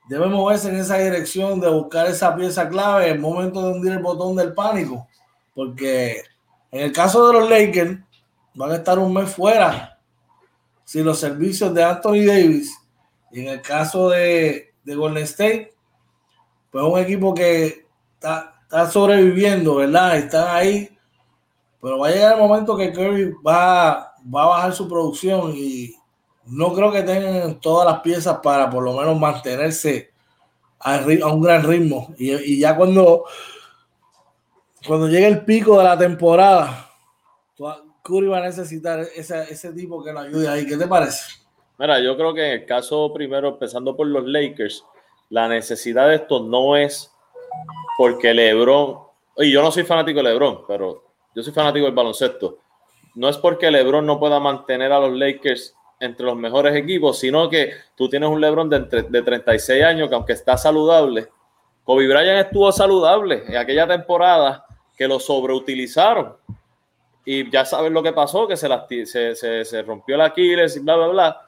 deben 0.10 0.32
moverse 0.32 0.70
en 0.70 0.76
esa 0.76 0.98
dirección 0.98 1.60
de 1.60 1.70
buscar 1.70 2.08
esa 2.08 2.36
pieza 2.36 2.68
clave 2.68 3.08
en 3.08 3.16
el 3.16 3.20
momento 3.20 3.66
de 3.66 3.72
hundir 3.74 3.94
el 3.94 4.00
botón 4.00 4.36
del 4.36 4.54
pánico? 4.54 5.08
Porque 5.54 6.24
en 6.72 6.82
el 6.82 6.92
caso 6.92 7.28
de 7.28 7.40
los 7.40 7.50
Lakers, 7.50 8.00
van 8.54 8.72
a 8.72 8.76
estar 8.76 9.00
un 9.00 9.14
mes 9.14 9.34
fuera 9.34 10.00
sin 10.84 11.06
los 11.06 11.20
servicios 11.20 11.74
de 11.74 11.84
Anthony 11.84 12.26
Davis. 12.26 12.78
Y 13.32 13.42
en 13.42 13.48
el 13.48 13.62
caso 13.62 14.10
de, 14.10 14.74
de 14.84 14.96
Golden 14.96 15.24
State, 15.24 15.75
pues 16.76 16.88
un 16.88 17.00
equipo 17.00 17.34
que 17.34 17.86
está, 18.16 18.60
está, 18.64 18.92
sobreviviendo, 18.92 19.76
¿verdad? 19.76 20.18
Están 20.18 20.54
ahí. 20.54 20.90
Pero 21.82 22.00
va 22.00 22.10
a 22.10 22.12
llegar 22.12 22.34
el 22.34 22.42
momento 22.42 22.76
que 22.76 22.92
Curry 22.92 23.34
va, 23.36 24.14
va 24.24 24.44
a 24.44 24.48
bajar 24.48 24.74
su 24.74 24.86
producción 24.86 25.54
y 25.56 25.96
no 26.48 26.74
creo 26.74 26.92
que 26.92 27.04
tengan 27.04 27.62
todas 27.62 27.90
las 27.90 28.02
piezas 28.02 28.40
para 28.44 28.70
por 28.70 28.84
lo 28.84 28.92
menos 28.92 29.18
mantenerse 29.18 30.12
a, 30.78 30.96
a 30.96 31.34
un 31.34 31.42
gran 31.42 31.64
ritmo. 31.64 32.14
Y, 32.18 32.34
y 32.34 32.60
ya 32.60 32.76
cuando 32.76 33.24
cuando 34.86 35.08
llegue 35.08 35.28
el 35.28 35.46
pico 35.46 35.78
de 35.78 35.86
la 35.86 35.98
temporada, 35.98 36.92
Curry 38.04 38.28
va 38.28 38.40
a 38.40 38.48
necesitar 38.48 39.00
ese, 39.16 39.44
ese 39.44 39.72
tipo 39.72 40.04
que 40.04 40.12
lo 40.12 40.20
ayude 40.20 40.50
ahí. 40.50 40.66
¿Qué 40.66 40.76
te 40.76 40.88
parece? 40.88 41.24
Mira, 41.80 42.02
yo 42.02 42.18
creo 42.18 42.34
que 42.34 42.46
en 42.46 42.62
el 42.64 42.66
caso 42.66 43.14
primero, 43.14 43.48
empezando 43.48 43.96
por 43.96 44.08
los 44.08 44.26
Lakers, 44.26 44.84
la 45.30 45.48
necesidad 45.48 46.10
de 46.10 46.16
esto 46.16 46.42
no 46.42 46.78
es 46.78 47.12
porque 47.98 48.34
LeBron, 48.34 49.00
y 49.38 49.52
yo 49.52 49.62
no 49.62 49.72
soy 49.72 49.84
fanático 49.84 50.18
de 50.20 50.30
LeBron, 50.30 50.62
pero 50.68 51.04
yo 51.34 51.44
soy 51.44 51.54
fanático 51.54 51.86
del 51.86 51.96
baloncesto. 51.96 52.60
No 53.16 53.30
es 53.30 53.38
porque 53.38 53.72
LeBron 53.72 54.06
no 54.06 54.20
pueda 54.20 54.40
mantener 54.40 54.92
a 54.92 55.00
los 55.00 55.18
Lakers 55.18 55.76
entre 56.00 56.26
los 56.26 56.36
mejores 56.36 56.76
equipos, 56.76 57.18
sino 57.18 57.50
que 57.50 57.72
tú 57.96 58.10
tienes 58.10 58.30
un 58.30 58.42
LeBron 58.42 58.70
de, 58.70 58.80
de 59.10 59.22
36 59.22 59.84
años 59.84 60.10
que 60.10 60.16
aunque 60.16 60.34
está 60.34 60.58
saludable, 60.58 61.30
Kobe 61.86 62.08
Bryant 62.08 62.48
estuvo 62.48 62.72
saludable 62.72 63.44
en 63.48 63.58
aquella 63.58 63.88
temporada 63.88 64.66
que 64.98 65.08
lo 65.08 65.20
sobreutilizaron. 65.20 66.36
Y 67.24 67.50
ya 67.50 67.64
sabes 67.66 67.92
lo 67.92 68.04
que 68.04 68.12
pasó, 68.12 68.48
que 68.48 68.58
se, 68.58 68.68
se, 69.06 69.36
se, 69.36 69.66
se 69.66 69.82
rompió 69.84 70.16
el 70.16 70.22
Aquiles 70.22 70.76
y 70.76 70.80
bla, 70.80 70.96
bla, 70.96 71.08
bla. 71.08 71.42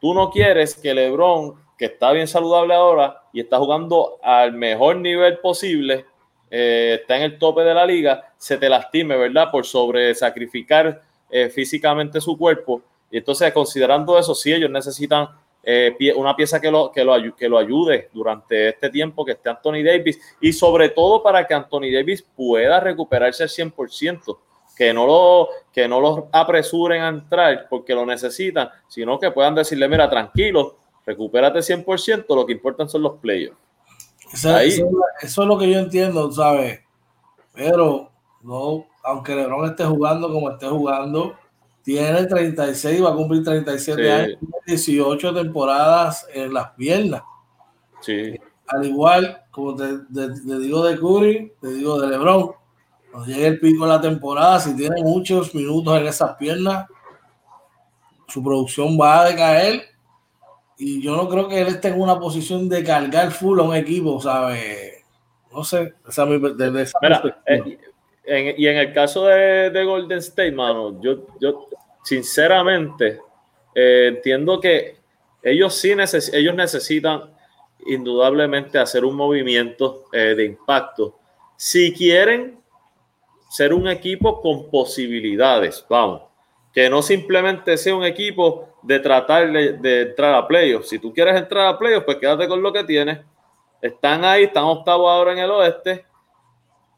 Tú 0.00 0.14
no 0.14 0.30
quieres 0.30 0.74
que 0.74 0.94
LeBron, 0.94 1.54
que 1.78 1.86
está 1.86 2.10
bien 2.12 2.26
saludable 2.26 2.74
ahora 2.74 3.22
y 3.32 3.40
está 3.40 3.56
jugando 3.58 4.18
al 4.22 4.52
mejor 4.52 4.96
nivel 4.96 5.38
posible, 5.38 6.04
eh, 6.50 6.98
está 7.00 7.16
en 7.16 7.22
el 7.22 7.38
tope 7.38 7.62
de 7.62 7.72
la 7.72 7.86
liga, 7.86 8.32
se 8.36 8.58
te 8.58 8.68
lastime, 8.68 9.16
¿verdad? 9.16 9.50
Por 9.50 9.64
sobre 9.64 10.14
sacrificar 10.14 11.00
eh, 11.30 11.48
físicamente 11.48 12.20
su 12.20 12.36
cuerpo. 12.36 12.82
Y 13.10 13.18
entonces, 13.18 13.52
considerando 13.52 14.18
eso, 14.18 14.34
sí, 14.34 14.52
ellos 14.52 14.70
necesitan 14.70 15.28
eh, 15.62 15.94
una 16.16 16.34
pieza 16.34 16.60
que 16.60 16.70
lo, 16.70 16.90
que, 16.90 17.04
lo, 17.04 17.14
que 17.36 17.48
lo 17.48 17.58
ayude 17.58 18.08
durante 18.12 18.70
este 18.70 18.90
tiempo 18.90 19.24
que 19.24 19.32
esté 19.32 19.50
Anthony 19.50 19.82
Davis 19.84 20.18
y 20.40 20.52
sobre 20.52 20.88
todo 20.88 21.22
para 21.22 21.46
que 21.46 21.54
Anthony 21.54 21.92
Davis 21.92 22.22
pueda 22.22 22.80
recuperarse 22.80 23.42
al 23.44 23.48
100%, 23.48 24.38
que 24.76 24.92
no 24.92 25.06
lo 25.06 25.48
que 25.72 25.86
no 25.86 26.00
los 26.00 26.24
apresuren 26.32 27.02
a 27.02 27.08
entrar 27.08 27.66
porque 27.68 27.94
lo 27.94 28.06
necesitan, 28.06 28.70
sino 28.88 29.18
que 29.18 29.30
puedan 29.30 29.54
decirle, 29.54 29.88
mira, 29.88 30.08
tranquilo, 30.08 30.76
recupérate 31.08 31.60
100%, 31.60 32.26
lo 32.28 32.44
que 32.44 32.52
importan 32.52 32.88
son 32.88 33.02
los 33.02 33.16
playoffs. 33.16 33.56
Eso, 34.30 34.58
eso, 34.58 34.90
eso, 35.22 35.42
es 35.42 35.48
lo 35.48 35.58
que 35.58 35.70
yo 35.70 35.78
entiendo, 35.78 36.30
¿sabes? 36.30 36.80
Pero 37.54 38.10
no, 38.42 38.86
aunque 39.02 39.34
LeBron 39.34 39.70
esté 39.70 39.86
jugando 39.86 40.30
como 40.30 40.50
esté 40.50 40.66
jugando, 40.66 41.34
tiene 41.82 42.26
36, 42.26 43.02
va 43.02 43.10
a 43.10 43.14
cumplir 43.14 43.42
37 43.42 44.02
sí. 44.02 44.08
años, 44.08 44.38
18 44.66 45.34
temporadas 45.34 46.26
en 46.34 46.52
las 46.52 46.72
piernas. 46.72 47.22
Sí. 48.02 48.34
Al 48.66 48.84
igual, 48.84 49.44
como 49.50 49.74
te, 49.74 49.86
te, 50.14 50.28
te, 50.28 50.58
digo 50.58 50.84
de 50.84 50.98
Curry, 50.98 51.54
te 51.58 51.68
digo 51.68 51.98
de 51.98 52.08
LeBron, 52.08 52.52
cuando 53.10 53.32
llegue 53.32 53.46
el 53.46 53.60
pico 53.60 53.86
de 53.86 53.92
la 53.92 54.00
temporada, 54.02 54.60
si 54.60 54.76
tiene 54.76 55.02
muchos 55.02 55.54
minutos 55.54 55.98
en 55.98 56.06
esas 56.06 56.36
piernas, 56.36 56.86
su 58.26 58.44
producción 58.44 58.98
va 59.00 59.22
a 59.22 59.24
decaer 59.30 59.97
y 60.78 61.02
yo 61.02 61.16
no 61.16 61.28
creo 61.28 61.48
que 61.48 61.60
él 61.60 61.66
esté 61.68 61.88
en 61.88 62.00
una 62.00 62.18
posición 62.20 62.68
de 62.68 62.84
cargar 62.84 63.32
full 63.32 63.58
a 63.58 63.64
un 63.64 63.74
equipo, 63.74 64.20
¿sabes? 64.20 65.04
No 65.52 65.64
sé, 65.64 65.94
esa, 66.08 66.24
esa 66.24 66.98
Mira, 67.02 67.22
eh, 68.24 68.54
y 68.56 68.66
en 68.66 68.76
el 68.76 68.92
caso 68.92 69.26
de, 69.26 69.70
de, 69.70 69.84
Golden 69.84 70.18
State, 70.18 70.52
mano, 70.52 71.00
yo, 71.00 71.26
yo 71.40 71.68
sinceramente 72.04 73.20
eh, 73.74 74.08
entiendo 74.08 74.60
que 74.60 74.96
ellos 75.42 75.74
sí 75.74 75.94
neces 75.94 76.32
ellos 76.34 76.54
necesitan 76.54 77.30
indudablemente 77.86 78.78
hacer 78.78 79.04
un 79.04 79.16
movimiento 79.16 80.04
eh, 80.12 80.34
de 80.36 80.44
impacto. 80.44 81.18
Si 81.56 81.92
quieren 81.92 82.60
ser 83.50 83.72
un 83.72 83.88
equipo 83.88 84.40
con 84.40 84.70
posibilidades, 84.70 85.84
vamos, 85.88 86.22
que 86.72 86.90
no 86.90 87.02
simplemente 87.02 87.76
sea 87.76 87.96
un 87.96 88.04
equipo 88.04 88.77
de 88.82 89.00
tratar 89.00 89.50
de, 89.50 90.02
entrar 90.02 90.34
a 90.34 90.46
playoffs. 90.46 90.88
Si 90.88 90.98
tú 90.98 91.12
quieres 91.12 91.36
entrar 91.36 91.66
a 91.66 91.78
playoffs, 91.78 92.04
pues 92.04 92.18
quédate 92.18 92.48
con 92.48 92.62
lo 92.62 92.72
que 92.72 92.84
tienes. 92.84 93.20
Están 93.80 94.24
ahí, 94.24 94.44
están 94.44 94.64
octavos 94.64 95.10
ahora 95.10 95.32
en 95.32 95.38
el 95.38 95.50
oeste. 95.50 96.04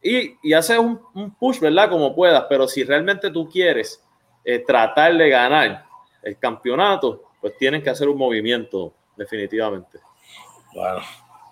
Y, 0.03 0.37
y 0.43 0.53
haces 0.53 0.79
un, 0.79 1.01
push, 1.39 1.61
¿verdad? 1.61 1.91
Como 1.91 2.15
puedas. 2.15 2.45
Pero 2.49 2.67
si 2.67 2.85
realmente 2.85 3.31
tú 3.31 3.49
quieres 3.49 4.03
eh, 4.45 4.61
tratar 4.61 5.17
de 5.17 5.29
ganar 5.29 5.85
el 6.23 6.39
campeonato, 6.39 7.23
pues 7.41 7.57
tienen 7.57 7.83
que 7.83 7.91
hacer 7.91 8.09
un 8.09 8.19
movimiento, 8.19 8.93
definitivamente. 9.17 9.99
Bueno, 10.75 11.01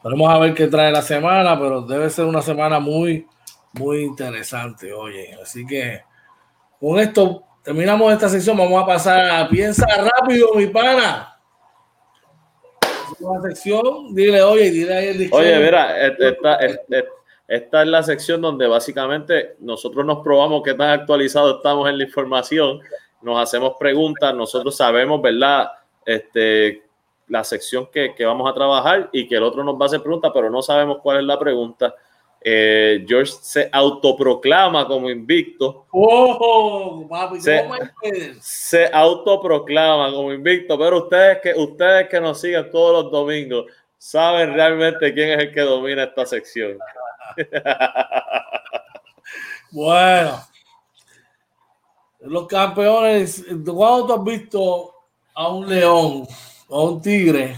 vamos 0.03 0.31
a 0.31 0.39
ver 0.39 0.55
qué 0.55 0.67
trae 0.67 0.93
la 0.93 1.03
semana, 1.03 1.59
pero 1.59 1.83
debe 1.83 2.09
ser 2.11 2.25
una 2.25 2.43
semana 2.43 2.79
muy, 2.79 3.27
muy 3.73 4.03
interesante, 4.03 4.93
oye. 4.93 5.37
Así 5.43 5.67
que 5.67 6.03
con 6.81 6.99
esto 7.01 7.48
terminamos 7.63 8.13
esta 8.13 8.29
sesión. 8.29 8.57
Vamos 8.57 8.83
a 8.83 8.87
pasar 8.87 9.31
a 9.31 9.49
Piensa 9.49 9.87
Rápido, 9.87 10.55
mi 10.55 10.67
pana. 10.67 11.35
Una 13.21 13.41
sección, 13.43 14.15
dile, 14.15 14.43
oye, 14.43 14.71
dile 14.71 14.95
ahí 14.95 15.07
el 15.09 15.31
Oye, 15.33 15.59
mira, 15.59 16.07
esta, 16.07 16.59
esta, 17.49 17.83
es 17.83 17.89
la 17.89 18.03
sección 18.03 18.41
donde 18.41 18.67
básicamente 18.67 19.57
nosotros 19.61 20.05
nos 20.05 20.19
probamos 20.23 20.63
qué 20.63 20.75
tan 20.75 20.91
actualizados 20.91 21.57
estamos 21.57 21.89
en 21.89 21.99
la 21.99 22.05
información, 22.05 22.81
nos 23.23 23.43
hacemos 23.43 23.75
preguntas, 23.79 24.35
nosotros 24.35 24.77
sabemos, 24.77 25.21
¿verdad? 25.23 25.71
Este, 26.05 26.83
la 27.29 27.43
sección 27.45 27.89
que, 27.91 28.15
que, 28.15 28.25
vamos 28.25 28.49
a 28.49 28.55
trabajar 28.55 29.09
y 29.13 29.27
que 29.27 29.37
el 29.37 29.43
otro 29.43 29.65
nos 29.65 29.75
va 29.77 29.85
a 29.85 29.87
hacer 29.87 30.03
preguntas, 30.03 30.31
pero 30.33 30.51
no 30.51 30.63
sabemos 30.63 30.99
cuál 31.03 31.19
es 31.19 31.25
la 31.25 31.39
pregunta. 31.39 31.95
Eh, 32.41 33.05
George 33.07 33.33
se 33.41 33.69
autoproclama 33.73 34.87
como 34.87 35.11
invicto. 35.11 35.87
Oh, 35.91 37.09
se, 37.41 37.69
se, 38.41 38.91
autoproclama 38.93 40.13
como 40.13 40.33
invicto, 40.33 40.79
pero 40.79 40.99
ustedes 40.99 41.39
que, 41.43 41.55
ustedes 41.55 42.09
que 42.09 42.21
nos 42.21 42.41
siguen 42.41 42.71
todos 42.71 43.05
los 43.05 43.13
domingos 43.13 43.67
saben 43.99 44.55
realmente 44.55 45.13
quién 45.13 45.31
es 45.31 45.47
el 45.47 45.53
que 45.53 45.61
domina 45.61 46.05
esta 46.05 46.25
sección. 46.25 46.79
bueno, 49.73 50.41
los 52.21 52.47
campeones, 52.47 53.45
¿cuándo 53.67 54.07
tú 54.07 54.13
has 54.15 54.25
visto 54.25 54.95
a 55.35 55.49
un 55.49 55.69
león 55.69 56.27
o 56.69 56.81
a 56.81 56.91
un 56.91 57.03
tigre 57.03 57.57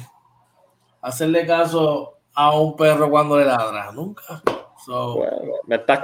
hacerle 1.03 1.47
caso 1.47 2.15
a 2.35 2.59
un 2.59 2.75
perro 2.77 3.11
cuando 3.11 3.39
le 3.39 3.45
ladra? 3.45 3.93
Nunca. 3.93 4.43
Me 5.67 5.77
estás, 5.77 6.01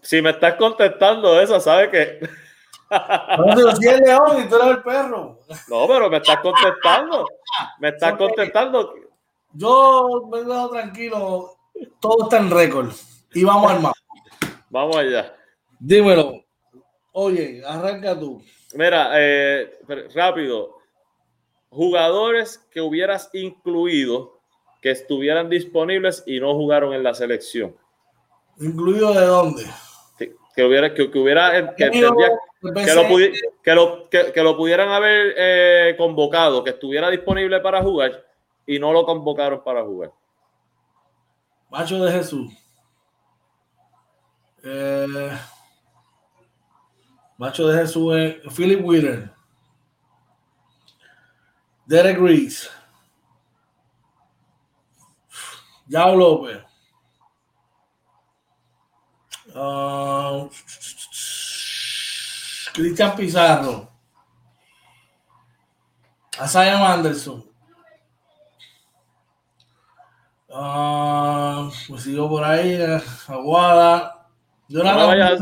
si 0.00 0.20
me 0.20 0.30
estás 0.30 0.54
contestando 0.54 1.40
eso, 1.40 1.60
¿sabes 1.60 1.88
que 1.90 2.20
No, 2.90 3.76
si 3.76 3.88
es 3.88 4.00
león 4.00 4.44
y 4.44 4.48
tú 4.48 4.56
eres 4.56 4.68
el 4.68 4.82
perro. 4.82 5.38
No, 5.68 5.86
pero 5.88 6.10
me 6.10 6.18
estás 6.18 6.38
contestando. 6.40 7.26
Me 7.78 7.88
estás 7.88 8.16
contestando. 8.16 8.94
Yo 9.52 10.28
me 10.30 10.42
dejo 10.42 10.70
tranquilo. 10.70 11.56
Todo 12.00 12.24
está 12.24 12.38
en 12.38 12.50
récord. 12.50 12.92
Y 13.32 13.44
vamos 13.44 13.70
al 13.70 13.80
mapa. 13.80 13.98
Vamos 14.70 14.96
allá. 14.96 15.34
Dímelo. 15.78 16.44
Oye, 17.12 17.62
arranca 17.64 18.18
tú. 18.18 18.42
Mira, 18.74 19.10
eh, 19.14 19.78
rápido. 20.14 20.78
Jugadores 21.68 22.58
que 22.70 22.80
hubieras 22.80 23.30
incluido 23.32 24.33
que 24.84 24.90
estuvieran 24.90 25.48
disponibles 25.48 26.22
y 26.26 26.38
no 26.38 26.52
jugaron 26.52 26.92
en 26.92 27.02
la 27.02 27.14
selección. 27.14 27.74
¿Incluido 28.60 29.14
de 29.14 29.24
dónde? 29.24 29.64
Que, 30.18 30.62
hubiera, 30.62 30.92
que, 30.92 31.04
hubiera, 31.04 31.74
que, 31.74 31.86
lo, 33.74 34.10
que, 34.10 34.42
lo, 34.42 34.56
pudieran 34.58 34.90
haber 34.90 35.34
eh, 35.38 35.94
convocado, 35.96 36.62
que 36.62 36.70
estuviera 36.70 37.08
disponible 37.08 37.60
para 37.60 37.82
jugar 37.82 38.26
y 38.66 38.78
no 38.78 38.92
lo 38.92 39.06
convocaron 39.06 39.64
para 39.64 39.82
jugar. 39.82 40.12
Macho 41.70 42.04
de 42.04 42.12
Jesús. 42.12 42.52
Eh, 44.64 45.30
Macho 47.38 47.68
de 47.68 47.80
Jesús 47.80 48.14
es 48.16 48.54
Philip 48.54 48.84
Wheeler. 48.84 49.30
Derek 51.86 52.18
Reese. 52.18 52.68
Yao 55.86 56.16
López. 56.16 56.62
Uh, 59.54 60.48
Cristian 62.72 63.14
Pizarro. 63.16 63.88
Asaya 66.38 66.92
Anderson. 66.92 67.44
Uh, 70.48 71.70
pues 71.88 72.02
sigo 72.02 72.28
por 72.28 72.44
ahí. 72.44 72.78
Aguada. 73.28 74.28
No 74.68 74.82
me, 74.82 75.06
vayas, 75.06 75.40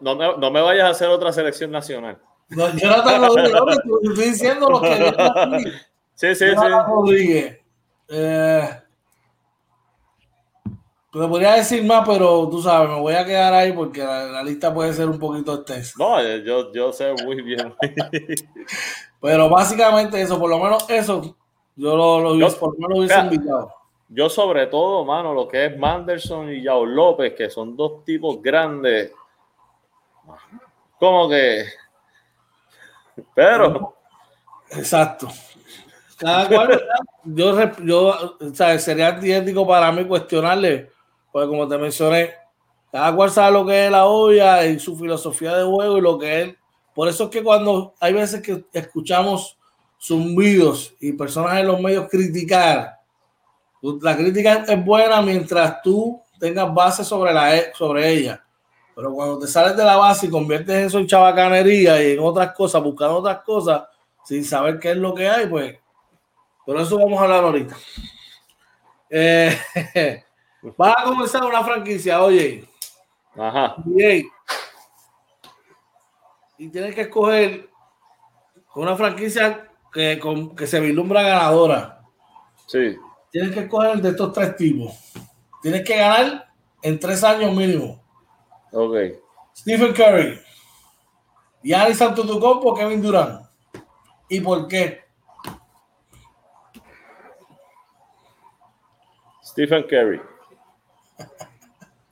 no, 0.00 0.16
me, 0.16 0.36
no 0.38 0.50
me, 0.50 0.60
vayas, 0.60 0.86
a 0.86 0.90
hacer 0.90 1.08
otra 1.08 1.32
selección 1.32 1.70
nacional. 1.70 2.18
No, 2.48 2.68
Jonathan 2.74 3.22
Rodríguez, 3.22 3.54
estoy 4.02 4.24
diciendo 4.24 4.68
lo 4.68 4.80
que 4.80 4.88
Sí, 6.14 6.34
sí, 6.34 6.46
Jonathan 6.46 6.84
sí. 6.86 6.92
Rodríguez. 6.92 7.58
Eh, 8.08 8.81
te 11.20 11.28
podría 11.28 11.52
decir 11.56 11.84
más, 11.84 12.08
pero 12.08 12.48
tú 12.48 12.62
sabes, 12.62 12.88
me 12.88 12.98
voy 12.98 13.12
a 13.12 13.24
quedar 13.24 13.52
ahí 13.52 13.72
porque 13.72 14.02
la, 14.02 14.42
lista 14.42 14.72
puede 14.72 14.94
ser 14.94 15.08
un 15.08 15.18
poquito 15.18 15.54
extensa. 15.54 15.94
No, 15.98 16.22
yo, 16.38 16.72
yo 16.72 16.90
sé 16.90 17.12
muy 17.24 17.42
bien. 17.42 17.74
pero 19.20 19.50
básicamente 19.50 20.20
eso, 20.20 20.38
por 20.38 20.48
lo 20.48 20.58
menos 20.58 20.88
eso, 20.88 21.36
yo 21.76 21.96
lo, 21.96 22.20
lo, 22.20 22.36
yo, 22.36 22.48
por 22.58 22.72
lo 22.72 22.78
menos 22.78 22.90
lo 22.90 22.98
hubiese 22.98 23.20
invitado. 23.20 23.74
Yo 24.08 24.30
sobre 24.30 24.66
todo, 24.68 25.04
mano, 25.04 25.34
lo 25.34 25.46
que 25.48 25.66
es 25.66 25.78
Manderson 25.78 26.50
y 26.50 26.62
Yao 26.62 26.86
López, 26.86 27.34
que 27.34 27.50
son 27.50 27.76
dos 27.76 28.04
tipos 28.04 28.40
grandes. 28.40 29.12
Como 30.98 31.28
que... 31.28 31.66
Pero... 33.34 33.96
Exacto. 34.70 35.28
Cada 36.16 36.48
cual, 36.48 36.82
yo, 37.24 37.72
yo 37.82 38.36
o 38.40 38.54
sea, 38.54 38.78
sería 38.78 39.08
antiético 39.08 39.66
para 39.66 39.90
mí 39.92 40.04
cuestionarle, 40.06 40.90
porque 41.32 41.48
como 41.48 41.66
te 41.66 41.78
mencioné, 41.78 42.34
cada 42.92 43.16
cual 43.16 43.30
sabe 43.30 43.52
lo 43.52 43.64
que 43.64 43.86
es 43.86 43.90
la 43.90 44.04
olla 44.04 44.66
y 44.66 44.78
su 44.78 44.96
filosofía 44.96 45.56
de 45.56 45.64
juego 45.64 45.96
y 45.96 46.00
lo 46.02 46.18
que 46.18 46.42
es. 46.42 46.54
Por 46.94 47.08
eso 47.08 47.24
es 47.24 47.30
que 47.30 47.42
cuando 47.42 47.94
hay 47.98 48.12
veces 48.12 48.42
que 48.42 48.66
escuchamos 48.72 49.58
zumbidos 49.98 50.94
y 51.00 51.12
personas 51.12 51.58
en 51.58 51.68
los 51.68 51.80
medios 51.80 52.08
criticar, 52.10 52.98
la 53.80 54.16
crítica 54.16 54.64
es 54.68 54.84
buena 54.84 55.22
mientras 55.22 55.80
tú 55.80 56.20
tengas 56.38 56.72
base 56.72 57.02
sobre, 57.02 57.32
la, 57.32 57.72
sobre 57.72 58.10
ella. 58.10 58.44
Pero 58.94 59.12
cuando 59.14 59.38
te 59.38 59.46
sales 59.46 59.74
de 59.74 59.84
la 59.84 59.96
base 59.96 60.26
y 60.26 60.30
conviertes 60.30 60.86
eso 60.86 60.98
en 60.98 61.06
chabacanería 61.06 62.02
y 62.02 62.12
en 62.12 62.20
otras 62.20 62.52
cosas, 62.52 62.82
buscando 62.82 63.16
otras 63.16 63.40
cosas, 63.42 63.84
sin 64.22 64.44
saber 64.44 64.78
qué 64.78 64.90
es 64.90 64.98
lo 64.98 65.14
que 65.14 65.28
hay, 65.28 65.46
pues. 65.46 65.78
Por 66.66 66.78
eso 66.78 66.98
vamos 66.98 67.18
a 67.18 67.24
hablar 67.24 67.44
ahorita. 67.44 67.76
Eh, 69.08 69.56
vas 70.76 70.94
a 70.98 71.04
comenzar 71.04 71.44
una 71.44 71.62
franquicia, 71.64 72.22
oye. 72.22 72.68
Ajá. 73.36 73.76
Y 76.58 76.68
tienes 76.68 76.94
que 76.94 77.02
escoger 77.02 77.68
una 78.74 78.96
franquicia 78.96 79.68
que, 79.92 80.20
que 80.56 80.66
se 80.66 80.80
vislumbra 80.80 81.22
ganadora. 81.22 82.02
Sí 82.66 82.96
tienes 83.32 83.52
que 83.52 83.60
escoger 83.60 84.00
de 84.00 84.10
estos 84.10 84.32
tres 84.32 84.54
tipos. 84.56 84.92
Tienes 85.62 85.82
que 85.82 85.96
ganar 85.96 86.52
en 86.82 87.00
tres 87.00 87.24
años 87.24 87.52
mínimo. 87.52 88.00
Ok. 88.70 88.94
Stephen 89.56 89.92
Curry, 89.92 90.40
Giannis 91.62 92.00
Antetokounmpo, 92.00 92.74
Kevin 92.74 93.02
Durant. 93.02 93.46
¿Y 94.28 94.40
por 94.40 94.68
qué? 94.68 95.02
Stephen 99.44 99.82
Curry. 99.84 100.20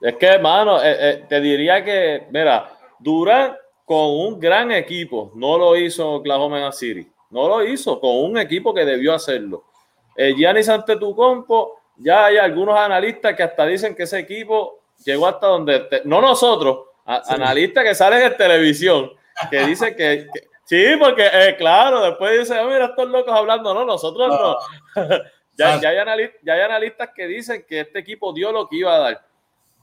Es 0.01 0.17
que, 0.17 0.27
hermano, 0.27 0.83
eh, 0.83 0.97
eh, 0.99 1.25
te 1.29 1.41
diría 1.41 1.85
que, 1.85 2.27
mira, 2.31 2.71
Durant 2.99 3.55
con 3.85 4.11
un 4.11 4.39
gran 4.39 4.71
equipo, 4.73 5.33
no 5.35 5.59
lo 5.59 5.77
hizo 5.77 6.13
Oklahoma 6.13 6.71
City. 6.73 7.11
No 7.31 7.49
lo 7.49 7.65
hizo 7.65 8.01
con 8.01 8.25
un 8.25 8.39
equipo 8.39 8.73
que 8.75 8.85
debió 8.85 9.15
hacerlo. 9.15 9.65
Eh, 10.17 10.35
Giannis 10.37 10.69
Antetokounmpo, 10.69 11.81
ya 11.97 12.27
hay 12.27 12.37
algunos 12.37 12.77
analistas 12.77 13.35
que 13.35 13.43
hasta 13.43 13.67
dicen 13.67 13.95
que 13.95 14.05
ese 14.05 14.19
equipo 14.19 14.81
llegó 15.05 15.27
hasta 15.27 15.47
donde, 15.47 16.03
no 16.05 16.21
nosotros, 16.21 16.87
analistas 17.05 17.85
que 17.85 17.95
salen 17.95 18.23
en 18.23 18.37
televisión, 18.37 19.11
que 19.51 19.67
dicen 19.67 19.95
que, 19.97 20.29
sí, 20.65 20.85
porque 20.99 21.29
eh, 21.33 21.57
claro, 21.57 22.01
después 22.03 22.39
dicen, 22.39 22.59
oh, 22.59 22.69
mira, 22.69 22.87
estos 22.87 23.09
locos 23.09 23.33
hablando, 23.33 23.75
no, 23.75 23.85
nosotros 23.85 24.29
no. 24.29 25.03
ya, 25.57 25.81
ya, 25.81 25.91
hay 25.91 26.31
ya 26.43 26.55
hay 26.55 26.61
analistas 26.61 27.11
que 27.15 27.27
dicen 27.27 27.65
que 27.69 27.81
este 27.81 27.99
equipo 27.99 28.33
dio 28.33 28.53
lo 28.53 28.69
que 28.69 28.77
iba 28.77 28.95
a 28.95 28.99
dar. 28.99 29.27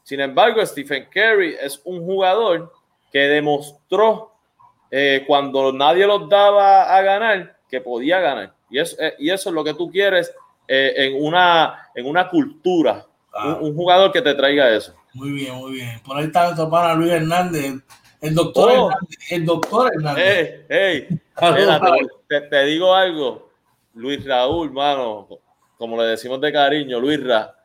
Sin 0.04 0.20
embargo, 0.22 0.66
Stephen 0.66 1.08
Curry 1.12 1.56
es 1.60 1.82
un 1.84 2.04
jugador 2.06 2.72
que 3.12 3.20
demostró 3.20 4.32
eh, 4.90 5.24
cuando 5.28 5.72
nadie 5.74 6.08
los 6.08 6.30
daba 6.30 6.96
a 6.96 7.02
ganar 7.02 7.58
que 7.70 7.82
podía 7.82 8.20
ganar. 8.20 8.54
Y 8.70 8.80
eso, 8.80 8.96
eh, 9.00 9.16
y 9.20 9.30
eso 9.30 9.50
es 9.50 9.56
lo 9.56 9.64
que 9.64 9.74
tú 9.74 9.92
quieres 9.92 10.34
eh, 10.68 10.94
en, 10.96 11.24
una, 11.24 11.90
en 11.96 12.06
una 12.06 12.30
cultura. 12.30 13.06
Ah. 13.34 13.58
Un, 13.62 13.76
jugador 13.76 14.12
que 14.12 14.22
te 14.22 14.34
traiga 14.34 14.70
eso. 14.70 14.94
Muy 15.14 15.32
bien, 15.32 15.56
muy 15.56 15.74
bien. 15.74 16.00
Por 16.06 16.18
ahí 16.18 16.26
está 16.26 16.46
nuestro 16.46 16.70
pana 16.70 16.94
Luis 16.94 17.12
Hernández, 17.12 17.76
el 18.22 18.36
doctor 18.36 18.70
oh. 18.72 18.90
Hernández. 18.90 19.18
El 19.30 19.46
doctor 19.46 19.92
Hernández. 19.94 20.66
Hey, 20.70 21.08
te, 22.50 22.64
digo 22.66 22.94
algo. 22.94 23.50
Luis 23.94 24.24
Raúl, 24.26 24.72
mano, 24.72 25.28
como 25.78 25.98
le 25.98 26.10
decimos 26.10 26.42
de 26.42 26.52
cariño, 26.52 27.00
Luis 27.00 27.24
Ra, 27.24 27.56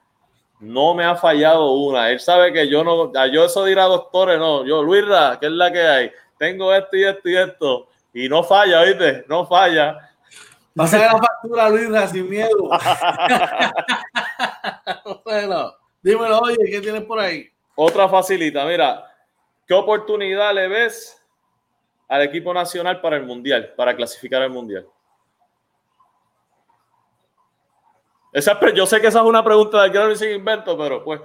no 0.61 0.95
me 0.95 1.05
ha 1.05 1.17
fallado 1.17 1.73
una. 1.73 2.11
Él 2.11 2.21
sabe 2.21 2.53
que 2.53 2.69
yo 2.69 2.85
no, 2.85 3.13
yo 3.33 3.45
eso 3.45 3.65
dirá 3.65 3.85
doctores, 3.85 4.39
no. 4.39 4.65
Yo, 4.65 4.83
Luis 4.83 5.07
Ra, 5.07 5.39
¿qué 5.41 5.47
es 5.47 5.53
la 5.53 5.73
que 5.73 5.81
hay? 5.81 6.13
Tengo 6.39 6.73
esto 6.73 6.97
y 6.97 7.05
esto 7.05 7.29
y 7.29 7.37
esto. 7.37 7.89
Y 8.15 8.29
no 8.29 8.45
falla, 8.45 8.83
¿viste? 8.83 9.25
No 9.29 9.47
falla. 9.47 10.11
Pasa 10.75 10.99
la 10.99 11.19
factura, 11.19 11.69
Luis, 11.69 12.11
sin 12.11 12.29
miedo. 12.29 12.71
bueno, 15.25 15.75
dímelo, 16.03 16.41
oye, 16.41 16.57
¿qué 16.71 16.81
tienes 16.81 17.03
por 17.03 17.19
ahí? 17.19 17.51
Otra 17.75 18.09
facilita, 18.09 18.65
mira, 18.65 19.05
¿qué 19.67 19.75
oportunidad 19.75 20.55
le 20.55 20.69
ves 20.69 21.21
al 22.09 22.23
equipo 22.23 22.55
nacional 22.55 23.01
para 23.01 23.17
el 23.17 23.25
Mundial, 23.25 23.73
para 23.77 23.97
clasificar 23.97 24.43
al 24.43 24.51
Mundial? 24.51 24.87
Esa, 28.33 28.59
yo 28.75 28.87
sé 28.87 29.01
que 29.01 29.09
esa 29.09 29.21
es 29.21 29.27
una 29.27 29.45
pregunta 29.45 29.83
de 29.83 29.91
gran 29.91 30.17
sin 30.17 30.31
invento, 30.31 30.77
pero 30.77 31.05
pues. 31.05 31.21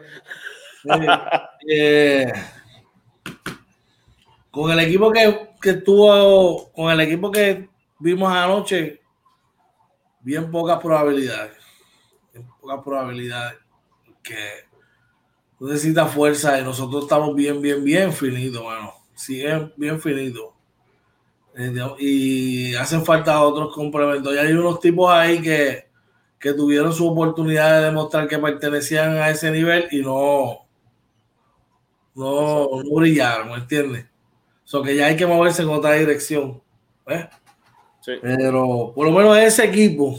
Eh, 1.70 2.32
con 4.52 4.72
el 4.72 4.80
equipo 4.80 5.12
que, 5.12 5.50
que 5.62 5.74
tuvo, 5.74 6.72
con 6.72 6.90
el 6.92 7.02
equipo 7.02 7.30
que 7.30 7.70
vimos 8.00 8.32
anoche, 8.32 9.02
bien 10.22 10.50
pocas 10.50 10.80
probabilidades. 10.80 11.58
Bien 12.34 12.48
pocas 12.62 12.84
probabilidades. 12.84 13.60
Que 14.24 14.66
tú 15.58 15.68
necesitas 15.68 16.14
fuerza 16.14 16.60
y 16.60 16.64
nosotros 16.64 17.04
estamos 17.04 17.36
bien, 17.36 17.62
bien, 17.62 17.84
bien 17.84 18.14
finitos, 18.14 18.62
bueno. 18.62 18.94
Siguen 19.14 19.74
bien 19.76 20.00
finitos. 20.00 20.54
Eh, 21.58 21.74
y 22.00 22.76
hacen 22.76 23.04
falta 23.04 23.42
otros 23.42 23.74
complementos. 23.74 24.34
Y 24.34 24.38
hay 24.38 24.54
unos 24.54 24.80
tipos 24.80 25.12
ahí 25.12 25.42
que, 25.42 25.87
que 26.40 26.54
tuvieron 26.54 26.94
su 26.94 27.08
oportunidad 27.08 27.80
de 27.80 27.86
demostrar 27.86 28.28
que 28.28 28.38
pertenecían 28.38 29.18
a 29.18 29.30
ese 29.30 29.52
nivel 29.52 29.88
y 29.92 30.02
no, 30.02 30.68
no, 32.16 32.68
no 32.84 32.96
brillaron, 32.96 33.52
¿entiendes? 33.60 34.06
So 34.64 34.84
que 34.84 34.96
ya 34.96 35.08
hay 35.08 35.16
que 35.16 35.26
moverse 35.26 35.64
en 35.64 35.70
otra 35.70 35.94
dirección. 35.94 36.62
Pero 38.22 38.92
por 38.94 39.08
lo 39.08 39.12
menos 39.12 39.38
ese 39.38 39.66
equipo. 39.66 40.16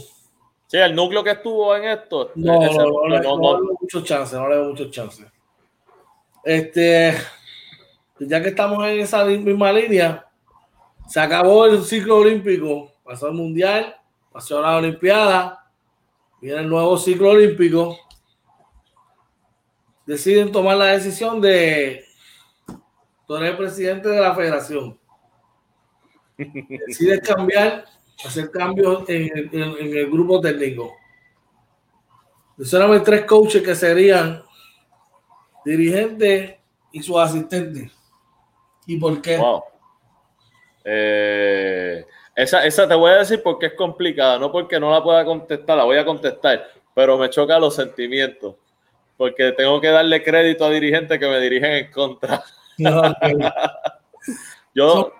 Sí, 0.67 0.77
el 0.77 0.95
núcleo 0.95 1.23
que 1.23 1.31
estuvo 1.31 1.75
en 1.75 1.85
esto. 1.85 2.31
No, 2.35 2.59
no, 2.59 2.71
no, 2.71 3.07
le 3.07 3.19
veo 3.19 3.37
muchos 3.79 4.03
chances, 4.03 4.37
no 4.37 4.47
le 4.47 4.55
veo 4.55 4.69
muchos 4.69 4.91
chances. 4.91 5.25
Este, 6.43 7.15
ya 8.19 8.41
que 8.41 8.49
estamos 8.49 8.85
en 8.85 8.99
esa 8.99 9.25
misma 9.25 9.71
línea, 9.71 10.27
se 11.07 11.19
acabó 11.19 11.65
el 11.65 11.83
ciclo 11.83 12.17
olímpico, 12.17 12.91
pasó 13.03 13.27
el 13.27 13.33
mundial, 13.33 13.95
pasó 14.31 14.61
la 14.61 14.77
olimpiada, 14.77 15.68
viene 16.41 16.61
el 16.61 16.69
nuevo 16.69 16.97
ciclo 16.97 17.31
olímpico. 17.31 17.97
Deciden 20.05 20.51
tomar 20.51 20.77
la 20.77 20.85
decisión 20.85 21.39
de 21.39 22.03
tú 23.27 23.35
presidente 23.57 24.09
de 24.09 24.19
la 24.19 24.33
federación. 24.33 24.99
Decides 26.87 27.21
cambiar, 27.21 27.85
hacer 28.25 28.49
cambios 28.49 29.07
en, 29.07 29.49
el 29.53 30.09
grupo 30.09 30.41
técnico. 30.41 30.95
Solamente 32.63 33.05
tres 33.05 33.25
coaches 33.25 33.61
que 33.61 33.75
serían 33.75 34.43
dirigentes 35.63 36.55
y 36.91 37.03
sus 37.03 37.17
asistentes. 37.17 37.91
¿Y 38.87 38.97
por 38.97 39.21
qué? 39.21 39.39
Eh, 40.83 42.05
esa, 42.43 42.65
esa 42.65 42.87
te 42.87 42.95
voy 42.95 43.11
a 43.11 43.17
decir 43.17 43.41
porque 43.43 43.65
es 43.67 43.73
complicada, 43.73 44.39
no 44.39 44.51
porque 44.51 44.79
no 44.79 44.91
la 44.91 45.03
pueda 45.03 45.25
contestar, 45.25 45.77
la 45.77 45.83
voy 45.83 45.97
a 45.97 46.05
contestar, 46.05 46.69
pero 46.93 47.17
me 47.17 47.29
choca 47.29 47.59
los 47.59 47.75
sentimientos, 47.75 48.55
porque 49.17 49.51
tengo 49.51 49.81
que 49.81 49.89
darle 49.89 50.23
crédito 50.23 50.63
a 50.63 50.69
dirigentes 50.69 51.19
que 51.19 51.27
me 51.27 51.39
dirigen 51.39 51.71
en 51.71 51.91
contra. 51.91 52.41
Yo 54.73 55.13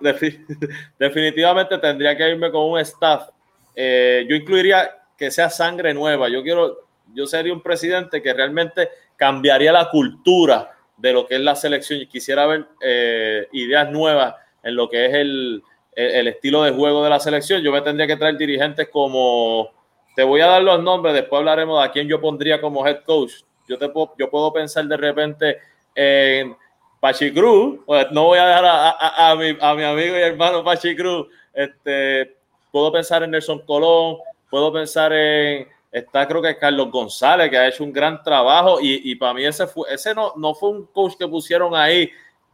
definitivamente 1.00 1.78
tendría 1.80 2.16
que 2.16 2.30
irme 2.30 2.52
con 2.52 2.72
un 2.72 2.80
staff. 2.80 3.30
Eh, 3.76 4.26
yo 4.30 4.36
incluiría 4.36 4.90
que 5.18 5.32
sea 5.32 5.50
sangre 5.50 5.94
nueva. 5.94 6.30
Yo 6.30 6.44
quiero, 6.44 6.88
yo 7.14 7.26
sería 7.26 7.52
un 7.52 7.62
presidente 7.62 8.22
que 8.22 8.32
realmente 8.32 8.90
cambiaría 9.18 9.74
la 9.74 9.90
cultura 9.90 10.72
de 10.96 11.12
lo 11.12 11.28
que 11.28 11.36
es 11.36 11.42
la 11.42 11.56
selección 11.56 12.00
y 12.00 12.08
quisiera 12.08 12.46
ver 12.46 12.68
eh, 12.80 13.48
ideas 13.52 13.92
nuevas 13.92 14.36
en 14.64 14.76
lo 14.76 14.88
que 14.88 15.08
es 15.08 15.14
el, 15.16 15.64
el, 16.00 16.28
estilo 16.28 16.64
de 16.64 16.72
juego 16.72 17.04
de 17.04 17.10
la 17.10 17.20
selección. 17.20 17.62
Yo 17.62 17.72
me 17.72 17.82
tendría 17.82 18.08
que 18.08 18.16
traer 18.16 18.38
dirigentes 18.38 18.88
como, 18.90 19.70
te 20.16 20.24
voy 20.24 20.42
a 20.42 20.48
dar 20.48 20.62
los 20.62 20.82
nombres, 20.82 21.14
después 21.14 21.40
hablaremos 21.40 21.80
de 21.80 21.88
a 21.88 21.92
quién 21.92 22.08
yo 22.08 22.22
pondría 22.22 22.62
como 22.62 22.86
head 22.88 23.04
coach. 23.04 23.34
Yo, 23.68 23.78
te 23.78 23.90
puedo, 23.90 24.14
yo 24.18 24.30
puedo 24.30 24.52
pensar 24.54 24.86
de 24.86 24.98
repente 24.98 25.58
en 25.94 26.56
Pachi 27.00 27.34
Cruz, 27.34 27.80
pues 27.86 28.08
no 28.12 28.26
voy 28.26 28.40
a 28.40 28.48
dejar 28.48 28.66
a, 28.66 29.36
mi, 29.36 29.84
amigo 29.84 30.18
y 30.18 30.22
hermano 30.22 30.64
Pachi 30.64 30.96
Cruz, 30.96 31.28
este, 31.54 32.36
puedo 32.72 32.92
pensar 32.92 33.24
en 33.24 33.32
Nelson 33.32 33.60
Colón, 33.60 34.18
puedo 34.50 34.72
pensar 34.72 35.14
en, 35.14 35.68
está 35.92 36.28
creo 36.28 36.42
que 36.42 36.58
Carlos 36.58 36.90
González, 36.92 37.50
que 37.50 37.58
ha 37.58 37.68
hecho 37.68 37.84
un 37.84 37.94
gran 37.94 38.24
trabajo 38.24 38.80
y, 38.82 39.14
para 39.16 39.34
mí 39.34 39.46
ese, 39.46 39.68
fue, 39.68 39.94
ese 39.94 40.16
no, 40.16 40.34
no 40.38 40.56
fue 40.56 40.70
un 40.70 40.86
coach 40.88 41.14
que 41.18 41.28
pusieron 41.28 41.76
ahí 41.76 42.10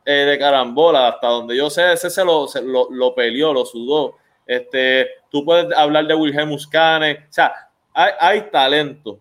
eh, 0.05 0.11
de 0.11 0.39
carambola, 0.39 1.07
hasta 1.07 1.27
donde 1.27 1.57
yo 1.57 1.69
sé, 1.69 1.93
ese 1.93 2.09
se 2.09 2.23
lo, 2.23 2.47
lo, 2.91 3.15
peleó, 3.15 3.53
lo 3.53 3.65
sudó. 3.65 4.15
Este, 4.45 5.09
tú 5.29 5.43
puedes 5.43 5.75
hablar 5.75 6.05
de 6.05 6.15
Wilhelm 6.15 6.49
Muscane, 6.49 7.25
o 7.29 7.33
sea, 7.33 7.69
hay, 7.93 8.11
hay 8.19 8.41
talento. 8.51 9.19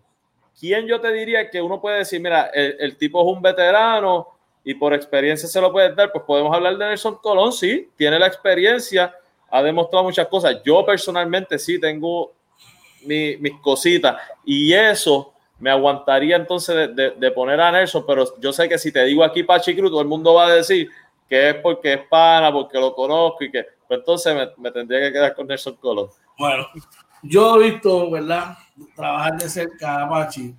¿Quién 0.59 0.87
yo 0.87 1.01
te 1.01 1.11
diría 1.11 1.49
que 1.49 1.61
uno 1.61 1.81
puede 1.81 1.99
decir, 1.99 2.21
mira, 2.21 2.51
el, 2.53 2.77
el 2.79 2.97
tipo 2.97 3.21
es 3.21 3.35
un 3.35 3.41
veterano, 3.41 4.35
y 4.67 4.73
por 4.73 4.93
experiencia 4.95 5.47
se 5.47 5.61
lo 5.61 5.71
puede 5.71 5.93
dar, 5.93 6.11
pues 6.11 6.25
podemos 6.25 6.53
hablar 6.53 6.75
de 6.75 6.85
Nelson 6.87 7.19
Colón, 7.21 7.53
sí, 7.53 7.87
tiene 7.95 8.17
la 8.17 8.25
experiencia, 8.25 9.13
ha 9.51 9.61
demostrado 9.61 10.03
muchas 10.03 10.27
cosas. 10.27 10.61
Yo 10.65 10.83
personalmente 10.83 11.59
sí 11.59 11.79
tengo 11.79 12.33
mis 13.05 13.61
cositas 13.61 14.17
y 14.43 14.73
eso 14.73 15.34
me 15.59 15.71
aguantaría 15.71 16.35
entonces 16.35 16.95
de, 16.95 17.31
poner 17.31 17.59
a 17.61 17.71
Nelson, 17.71 18.03
pero 18.05 18.25
yo 18.39 18.51
sé 18.51 18.67
que 18.67 18.77
si 18.77 18.91
te 18.91 19.03
digo 19.05 19.23
aquí 19.23 19.43
Pachi 19.43 19.75
Cruz, 19.75 19.89
todo 19.89 20.01
el 20.01 20.07
mundo 20.07 20.33
va 20.33 20.47
a 20.47 20.55
decir 20.55 20.89
que 21.29 21.49
es 21.49 21.55
porque 21.55 21.93
es 21.93 22.07
pana, 22.07 22.51
porque 22.51 22.79
lo 22.79 22.93
conozco 22.93 23.43
y 23.43 23.51
que, 23.51 23.65
pues 23.87 23.99
entonces 23.99 24.49
me, 24.57 24.71
tendría 24.71 25.01
que 25.01 25.13
quedar 25.13 25.33
con 25.33 25.47
Nelson 25.47 25.75
Colón. 25.77 26.09
Bueno, 26.37 26.67
yo 27.23 27.59
he 27.61 27.71
visto, 27.71 28.11
¿verdad? 28.11 28.57
Trabajar 28.95 29.37
de 29.37 29.49
cerca 29.49 30.03
a 30.03 30.09
Pachi 30.09 30.53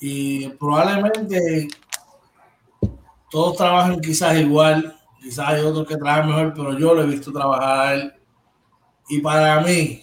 y 0.00 0.48
probablemente 0.50 1.68
todos 3.30 3.56
trabajan 3.56 4.00
quizás 4.00 4.38
igual, 4.38 4.96
quizás 5.20 5.48
hay 5.48 5.60
otros 5.60 5.86
que 5.86 5.96
trabajan 5.96 6.28
mejor, 6.28 6.54
pero 6.54 6.78
yo 6.78 6.94
lo 6.94 7.02
he 7.02 7.06
visto 7.06 7.32
trabajar 7.32 7.78
a 7.78 7.94
él. 7.94 8.14
Y 9.08 9.20
para 9.20 9.60
mí, 9.60 10.02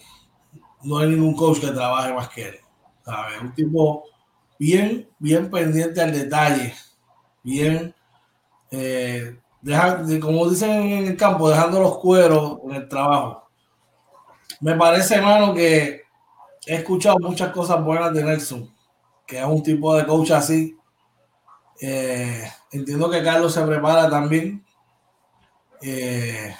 no 0.82 0.98
hay 0.98 1.08
ningún 1.08 1.34
coach 1.34 1.60
que 1.60 1.68
trabaje 1.68 2.12
más 2.12 2.28
que 2.28 2.48
él. 2.48 2.58
Un 3.42 3.54
tipo 3.54 4.04
bien, 4.58 5.08
bien 5.18 5.50
pendiente 5.50 6.00
al 6.00 6.12
detalle, 6.12 6.74
bien, 7.42 7.94
eh, 8.70 9.38
como 10.20 10.48
dicen 10.48 10.70
en 10.70 11.06
el 11.08 11.16
campo, 11.16 11.48
dejando 11.50 11.80
los 11.80 11.98
cueros 11.98 12.58
en 12.64 12.74
el 12.76 12.88
trabajo. 12.88 13.48
Me 14.60 14.74
parece, 14.74 15.14
hermano, 15.16 15.54
que 15.54 16.02
he 16.66 16.74
escuchado 16.76 17.18
muchas 17.20 17.52
cosas 17.52 17.82
buenas 17.84 18.12
de 18.12 18.24
Nelson, 18.24 18.72
que 19.26 19.38
es 19.38 19.44
un 19.44 19.62
tipo 19.62 19.94
de 19.96 20.06
coach 20.06 20.32
así. 20.32 20.76
Eh, 21.80 22.50
Entiendo 22.70 23.08
que 23.10 23.22
Carlos 23.22 23.54
se 23.54 23.62
prepara 23.64 24.10
también. 24.10 24.64
Eh, 25.80 26.54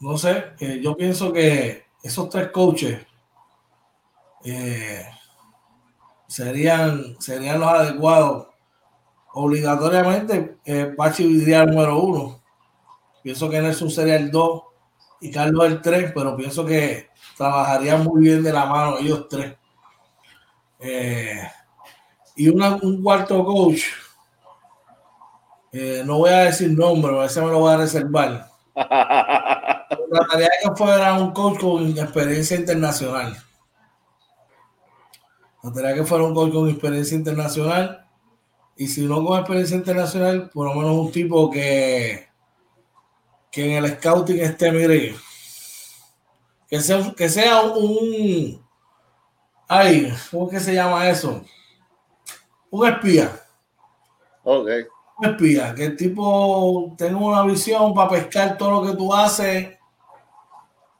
no 0.00 0.16
sé, 0.18 0.54
yo 0.82 0.96
pienso 0.96 1.32
que 1.32 1.84
esos 2.02 2.28
tres 2.30 2.48
coaches 2.50 3.06
eh, 4.44 5.04
serían, 6.30 7.16
serían 7.18 7.60
los 7.60 7.68
adecuados. 7.68 8.46
Obligatoriamente, 9.32 10.58
eh, 10.64 10.92
Pachi 10.96 11.24
el 11.24 11.66
número 11.66 11.98
uno. 11.98 12.40
Pienso 13.22 13.50
que 13.50 13.60
Nelson 13.60 13.90
sería 13.90 14.16
el 14.16 14.30
dos 14.30 14.62
y 15.20 15.30
Carlos 15.30 15.66
el 15.66 15.82
tres, 15.82 16.12
pero 16.14 16.36
pienso 16.36 16.64
que 16.64 17.10
trabajarían 17.36 18.04
muy 18.04 18.22
bien 18.22 18.42
de 18.42 18.52
la 18.52 18.64
mano 18.64 18.98
ellos 18.98 19.28
tres. 19.28 19.56
Eh, 20.78 21.42
y 22.36 22.48
un 22.48 23.02
cuarto 23.02 23.44
coach, 23.44 23.82
eh, 25.72 26.02
no 26.06 26.18
voy 26.18 26.30
a 26.30 26.44
decir 26.44 26.70
nombre, 26.70 27.24
ese 27.24 27.42
me 27.42 27.48
lo 27.48 27.58
voy 27.58 27.74
a 27.74 27.76
reservar. 27.76 28.48
Trataría 28.74 30.48
que 30.62 30.76
fuera 30.76 31.14
un 31.14 31.32
coach 31.32 31.60
con 31.60 31.98
experiencia 31.98 32.56
internacional. 32.56 33.36
Trataría 35.62 35.94
que 35.94 36.04
fuera 36.04 36.24
un 36.24 36.34
coach 36.34 36.52
con 36.52 36.68
experiencia 36.68 37.16
internacional. 37.16 38.06
Y 38.76 38.86
si 38.86 39.02
no 39.06 39.24
con 39.24 39.38
experiencia 39.38 39.76
internacional, 39.76 40.48
por 40.50 40.66
lo 40.66 40.74
menos 40.74 40.96
un 40.96 41.12
tipo 41.12 41.50
que, 41.50 42.28
que 43.50 43.76
en 43.76 43.84
el 43.84 43.96
scouting 43.96 44.40
esté, 44.40 44.72
mire, 44.72 45.14
que 46.66 46.80
sea, 46.80 47.12
que 47.14 47.28
sea 47.28 47.62
un, 47.62 48.64
ay, 49.68 50.14
¿cómo 50.30 50.48
que 50.48 50.60
se 50.60 50.72
llama 50.72 51.10
eso? 51.10 51.44
Un 52.70 52.88
espía. 52.88 53.30
Ok. 54.44 54.68
Un 55.18 55.26
espía, 55.26 55.74
que 55.74 55.84
el 55.86 55.96
tipo 55.96 56.94
tenga 56.96 57.18
una 57.18 57.42
visión 57.42 57.92
para 57.92 58.08
pescar 58.08 58.56
todo 58.56 58.80
lo 58.80 58.90
que 58.90 58.96
tú 58.96 59.12
haces 59.12 59.76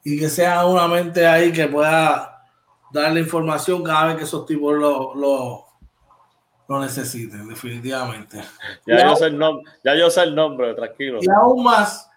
y 0.04 0.18
que 0.18 0.28
sea 0.28 0.66
una 0.66 0.86
mente 0.86 1.26
ahí 1.26 1.50
que 1.52 1.66
pueda 1.66 2.39
darle 2.92 3.20
información 3.20 3.82
cada 3.82 4.06
vez 4.06 4.16
que 4.16 4.24
esos 4.24 4.46
tipos 4.46 4.74
lo, 4.74 5.14
lo, 5.14 5.64
lo 6.68 6.80
necesiten, 6.80 7.48
definitivamente. 7.48 8.42
Ya, 8.86 9.08
yo 9.08 9.16
sé 9.16 9.26
el 9.26 9.38
nombre, 9.38 9.72
ya 9.84 9.96
yo 9.96 10.10
sé 10.10 10.22
el 10.22 10.34
nombre, 10.34 10.74
tranquilo. 10.74 11.18
Y 11.20 11.28
aún 11.28 11.64
más, 11.64 12.08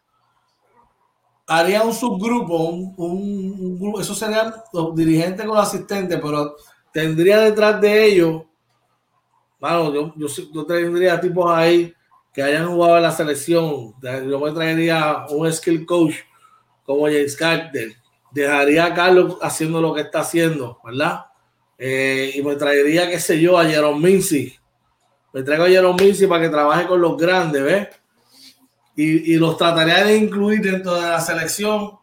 haría 1.47 1.83
un 1.83 1.93
subgrupo, 1.93 2.55
un, 2.57 2.93
un, 2.97 3.79
grupo, 3.79 4.01
eso 4.01 4.15
serían 4.15 4.53
los 4.71 4.95
dirigentes 4.95 5.45
con 5.45 5.55
los 5.55 5.67
asistentes, 5.67 6.19
pero 6.21 6.55
tendría 6.91 7.39
detrás 7.39 7.79
de 7.81 8.05
ellos, 8.05 8.43
bueno, 9.59 9.93
yo, 9.93 10.13
yo, 10.15 10.27
yo 10.53 10.65
tendría 10.65 11.19
tipos 11.19 11.49
ahí 11.49 11.93
que 12.33 12.41
hayan 12.41 12.67
jugado 12.67 12.97
en 12.97 13.03
la 13.03 13.11
selección, 13.11 13.93
yo 14.01 14.39
me 14.39 14.51
traería 14.51 15.25
un 15.29 15.51
skill 15.51 15.85
coach 15.85 16.15
como 16.83 17.05
James 17.05 17.35
Carter, 17.35 17.95
dejaría 18.33 18.85
a 18.85 18.93
Carlos 18.93 19.37
haciendo 19.41 19.79
lo 19.81 19.93
que 19.93 20.01
está 20.01 20.21
haciendo, 20.21 20.79
¿verdad? 20.83 21.25
Eh, 21.77 22.31
y 22.35 22.41
me 22.41 22.55
traería, 22.55 23.09
qué 23.09 23.19
sé 23.19 23.39
yo, 23.39 23.57
a 23.57 23.65
Jerome 23.65 24.09
Mincy. 24.09 24.57
Me 25.33 25.43
traigo 25.43 25.65
a 25.65 25.69
Jerome 25.69 26.03
Mincy 26.03 26.27
para 26.27 26.41
que 26.43 26.49
trabaje 26.49 26.87
con 26.87 26.99
los 27.01 27.17
grandes, 27.17 27.63
¿ves? 27.63 27.87
Y, 28.95 29.33
y 29.33 29.35
los 29.37 29.57
trataría 29.57 30.03
de 30.03 30.17
incluir 30.17 30.61
dentro 30.61 30.95
de 30.95 31.01
la 31.01 31.19
selección, 31.19 31.97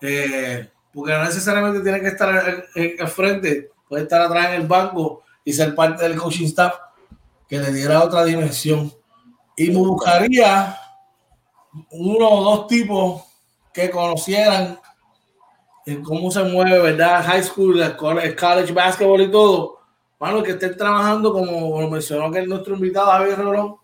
eh, 0.00 0.68
porque 0.92 1.12
no 1.12 1.24
necesariamente 1.24 1.80
tiene 1.80 2.00
que 2.00 2.08
estar 2.08 2.28
al 2.28 3.08
frente, 3.08 3.70
puede 3.88 4.04
estar 4.04 4.20
atrás 4.22 4.48
en 4.48 4.62
el 4.62 4.66
banco 4.66 5.22
y 5.44 5.52
ser 5.52 5.74
parte 5.74 6.02
del 6.02 6.18
coaching 6.18 6.46
staff 6.46 6.74
que 7.48 7.58
le 7.58 7.72
diera 7.72 8.02
otra 8.02 8.24
dimensión. 8.24 8.92
Y 9.56 9.70
me 9.70 9.78
buscaría 9.78 10.76
uno 11.90 12.28
o 12.28 12.44
dos 12.44 12.66
tipos 12.66 13.22
que 13.72 13.90
conocieran 13.90 14.80
cómo 16.02 16.30
se 16.30 16.42
mueve, 16.42 16.78
¿verdad? 16.80 17.24
High 17.24 17.44
school, 17.44 17.96
college 17.96 18.72
basketball 18.72 19.20
y 19.20 19.30
todo. 19.30 19.78
Bueno, 20.18 20.42
que 20.42 20.52
estén 20.52 20.76
trabajando, 20.76 21.32
como 21.32 21.80
lo 21.80 21.90
mencionó 21.90 22.30
que 22.30 22.44
nuestro 22.46 22.74
invitado 22.74 23.06
Javier 23.06 23.38
Rolón, 23.38 23.76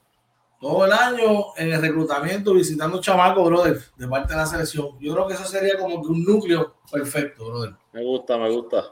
todo 0.60 0.84
el 0.86 0.92
año 0.92 1.54
en 1.56 1.72
el 1.72 1.80
reclutamiento, 1.80 2.54
visitando 2.54 3.00
chamacos, 3.00 3.44
brother, 3.44 3.80
de 3.96 4.08
parte 4.08 4.32
de 4.32 4.38
la 4.38 4.46
selección. 4.46 4.98
Yo 4.98 5.12
creo 5.12 5.26
que 5.26 5.34
eso 5.34 5.44
sería 5.44 5.78
como 5.78 6.02
que 6.02 6.08
un 6.08 6.24
núcleo 6.24 6.76
perfecto, 6.90 7.44
brother. 7.46 7.74
Me 7.92 8.02
gusta, 8.04 8.38
me 8.38 8.50
gusta. 8.50 8.84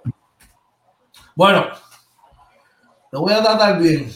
Bueno, 1.35 1.67
lo 3.11 3.21
voy 3.21 3.33
a 3.33 3.43
tratar 3.43 3.79
bien. 3.79 4.13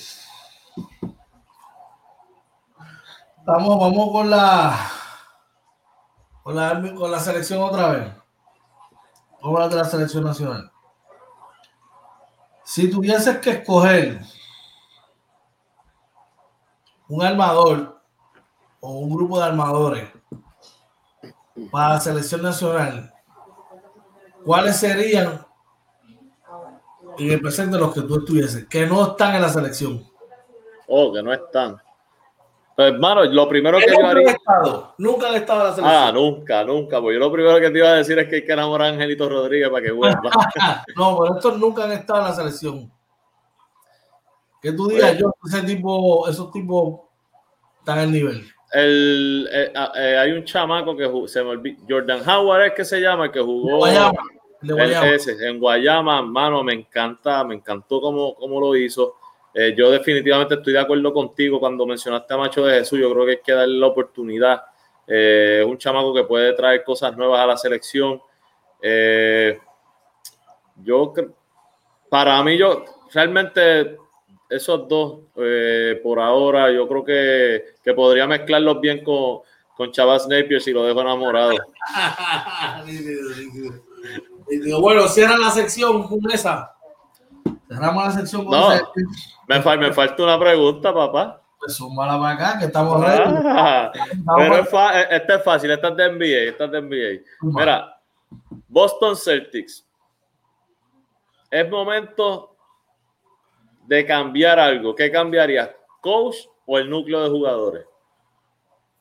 Vamos, 3.45 3.79
vamos 3.79 4.13
con 4.13 4.31
la 4.31 4.91
con 6.43 6.57
la, 6.57 6.95
con 6.95 7.11
la 7.11 7.21
selección 7.21 7.63
otra 7.63 7.89
vez. 7.89 8.24
A 9.47 9.69
de 9.69 9.77
la 9.77 9.85
selección 9.85 10.25
nacional. 10.25 10.73
Si 12.65 12.91
tuvieses 12.91 13.39
que 13.41 13.51
escoger 13.51 14.23
un 17.09 17.23
armador 17.23 18.01
o 18.81 19.01
un 19.01 19.15
grupo 19.15 19.39
de 19.39 19.45
armadores 19.45 20.09
para 21.71 21.95
la 21.95 22.01
selección 22.01 22.41
nacional, 22.41 23.13
¿cuáles 24.47 24.79
serían 24.79 25.47
en 27.19 27.31
el 27.31 27.41
presente 27.43 27.77
los 27.77 27.93
que 27.93 28.01
tú 28.01 28.21
estuvieses? 28.21 28.67
Que 28.67 28.87
no 28.87 29.09
están 29.09 29.35
en 29.35 29.43
la 29.43 29.51
selección. 29.51 30.11
Oh, 30.89 31.13
que 31.13 31.23
no 31.23 31.35
están. 31.35 31.77
Pues, 32.77 32.93
hermano, 32.93 33.25
lo 33.25 33.49
primero 33.49 33.79
que 33.79 33.87
yo 33.87 34.07
haría. 34.07 34.33
Estado, 34.33 34.95
nunca 34.99 35.29
han 35.29 35.35
estado 35.37 35.61
en 35.61 35.67
la 35.67 35.75
selección. 35.75 36.03
Ah, 36.03 36.13
nunca, 36.13 36.65
nunca. 36.65 37.01
Pues 37.01 37.15
yo 37.15 37.21
lo 37.21 37.31
primero 37.31 37.61
que 37.61 37.71
te 37.71 37.79
iba 37.79 37.89
a 37.89 37.95
decir 37.95 38.19
es 38.19 38.29
que 38.29 38.37
hay 38.37 38.45
que 38.45 38.53
enamorar 38.53 38.89
a 38.89 38.95
Angelito 38.95 39.29
Rodríguez 39.29 39.69
para 39.71 39.85
que 39.85 39.93
vuelva. 39.93 40.21
no, 40.97 41.19
pero 41.19 41.37
estos 41.37 41.59
nunca 41.59 41.85
han 41.85 41.93
estado 41.93 42.21
en 42.21 42.25
la 42.25 42.35
selección. 42.35 42.93
Que 44.61 44.73
tú 44.73 44.89
digas, 44.89 45.11
pues, 45.11 45.21
yo, 45.21 45.35
ese 45.47 45.63
tipo, 45.67 46.29
esos 46.29 46.51
tipos 46.51 47.01
están 47.79 47.99
en 47.99 48.05
el 48.05 48.13
nivel. 48.13 48.49
El, 48.73 49.49
eh, 49.53 49.73
ah, 49.77 49.93
eh, 49.95 50.19
hay 50.19 50.33
un 50.33 50.45
chamaco 50.45 50.97
que 50.97 51.09
se 51.29 51.45
me 51.45 51.51
olvidó, 51.51 51.79
Jordan 51.89 52.29
Howard 52.29 52.67
es 52.67 52.73
que 52.73 52.85
se 52.85 53.01
llama, 53.01 53.31
que 53.31 53.41
jugó 53.41 53.77
Guayama, 53.77 54.21
en 54.63 55.61
Guayama, 55.61 56.19
hermano, 56.19 56.65
me 56.65 56.73
encanta, 56.73 57.45
me 57.45 57.55
encantó 57.55 58.01
cómo, 58.01 58.35
cómo 58.35 58.59
lo 58.59 58.75
hizo. 58.75 59.15
Eh, 59.55 59.75
yo 59.77 59.91
definitivamente 59.91 60.57
estoy 60.57 60.73
de 60.73 60.81
acuerdo 60.81 61.13
contigo 61.13 61.61
cuando 61.61 61.87
mencionaste 61.87 62.35
a 62.35 62.37
Macho 62.37 62.65
de 62.65 62.81
Jesús. 62.81 62.99
Yo 62.99 63.13
creo 63.13 63.25
que 63.25 63.31
hay 63.33 63.41
que 63.45 63.53
darle 63.53 63.79
la 63.79 63.87
oportunidad. 63.87 64.63
Eh, 65.07 65.61
es 65.63 65.67
un 65.67 65.79
chamaco 65.79 66.13
que 66.13 66.25
puede 66.25 66.53
traer 66.55 66.83
cosas 66.83 67.17
nuevas 67.17 67.41
a 67.41 67.47
la 67.47 67.57
selección. 67.57 68.21
Eh, 68.83 69.59
yo, 70.83 71.13
para 72.09 72.43
mí, 72.43 72.59
yo 72.59 72.85
realmente 73.13 73.97
esos 74.51 74.89
dos, 74.89 75.21
por 76.03 76.19
ahora, 76.19 76.73
yo 76.73 76.89
creo 76.89 77.05
que, 77.05 77.65
que, 77.83 77.95
podría 77.95 78.27
mezclarlos 78.27 78.81
bien 78.81 79.05
con, 79.05 79.41
con 79.77 79.93
Chavas 79.93 80.27
Napier 80.29 80.61
si 80.61 80.73
lo 80.73 80.85
dejo 80.85 81.01
enamorado. 81.01 81.53
bueno, 84.81 85.09
cierra 85.09 85.39
la 85.39 85.51
sección 85.51 86.07
con 86.07 86.21
esa. 86.31 86.74
Cerramos 87.75 88.05
la 88.05 88.11
sección 88.13 88.45
no, 88.47 88.69
me, 89.49 89.77
me, 89.77 89.93
falta 89.93 90.23
una 90.23 90.39
pregunta, 90.39 90.95
papá. 90.95 91.43
Pues 91.59 91.75
súmala 91.75 92.19
para 92.19 92.35
acá, 92.35 92.59
que 92.59 92.67
estamos 92.67 93.01
ready. 93.01 93.35
Ah, 93.47 93.91
pero 94.37 94.57
es 94.59 94.73
e, 94.73 95.17
esta 95.17 95.35
es 95.35 95.45
fácil, 95.45 95.71
esta 95.73 95.89
es 95.89 95.97
de 95.97 96.13
NBA, 96.13 96.51
esta 96.51 96.65
es 96.67 96.71
de 96.71 96.83
NBA. 96.83 97.25
Mira, 97.43 98.01
Boston 98.69 99.17
Celtics. 99.17 99.85
Es 101.51 101.69
momento 101.69 102.57
de 103.87 104.07
cambiar 104.07 104.59
algo. 104.59 104.95
¿Qué 104.95 105.11
cambiaría? 105.11 105.75
¿Coach 106.01 106.37
o 106.67 106.79
el 106.79 106.89
núcleo 106.89 107.23
de 107.25 107.31
jugadores? 107.31 107.87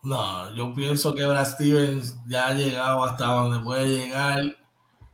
No, 0.02 0.54
yo 0.56 0.74
pienso 0.74 1.14
que 1.14 1.26
Brad 1.26 1.46
Stevens 1.46 2.18
ya 2.28 2.48
ha 2.48 2.54
llegado 2.54 3.04
hasta 3.04 3.26
donde 3.26 3.60
puede 3.60 3.88
llegar 3.88 4.42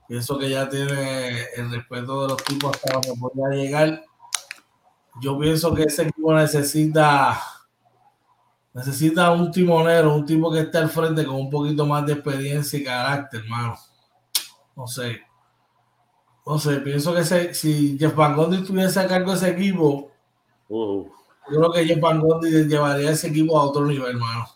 Pienso 0.10 0.39
que 0.39 0.49
ya 0.49 0.68
tiene 0.68 1.43
el 1.55 1.70
respeto 1.70 2.24
de 2.24 2.30
los 2.30 2.43
tipos 2.43 2.76
hasta 2.76 2.93
donde 2.93 3.14
podría 3.14 3.64
llegar. 3.64 4.03
Yo 5.22 5.38
pienso 5.38 5.72
que 5.76 5.84
ese 5.84 6.01
equipo 6.01 6.34
necesita 6.34 7.39
necesita 8.74 9.30
un 9.30 9.51
timonero, 9.51 10.16
un 10.16 10.26
tipo 10.26 10.51
que 10.51 10.62
esté 10.62 10.80
al 10.80 10.89
frente 10.89 11.24
con 11.24 11.36
un 11.36 11.49
poquito 11.51 11.86
más 11.86 12.07
de 12.07 12.14
experiencia 12.14 12.80
y 12.80 12.84
carácter, 12.84 13.41
hermano. 13.41 13.78
No 14.76 14.88
sé. 14.88 15.22
No 16.43 16.57
sé, 16.57 16.78
pienso 16.78 17.14
que 17.14 17.24
si 17.53 17.95
Jeff 17.99 18.16
Van 18.16 18.36
Gundy 18.36 18.57
estuviese 18.57 18.99
a 18.99 19.07
cargo 19.07 19.30
de 19.30 19.38
ese 19.38 19.49
equipo, 19.51 20.10
yo 20.68 21.05
creo 21.45 21.72
que 21.72 21.86
Jeff 21.86 21.99
Van 21.99 22.20
Gundy 22.20 22.49
llevaría 22.66 23.12
ese 23.12 23.28
equipo 23.28 23.60
a 23.60 23.66
otro 23.66 23.86
nivel, 23.86 24.14
hermano. 24.14 24.47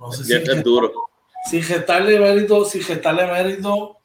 No 0.00 0.10
sé 0.10 0.24
si 0.24 0.32
es 0.34 0.64
duro. 0.64 0.90
Sin 1.48 1.62
gestarle 1.62 2.18
mérito, 2.18 2.64
sin 2.64 2.82
gestarle 2.82 3.24
mérito 3.28 3.95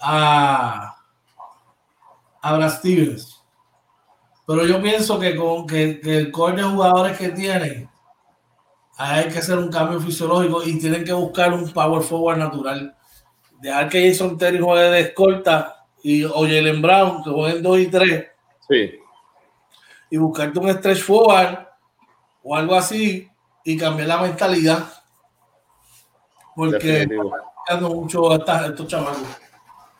a, 0.00 0.96
a 2.40 2.52
Brad 2.56 2.78
Stevens. 2.78 3.42
Pero 4.46 4.64
yo 4.64 4.80
pienso 4.80 5.18
que 5.20 5.36
con 5.36 5.66
que, 5.66 6.00
el 6.02 6.30
core 6.30 6.56
de 6.56 6.62
jugadores 6.62 7.18
que 7.18 7.28
tiene, 7.28 7.88
hay 8.96 9.28
que 9.28 9.38
hacer 9.38 9.58
un 9.58 9.70
cambio 9.70 10.00
fisiológico 10.00 10.62
y 10.64 10.78
tienen 10.78 11.04
que 11.04 11.12
buscar 11.12 11.52
un 11.52 11.70
power 11.70 12.02
forward 12.02 12.38
natural. 12.38 12.96
dejar 13.60 13.88
que 13.90 14.08
Jason 14.08 14.38
Terry 14.38 14.58
juegue 14.58 14.90
de 14.90 15.00
escolta 15.00 15.86
y 16.02 16.24
o 16.24 16.40
Jalen 16.40 16.80
Brown 16.80 17.22
que 17.22 17.30
jueguen 17.30 17.62
2 17.62 17.78
y 17.78 17.86
3. 17.88 18.26
Sí. 18.68 18.90
Y 20.10 20.16
buscarte 20.16 20.58
un 20.58 20.70
stretch 20.72 21.02
forward 21.02 21.66
o 22.42 22.56
algo 22.56 22.74
así 22.74 23.28
y 23.64 23.76
cambiar 23.76 24.08
la 24.08 24.22
mentalidad. 24.22 24.84
Porque 26.56 27.02
están 27.02 27.82
mucho 27.82 28.32
a 28.32 28.66
estos 28.66 28.88
chavales. 28.88 29.47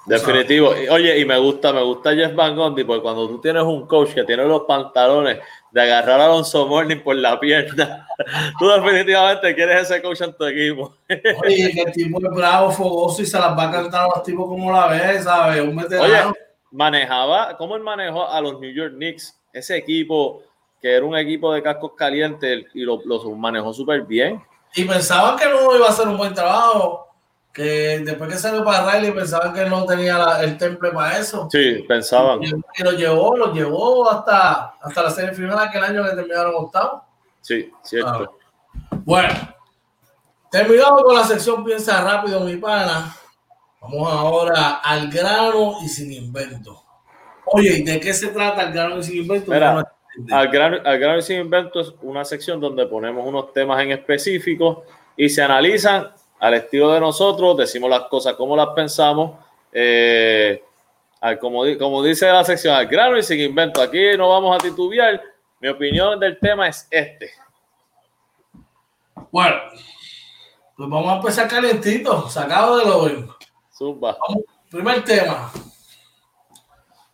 Definitivo. 0.08 0.70
Oye, 0.90 1.18
y 1.18 1.24
me 1.24 1.38
gusta, 1.38 1.72
me 1.72 1.82
gusta 1.82 2.14
Jeff 2.14 2.34
Van 2.34 2.56
Gundy, 2.56 2.84
porque 2.84 3.02
cuando 3.02 3.28
tú 3.28 3.40
tienes 3.40 3.62
un 3.62 3.86
coach 3.86 4.14
que 4.14 4.24
tiene 4.24 4.44
los 4.44 4.62
pantalones 4.62 5.38
de 5.70 5.82
agarrar 5.82 6.20
a 6.20 6.24
Alonso 6.24 6.66
Morning 6.66 7.00
por 7.00 7.14
la 7.14 7.38
pierna, 7.38 8.08
tú 8.58 8.68
definitivamente 8.68 9.54
quieres 9.54 9.82
ese 9.82 10.00
coach 10.00 10.22
en 10.22 10.34
tu 10.34 10.46
equipo. 10.46 10.94
Oye, 11.44 11.72
que 11.72 11.82
el 11.82 11.92
tipo 11.92 12.18
es 12.18 12.34
bravo, 12.34 12.70
fogoso 12.70 13.20
y 13.20 13.26
se 13.26 13.38
las 13.38 13.56
va 13.56 13.64
a 13.64 13.70
cantar 13.70 14.04
a 14.04 14.08
los 14.16 14.22
tipos 14.22 14.48
como 14.48 14.72
la 14.72 14.86
ves, 14.86 15.24
¿sabes? 15.24 15.60
Un 15.60 15.78
Oye, 15.78 16.20
manejaba, 16.70 17.56
¿cómo 17.58 17.76
él 17.76 17.82
manejó 17.82 18.26
a 18.26 18.40
los 18.40 18.58
New 18.58 18.72
York 18.72 18.94
Knicks? 18.94 19.38
Ese 19.52 19.76
equipo 19.76 20.42
que 20.80 20.94
era 20.94 21.04
un 21.04 21.16
equipo 21.16 21.52
de 21.52 21.62
cascos 21.62 21.92
calientes 21.96 22.64
y 22.72 22.80
lo, 22.80 23.00
lo 23.04 23.30
manejó 23.36 23.74
súper 23.74 24.02
bien. 24.02 24.42
Y 24.74 24.84
pensaban 24.84 25.36
que 25.36 25.46
no 25.46 25.76
iba 25.76 25.86
a 25.86 25.90
hacer 25.90 26.08
un 26.08 26.16
buen 26.16 26.32
trabajo 26.32 27.07
que 27.58 27.98
después 28.04 28.30
que 28.30 28.38
salió 28.38 28.64
para 28.64 28.88
Riley 28.88 29.10
pensaban 29.10 29.52
que 29.52 29.64
no 29.64 29.84
tenía 29.84 30.38
el 30.40 30.56
temple 30.56 30.92
para 30.92 31.18
eso. 31.18 31.48
Sí, 31.50 31.84
pensaban. 31.88 32.40
Y, 32.40 32.52
lo 32.84 32.92
llevó, 32.92 33.36
lo 33.36 33.52
llevó 33.52 34.08
hasta, 34.08 34.76
hasta 34.80 35.02
la 35.02 35.10
serie 35.10 35.34
final 35.34 35.58
aquel 35.58 35.82
año 35.82 36.04
que 36.04 36.10
terminaron 36.10 36.54
octavo. 36.54 37.02
Sí, 37.40 37.68
cierto. 37.82 38.38
Bueno, 39.04 39.34
terminamos 40.52 41.02
con 41.02 41.16
la 41.16 41.24
sección 41.24 41.64
Piensa 41.64 42.00
rápido, 42.00 42.38
mi 42.40 42.58
pana. 42.58 43.12
Vamos 43.80 44.12
ahora 44.12 44.76
al 44.76 45.10
grano 45.10 45.78
y 45.82 45.88
sin 45.88 46.12
invento. 46.12 46.80
Oye, 47.46 47.82
¿de 47.82 47.98
qué 47.98 48.14
se 48.14 48.28
trata 48.28 48.68
el 48.68 48.72
grano 48.72 48.98
y 48.98 49.02
sin 49.02 49.16
invento? 49.22 49.52
al, 49.52 50.48
grano, 50.48 50.76
al 50.84 50.98
grano 51.00 51.18
y 51.18 51.22
sin 51.22 51.40
invento 51.40 51.80
es 51.80 51.92
una 52.02 52.24
sección 52.24 52.60
donde 52.60 52.86
ponemos 52.86 53.26
unos 53.26 53.52
temas 53.52 53.82
en 53.82 53.90
específico 53.90 54.84
y 55.16 55.28
se 55.28 55.42
analizan 55.42 56.12
al 56.40 56.54
estilo 56.54 56.92
de 56.92 57.00
nosotros, 57.00 57.56
decimos 57.56 57.90
las 57.90 58.02
cosas 58.04 58.34
como 58.34 58.56
las 58.56 58.68
pensamos. 58.68 59.38
Eh, 59.72 60.62
como, 61.40 61.62
como 61.78 62.02
dice 62.02 62.30
la 62.30 62.44
sección, 62.44 62.74
al 62.74 62.86
grano 62.86 63.18
y 63.18 63.22
sin 63.22 63.40
invento. 63.40 63.82
Aquí 63.82 64.16
no 64.16 64.28
vamos 64.28 64.56
a 64.56 64.58
titubear. 64.58 65.20
Mi 65.60 65.68
opinión 65.68 66.20
del 66.20 66.38
tema 66.38 66.68
es 66.68 66.86
este. 66.90 67.30
Bueno, 69.32 69.56
pues 70.76 70.88
vamos 70.88 71.08
a 71.08 71.16
empezar 71.16 71.48
calentito, 71.48 72.28
sacado 72.30 72.78
de 72.78 72.84
lo 72.84 73.36
Zumba. 73.76 74.16
primer 74.70 75.04
tema. 75.04 75.50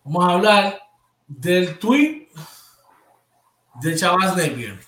Vamos 0.05 0.25
a 0.25 0.33
hablar 0.35 0.83
del 1.27 1.79
tweet 1.79 2.29
de 3.81 3.97
Chavas 3.97 4.37
Napier. 4.37 4.79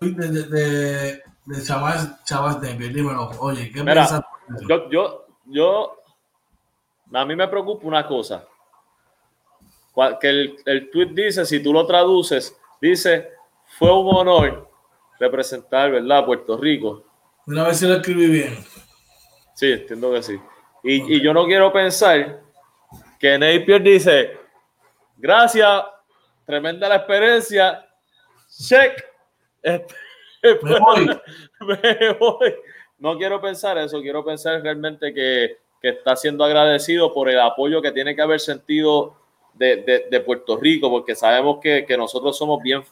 De, 0.00 0.28
de, 0.28 0.42
de 0.44 1.23
Chavas, 1.64 2.24
Chavas 2.24 2.60
de 2.60 2.74
dímelo, 2.74 3.30
oye, 3.38 3.70
¿qué 3.70 3.82
Mira, 3.82 4.26
yo, 4.68 4.88
yo, 4.90 5.26
yo, 5.44 6.02
a 7.12 7.24
mí 7.24 7.36
me 7.36 7.48
preocupa 7.48 7.86
una 7.86 8.06
cosa, 8.06 8.46
que 10.20 10.28
el, 10.28 10.56
el 10.64 10.90
tweet 10.90 11.08
dice, 11.08 11.44
si 11.44 11.62
tú 11.62 11.72
lo 11.72 11.86
traduces, 11.86 12.56
dice, 12.80 13.30
fue 13.78 13.92
un 13.92 14.14
honor 14.14 14.70
representar, 15.18 15.90
¿verdad?, 15.90 16.24
Puerto 16.24 16.56
Rico. 16.56 17.04
Una 17.46 17.64
vez 17.64 17.78
si 17.78 17.86
lo 17.86 17.94
escribí 17.94 18.26
bien. 18.26 18.64
Sí, 19.54 19.72
entiendo 19.72 20.12
que 20.12 20.22
sí. 20.22 20.40
Y, 20.82 21.16
y 21.16 21.22
yo 21.22 21.32
no 21.32 21.44
quiero 21.46 21.72
pensar 21.72 22.42
que 23.18 23.38
Napier 23.38 23.82
dice, 23.82 24.38
gracias, 25.16 25.84
tremenda 26.44 26.88
la 26.88 26.96
experiencia, 26.96 27.86
check. 28.48 29.04
Este, 29.62 29.94
me 31.60 32.12
voy. 32.18 32.54
No 32.98 33.16
quiero 33.16 33.40
pensar 33.40 33.78
eso, 33.78 34.00
quiero 34.00 34.24
pensar 34.24 34.62
realmente 34.62 35.12
que, 35.12 35.58
que, 35.80 35.88
está 35.88 36.16
siendo 36.16 36.44
agradecido 36.44 37.12
por 37.12 37.28
el 37.28 37.40
apoyo 37.40 37.82
que 37.82 37.92
tiene 37.92 38.14
que 38.14 38.22
haber 38.22 38.40
sentido 38.40 39.14
de, 39.54 40.06
de, 40.10 40.20
Puerto 40.20 40.56
Rico, 40.56 40.90
porque 40.90 41.14
sabemos 41.14 41.58
que, 41.60 41.84
que, 41.86 41.96
nosotros 41.96 42.36
somos 42.36 42.62
bien, 42.62 42.82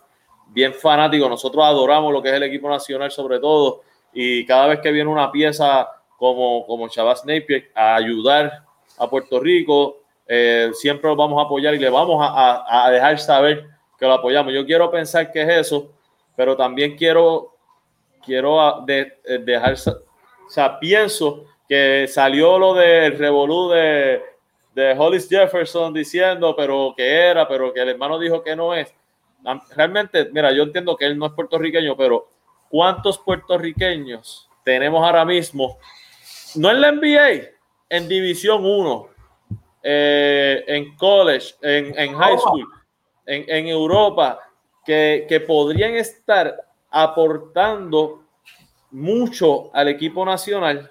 bien 0.49 0.73
fanáticos, 0.75 1.29
nosotros 1.29 1.65
adoramos 1.65 2.13
lo 2.13 2.23
que 2.23 2.29
es 2.29 2.35
el 2.35 2.43
equipo 2.45 2.69
nacional 2.69 3.11
sobre 3.11 3.39
todo, 3.41 3.83
y 4.13 4.45
cada 4.47 4.69
vez 4.69 4.81
que 4.81 4.93
viene 4.93 5.11
una 5.11 5.31
pieza 5.31 5.89
como, 6.17 6.67
como 6.67 6.89
Chavas 6.89 7.25
Napier 7.25 7.71
a 7.75 7.97
ayudar 7.97 8.65
a 8.99 9.11
Puerto 9.11 9.41
Rico, 9.41 10.03
eh, 10.27 10.71
siempre 10.75 11.09
lo 11.11 11.17
vamos 11.17 11.43
a 11.43 11.47
apoyar 11.47 11.75
y 11.75 11.79
le 11.79 11.91
vamos 11.91 12.19
a, 12.21 12.29
a, 12.29 12.87
a 12.87 12.91
dejar 12.91 13.19
saber 13.19 13.67
que 13.99 14.07
lo 14.07 14.15
apoyamos. 14.15 14.53
Yo 14.53 14.65
quiero 14.65 14.91
pensar 14.91 15.33
que 15.33 15.43
es 15.43 15.49
eso 15.49 15.91
pero 16.37 16.57
también 16.57 16.97
quiero, 16.97 17.57
quiero 18.25 18.61
ah, 18.61 18.83
de, 18.87 19.19
eh, 19.25 19.39
dejar, 19.39 19.75
o 19.75 20.51
sea, 20.51 20.79
pienso 20.79 21.45
que 21.69 22.07
salió 22.09 22.59
lo 22.59 22.75
del 22.75 23.19
revolú 23.19 23.71
de, 23.71 24.23
de 24.75 24.95
Hollis 24.97 25.29
Jefferson 25.29 25.93
diciendo, 25.93 26.55
pero 26.57 26.95
que 26.97 27.09
era, 27.09 27.47
pero 27.47 27.73
que 27.73 27.81
el 27.81 27.91
hermano 27.91 28.19
dijo 28.19 28.43
que 28.43 28.57
no 28.57 28.75
es. 28.75 28.93
Realmente, 29.75 30.29
mira, 30.33 30.53
yo 30.53 30.63
entiendo 30.63 30.97
que 30.97 31.07
él 31.07 31.19
no 31.19 31.27
es 31.27 31.33
puertorriqueño, 31.33 31.97
pero 31.97 32.29
¿cuántos 32.69 33.19
puertorriqueños 33.19 34.49
tenemos 34.65 35.05
ahora 35.05 35.25
mismo? 35.25 35.79
No 36.55 36.71
en 36.71 36.81
la 36.81 36.93
NBA, 36.93 37.49
en 37.89 38.09
División 38.09 38.65
1, 38.65 39.09
eh, 39.83 40.65
en 40.67 40.97
college, 40.97 41.55
en, 41.61 41.99
en 41.99 42.15
high 42.15 42.39
school, 42.39 42.67
en, 43.27 43.45
en 43.49 43.67
Europa, 43.67 44.39
que, 44.85 45.45
podrían 45.47 45.95
estar 45.95 46.57
aportando 46.91 48.23
mucho 48.91 49.75
al 49.75 49.89
equipo 49.89 50.25
nacional 50.25 50.91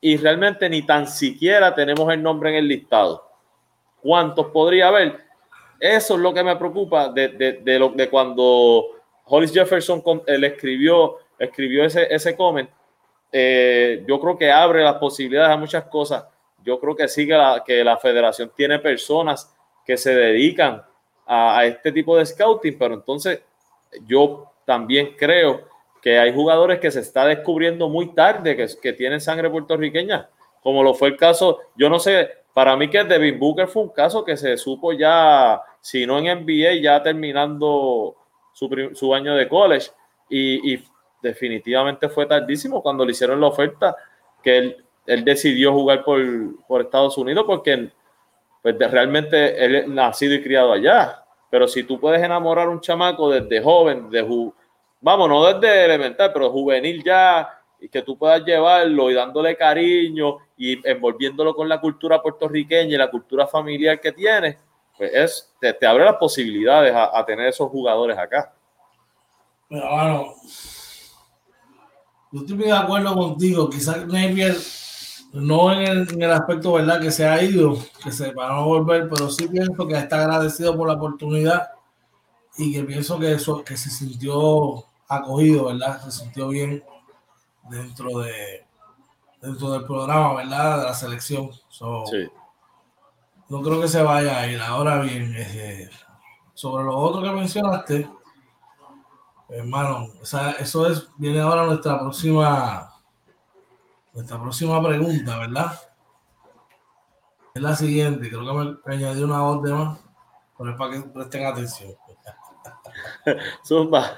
y 0.00 0.16
realmente 0.16 0.68
ni 0.68 0.82
tan 0.82 1.06
siquiera 1.06 1.74
tenemos 1.74 2.12
el 2.12 2.22
nombre 2.22 2.50
en 2.50 2.56
el 2.56 2.68
listado. 2.68 3.28
¿Cuántos 4.00 4.46
podría 4.48 4.88
haber? 4.88 5.18
Eso 5.78 6.14
es 6.14 6.20
lo 6.20 6.32
que 6.32 6.44
me 6.44 6.56
preocupa 6.56 7.08
de, 7.08 7.28
de, 7.62 7.78
lo, 7.78 7.88
de 7.90 8.08
cuando 8.08 8.86
Hollis 9.24 9.52
Jefferson 9.52 10.02
le 10.26 10.46
escribió, 10.46 11.18
escribió 11.38 11.84
ese, 11.84 12.12
ese 12.12 12.36
comment. 12.36 12.70
Eh, 13.32 14.04
yo 14.06 14.20
creo 14.20 14.36
que 14.36 14.50
abre 14.52 14.84
las 14.84 14.96
posibilidades 14.96 15.54
a 15.54 15.56
muchas 15.56 15.84
cosas. 15.84 16.24
Yo 16.64 16.78
creo 16.78 16.94
que 16.94 17.08
sí 17.08 17.26
que 17.26 17.32
la, 17.32 17.62
que 17.64 17.82
la 17.82 17.96
federación 17.96 18.52
tiene 18.54 18.78
personas 18.78 19.52
que 19.84 19.96
se 19.96 20.14
dedican 20.14 20.84
a, 21.32 21.64
este 21.64 21.90
tipo 21.92 22.16
de 22.16 22.26
scouting, 22.26 22.76
pero 22.78 22.94
entonces 22.94 23.42
yo 24.06 24.52
también 24.66 25.14
creo 25.16 25.62
que 26.02 26.18
hay 26.18 26.32
jugadores 26.34 26.78
que 26.78 26.90
se 26.90 27.00
está 27.00 27.24
descubriendo 27.26 27.88
muy 27.88 28.14
tarde 28.14 28.56
que, 28.56 28.66
que 28.80 28.92
tienen 28.92 29.20
sangre 29.20 29.48
puertorriqueña, 29.48 30.28
como 30.62 30.82
lo 30.82 30.94
fue 30.94 31.08
el 31.08 31.16
caso, 31.16 31.60
yo 31.74 31.88
no 31.88 31.98
sé, 31.98 32.28
para 32.52 32.76
mí 32.76 32.90
que 32.90 33.02
Devin 33.02 33.38
Booker 33.38 33.66
fue 33.66 33.82
un 33.82 33.88
caso 33.88 34.24
que 34.24 34.36
se 34.36 34.56
supo 34.58 34.92
ya, 34.92 35.60
si 35.80 36.06
no 36.06 36.18
en 36.18 36.44
NBA, 36.44 36.82
ya 36.82 37.02
terminando 37.02 38.14
su, 38.52 38.90
su 38.94 39.14
año 39.14 39.34
de 39.34 39.48
college, 39.48 39.90
y, 40.28 40.74
y, 40.74 40.84
definitivamente 41.22 42.08
fue 42.08 42.26
tardísimo 42.26 42.82
cuando 42.82 43.04
le 43.04 43.12
hicieron 43.12 43.40
la 43.40 43.46
oferta 43.46 43.94
que 44.42 44.58
él, 44.58 44.84
él 45.06 45.24
decidió 45.24 45.72
jugar 45.72 46.02
por, 46.02 46.20
por 46.66 46.80
Estados 46.80 47.16
Unidos 47.16 47.44
porque 47.46 47.92
pues 48.60 48.76
realmente 48.78 49.64
él 49.64 49.94
nacido 49.94 50.34
y 50.34 50.42
criado 50.42 50.72
allá. 50.72 51.21
Pero 51.52 51.68
si 51.68 51.84
tú 51.84 52.00
puedes 52.00 52.22
enamorar 52.22 52.66
a 52.66 52.70
un 52.70 52.80
chamaco 52.80 53.28
desde 53.28 53.62
joven, 53.62 54.08
de 54.08 54.22
vamos, 55.02 55.28
no 55.28 55.52
desde 55.52 55.84
elemental, 55.84 56.32
pero 56.32 56.50
juvenil 56.50 57.04
ya, 57.04 57.46
y 57.78 57.90
que 57.90 58.00
tú 58.00 58.16
puedas 58.16 58.42
llevarlo 58.42 59.10
y 59.10 59.14
dándole 59.14 59.54
cariño 59.54 60.38
y 60.56 60.80
envolviéndolo 60.88 61.54
con 61.54 61.68
la 61.68 61.78
cultura 61.78 62.22
puertorriqueña 62.22 62.94
y 62.94 62.96
la 62.96 63.10
cultura 63.10 63.46
familiar 63.46 64.00
que 64.00 64.12
tiene, 64.12 64.56
pues 64.96 65.12
es, 65.12 65.54
te, 65.60 65.86
abre 65.86 66.06
las 66.06 66.16
posibilidades 66.16 66.94
a, 66.96 67.22
tener 67.26 67.48
esos 67.48 67.68
jugadores 67.68 68.16
acá. 68.16 68.54
Pero 69.68 69.90
bueno, 69.90 70.34
yo 72.30 72.40
estoy 72.40 72.56
de 72.56 72.72
acuerdo 72.72 73.14
contigo. 73.14 73.68
Quizás 73.68 74.06
Napier 74.06 74.54
no 75.32 75.72
en 75.72 76.22
el, 76.22 76.30
aspecto 76.30 76.74
verdad 76.74 77.00
que 77.00 77.10
se 77.10 77.26
ha 77.26 77.42
ido, 77.42 77.76
que 78.02 78.12
se 78.12 78.32
para 78.32 78.54
no 78.54 78.66
volver, 78.66 79.08
pero 79.08 79.30
sí 79.30 79.48
pienso 79.48 79.86
que 79.86 79.94
está 79.94 80.20
agradecido 80.20 80.76
por 80.76 80.88
la 80.88 80.94
oportunidad 80.94 81.70
y 82.58 82.72
que 82.72 82.84
pienso 82.84 83.18
que 83.18 83.32
eso 83.32 83.64
que 83.64 83.76
se 83.76 83.88
sintió 83.90 84.84
acogido, 85.08 85.66
¿verdad? 85.66 86.02
Se 86.02 86.10
sintió 86.10 86.48
bien 86.48 86.84
dentro 87.70 88.20
de 88.20 88.66
dentro 89.40 89.70
del 89.72 89.84
programa, 89.84 90.34
¿verdad? 90.34 90.78
De 90.78 90.84
la 90.84 90.94
selección. 90.94 91.50
sí. 91.70 92.28
No 93.48 93.60
creo 93.60 93.82
que 93.82 93.88
se 93.88 94.02
vaya 94.02 94.38
a 94.38 94.46
ir. 94.46 94.58
Ahora 94.62 95.00
bien, 95.00 95.34
eh, 95.36 95.90
sobre 96.54 96.84
lo 96.84 96.96
otro 96.96 97.22
que 97.22 97.32
mencionaste, 97.32 98.08
hermano, 99.50 100.08
eso 100.22 100.86
es, 100.86 101.06
viene 101.18 101.40
ahora 101.40 101.66
nuestra 101.66 102.00
próxima 102.00 102.91
Nuestra 104.12 104.40
próxima 104.40 104.82
pregunta, 104.82 105.38
¿verdad? 105.38 105.72
Es 107.54 107.62
la 107.62 107.74
siguiente. 107.76 108.28
Creo 108.28 108.44
que 108.46 108.78
me 108.84 108.94
añadí 108.94 109.22
una 109.22 109.38
de 109.38 109.72
más, 109.74 109.98
pero 110.56 110.70
es 110.70 110.76
para 110.76 110.90
que 110.92 111.00
presten 111.02 111.46
atención. 111.46 111.92
Zumba. 113.66 114.16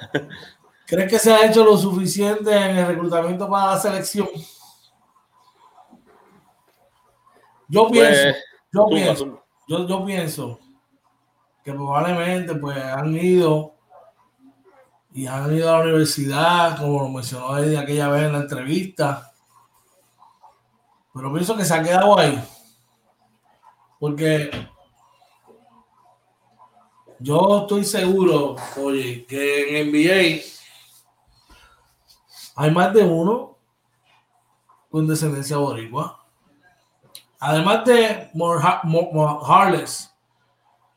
¿Crees 0.86 1.10
que 1.10 1.18
se 1.18 1.32
ha 1.32 1.46
hecho 1.46 1.64
lo 1.64 1.76
suficiente 1.76 2.54
en 2.54 2.76
el 2.76 2.86
reclutamiento 2.86 3.48
para 3.48 3.72
la 3.74 3.78
selección? 3.80 4.28
Yo 7.68 7.88
Pues, 7.88 8.08
pienso, 8.08 8.38
yo 8.72 8.82
zumba, 8.82 8.88
pienso, 8.88 9.24
zumba. 9.24 9.44
yo, 9.68 9.88
yo 9.88 10.04
pienso 10.04 10.60
que 11.64 11.72
probablemente 11.72 12.54
pues 12.56 12.76
han 12.78 13.14
ido 13.16 13.74
y 15.12 15.26
han 15.26 15.54
ido 15.54 15.70
a 15.74 15.78
la 15.78 15.84
universidad, 15.84 16.76
como 16.76 17.02
lo 17.02 17.08
mencionó 17.08 17.56
él 17.58 17.76
aquella 17.76 18.08
vez 18.08 18.24
en 18.24 18.32
la 18.32 18.38
entrevista. 18.40 19.32
Pero 21.14 21.32
pienso 21.32 21.56
que 21.56 21.64
se 21.64 21.72
ha 21.72 21.82
quedado 21.82 22.18
ahí. 22.18 22.42
Porque 24.00 24.50
yo 27.20 27.60
estoy 27.62 27.84
seguro, 27.84 28.56
oye, 28.76 29.24
que 29.24 29.80
en 29.80 29.90
NBA 29.90 30.42
hay 32.56 32.70
más 32.70 32.92
de 32.92 33.02
uno 33.04 33.56
con 34.90 35.06
descendencia 35.06 35.56
boricua. 35.56 36.24
Además 37.38 37.84
de 37.84 38.30
Harless 39.46 40.12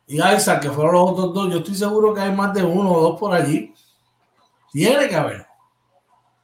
y 0.07 0.15
Isaac, 0.15 0.61
que 0.61 0.72
fueron 0.72 0.93
los 0.93 1.11
otros 1.11 1.34
dos, 1.34 1.51
yo 1.51 1.59
estoy 1.59 1.76
seguro 1.76 2.13
que 2.13 2.22
hay 2.22 2.32
más 2.32 2.53
de 2.53 2.63
uno 2.63 2.91
o 2.91 3.01
dos 3.01 3.20
por 3.20 3.34
allí. 3.34 3.74
Tiene 4.72 5.07
que 5.07 5.15
haber. 5.15 5.45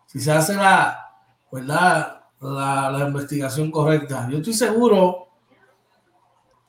Si 0.05 0.19
se 0.19 0.31
hace 0.31 0.53
la, 0.55 1.11
¿verdad? 1.51 2.22
La, 2.43 2.91
la 2.91 3.07
investigación 3.07 3.71
correcta. 3.71 4.27
Yo 4.29 4.37
estoy 4.37 4.53
seguro 4.53 5.29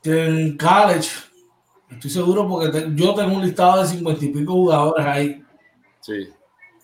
que 0.01 0.25
en 0.27 0.57
college, 0.57 1.09
estoy 1.89 2.09
seguro 2.11 2.47
porque 2.47 2.69
te- 2.69 2.95
yo 2.95 3.13
tengo 3.15 3.35
un 3.35 3.41
listado 3.43 3.81
de 3.81 3.87
cincuenta 3.87 4.23
y 4.25 4.29
pico 4.29 4.53
jugadores 4.53 5.05
ahí. 5.05 5.43
Sí, 6.01 6.29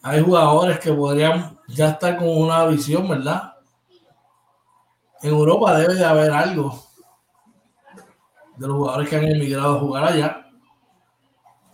Hay 0.03 0.21
jugadores 0.21 0.79
que 0.79 0.93
podrían 0.93 1.57
ya 1.69 1.91
estar 1.91 2.17
con 2.17 2.29
una 2.29 2.65
visión, 2.67 3.07
¿verdad? 3.09 3.53
En 5.21 5.29
Europa 5.29 5.77
debe 5.77 5.93
de 5.95 6.03
haber 6.03 6.31
algo 6.31 6.83
de 8.57 8.65
los 8.67 8.77
jugadores 8.77 9.09
que 9.09 9.15
han 9.17 9.25
emigrado 9.25 9.75
a 9.75 9.79
jugar 9.79 10.03
allá. 10.05 10.47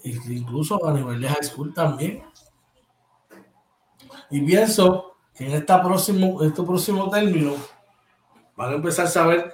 Incluso 0.03 0.83
a 0.87 0.91
nivel 0.91 1.21
de 1.21 1.27
high 1.29 1.43
school 1.43 1.71
también. 1.71 2.23
Y 4.29 4.41
pienso 4.41 5.16
en 5.39 5.51
esta 5.51 5.81
próximo, 5.81 6.41
este 6.43 6.63
próximo 6.63 7.09
término 7.09 7.53
van 8.55 8.71
a 8.71 8.75
empezar 8.75 9.05
a 9.05 9.09
saber 9.09 9.53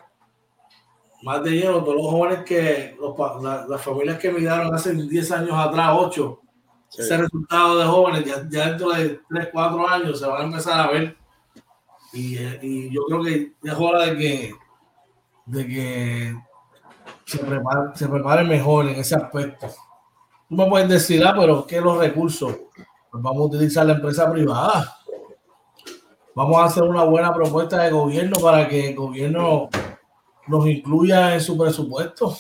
más 1.24 1.44
de 1.44 1.52
lleno 1.52 1.84
todos 1.84 1.96
los 1.96 2.06
jóvenes 2.10 2.40
que, 2.46 2.98
los 3.00 3.18
la- 3.44 3.66
las 3.68 3.82
familias 3.82 4.18
que 4.18 4.28
emigraron 4.30 4.74
hace 4.74 4.94
10 4.94 5.32
años 5.32 5.54
atrás, 5.58 5.92
8, 5.94 6.40
sí. 6.90 7.02
ese 7.02 7.18
resultado 7.18 7.78
de 7.80 7.86
jóvenes, 7.86 8.26
ya, 8.26 8.46
ya 8.50 8.70
dentro 8.70 8.90
de 8.92 9.22
3, 9.30 9.50
4 9.52 9.88
años 9.88 10.20
se 10.20 10.26
van 10.28 10.42
a 10.42 10.46
empezar 10.46 10.80
a 10.80 10.92
ver. 10.92 11.18
Y, 12.12 12.38
eh, 12.38 12.60
y 12.62 12.90
yo 12.94 13.02
creo 13.08 13.24
que 13.24 13.54
es 13.64 13.74
hora 13.74 14.06
de 14.06 14.18
que, 14.18 14.54
de 15.46 15.68
que 15.68 16.36
se, 17.26 17.40
prepare, 17.40 17.82
se 17.96 18.08
prepare 18.08 18.44
mejor 18.44 18.88
en 18.88 18.96
ese 19.00 19.16
aspecto. 19.16 19.68
Tú 20.50 20.56
me 20.56 20.68
puedes 20.70 20.90
decir, 20.90 21.26
ah, 21.26 21.34
pero 21.38 21.66
que 21.66 21.82
los 21.82 21.98
recursos, 21.98 22.54
pues 23.10 23.24
vamos 23.24 23.40
a 23.40 23.46
utilizar 23.46 23.86
la 23.86 23.94
empresa 23.94 24.30
privada. 24.32 24.98
Vamos 26.36 26.58
a 26.58 26.66
hacer 26.66 26.84
una 26.84 27.04
buena 27.04 27.34
propuesta 27.34 27.84
de 27.84 27.92
gobierno 27.92 28.40
para 28.42 28.68
que 28.68 28.90
el 28.90 28.96
gobierno 28.96 29.70
nos 30.48 30.68
incluya 30.68 31.34
en 31.34 31.42
su 31.42 31.58
presupuesto. 31.58 32.36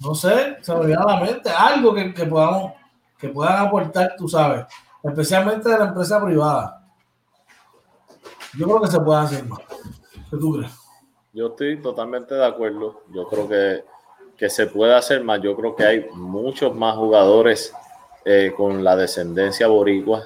No 0.00 0.14
sé, 0.14 0.58
se 0.60 0.74
me 0.74 0.86
viene 0.86 1.02
a 1.02 1.06
la 1.06 1.20
mente 1.20 1.48
algo 1.50 1.94
que, 1.94 2.12
que 2.12 2.26
podamos, 2.26 2.72
que 3.18 3.28
puedan 3.28 3.66
aportar, 3.66 4.14
tú 4.18 4.28
sabes, 4.28 4.66
especialmente 5.02 5.70
de 5.70 5.78
la 5.78 5.86
empresa 5.86 6.22
privada. 6.22 6.86
Yo 8.58 8.66
creo 8.66 8.80
que 8.80 8.88
se 8.88 9.00
puede 9.00 9.20
hacer 9.20 9.44
más. 9.46 9.60
¿Qué 10.30 10.36
tú 10.36 10.52
crees? 10.52 10.72
Yo 11.32 11.48
estoy 11.48 11.80
totalmente 11.80 12.34
de 12.34 12.46
acuerdo. 12.46 13.02
Yo 13.12 13.26
creo 13.28 13.48
que, 13.48 13.84
que 14.36 14.48
se 14.48 14.66
puede 14.66 14.94
hacer 14.94 15.22
más. 15.22 15.40
Yo 15.42 15.54
creo 15.56 15.76
que 15.76 15.84
hay 15.84 16.06
muchos 16.14 16.74
más 16.74 16.96
jugadores 16.96 17.74
eh, 18.24 18.52
con 18.56 18.82
la 18.82 18.96
descendencia 18.96 19.66
boricua. 19.66 20.22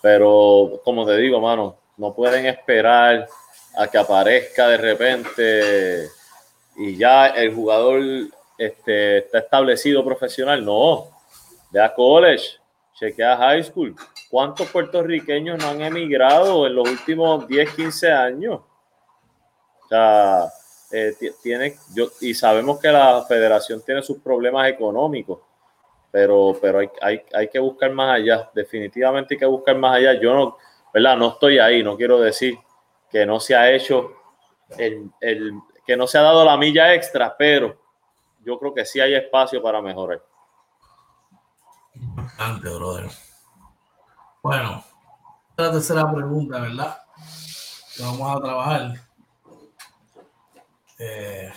Pero 0.00 0.80
como 0.84 1.04
te 1.06 1.16
digo, 1.16 1.40
mano, 1.40 1.76
no 1.96 2.14
pueden 2.14 2.46
esperar 2.46 3.26
a 3.76 3.86
que 3.88 3.98
aparezca 3.98 4.68
de 4.68 4.76
repente 4.76 6.08
y 6.76 6.96
ya 6.96 7.26
el 7.28 7.54
jugador 7.54 8.00
este, 8.56 9.18
está 9.18 9.38
establecido 9.38 10.04
profesional. 10.04 10.64
No, 10.64 11.08
ve 11.70 11.80
a 11.82 11.92
college, 11.92 12.58
chequea 12.94 13.36
high 13.36 13.64
school. 13.64 13.94
¿Cuántos 14.30 14.68
puertorriqueños 14.68 15.58
no 15.58 15.68
han 15.68 15.80
emigrado 15.82 16.66
en 16.66 16.74
los 16.74 16.88
últimos 16.88 17.48
10, 17.48 17.74
15 17.74 18.10
años? 18.12 18.60
O 19.84 19.88
sea, 19.88 20.44
eh, 20.92 21.14
ti- 21.18 21.30
tiene, 21.42 21.76
yo, 21.94 22.08
y 22.20 22.34
sabemos 22.34 22.78
que 22.78 22.88
la 22.88 23.24
federación 23.26 23.82
tiene 23.84 24.02
sus 24.02 24.18
problemas 24.18 24.68
económicos, 24.68 25.38
pero, 26.10 26.56
pero 26.60 26.78
hay, 26.80 26.90
hay, 27.00 27.22
hay 27.34 27.48
que 27.48 27.58
buscar 27.58 27.90
más 27.92 28.16
allá. 28.16 28.50
Definitivamente 28.54 29.34
hay 29.34 29.38
que 29.38 29.46
buscar 29.46 29.76
más 29.76 29.96
allá. 29.96 30.14
Yo 30.20 30.34
no, 30.34 30.56
¿verdad? 30.92 31.16
No 31.16 31.28
estoy 31.28 31.58
ahí, 31.58 31.82
no 31.82 31.96
quiero 31.96 32.18
decir 32.20 32.58
que 33.10 33.24
no 33.26 33.40
se 33.40 33.54
ha 33.56 33.70
hecho, 33.70 34.12
el, 34.76 35.10
el- 35.20 35.52
que 35.86 35.96
no 35.96 36.06
se 36.06 36.18
ha 36.18 36.22
dado 36.22 36.44
la 36.44 36.56
milla 36.58 36.92
extra, 36.92 37.34
pero 37.36 37.80
yo 38.44 38.58
creo 38.58 38.74
que 38.74 38.84
sí 38.84 39.00
hay 39.00 39.14
espacio 39.14 39.62
para 39.62 39.80
mejorar. 39.80 40.22
Antes, 42.38 42.72
brother. 42.74 43.10
Bueno, 44.42 44.84
la 45.56 45.72
tercera 45.72 46.12
pregunta, 46.12 46.60
¿verdad? 46.60 46.98
Vamos 48.00 48.36
a 48.36 48.40
trabajar. 48.40 48.92
Eh, 50.98 51.52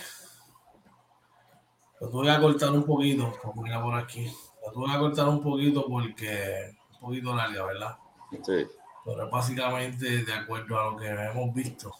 lo 2.02 2.08
tuve 2.08 2.34
que 2.34 2.40
cortar 2.40 2.70
un 2.70 2.82
poquito, 2.82 3.32
por 3.40 3.54
ponerla 3.54 3.80
por 3.80 3.94
aquí. 3.94 4.26
Lo 4.66 4.72
tuve 4.72 4.92
que 4.92 4.98
cortar 4.98 5.28
un 5.28 5.40
poquito 5.40 5.86
porque 5.86 6.76
un 6.94 6.98
poquito 6.98 7.32
larga, 7.32 7.64
¿verdad? 7.64 7.96
Sí, 8.42 8.66
Pero 9.04 9.30
básicamente 9.30 10.24
de 10.24 10.32
acuerdo 10.32 10.80
a 10.80 10.90
lo 10.90 10.96
que 10.96 11.06
hemos 11.06 11.54
visto 11.54 11.94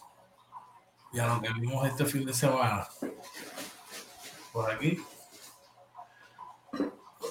y 1.13 1.19
a 1.19 1.27
lo 1.27 1.41
que 1.41 1.53
vimos 1.53 1.87
este 1.87 2.03
fin 2.03 2.25
de 2.25 2.33
semana. 2.33 2.85
Por 4.51 4.69
aquí. 4.69 5.01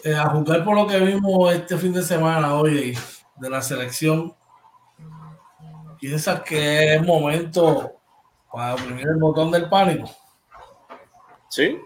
Eh, 0.05 0.15
a 0.15 0.31
juzgar 0.31 0.65
por 0.65 0.75
lo 0.75 0.87
que 0.87 0.99
vimos 0.99 1.53
este 1.53 1.77
fin 1.77 1.93
de 1.93 2.03
semana, 2.03 2.55
oye, 2.55 2.97
de 3.37 3.51
la 3.51 3.61
selección, 3.61 4.35
¿piensas 6.01 6.41
que 6.41 6.95
es 6.95 7.07
momento 7.07 7.93
para 8.51 8.75
oprimir 8.75 9.07
el 9.09 9.17
botón 9.17 9.51
del 9.51 9.69
pánico? 9.69 10.09
sí, 11.49 11.79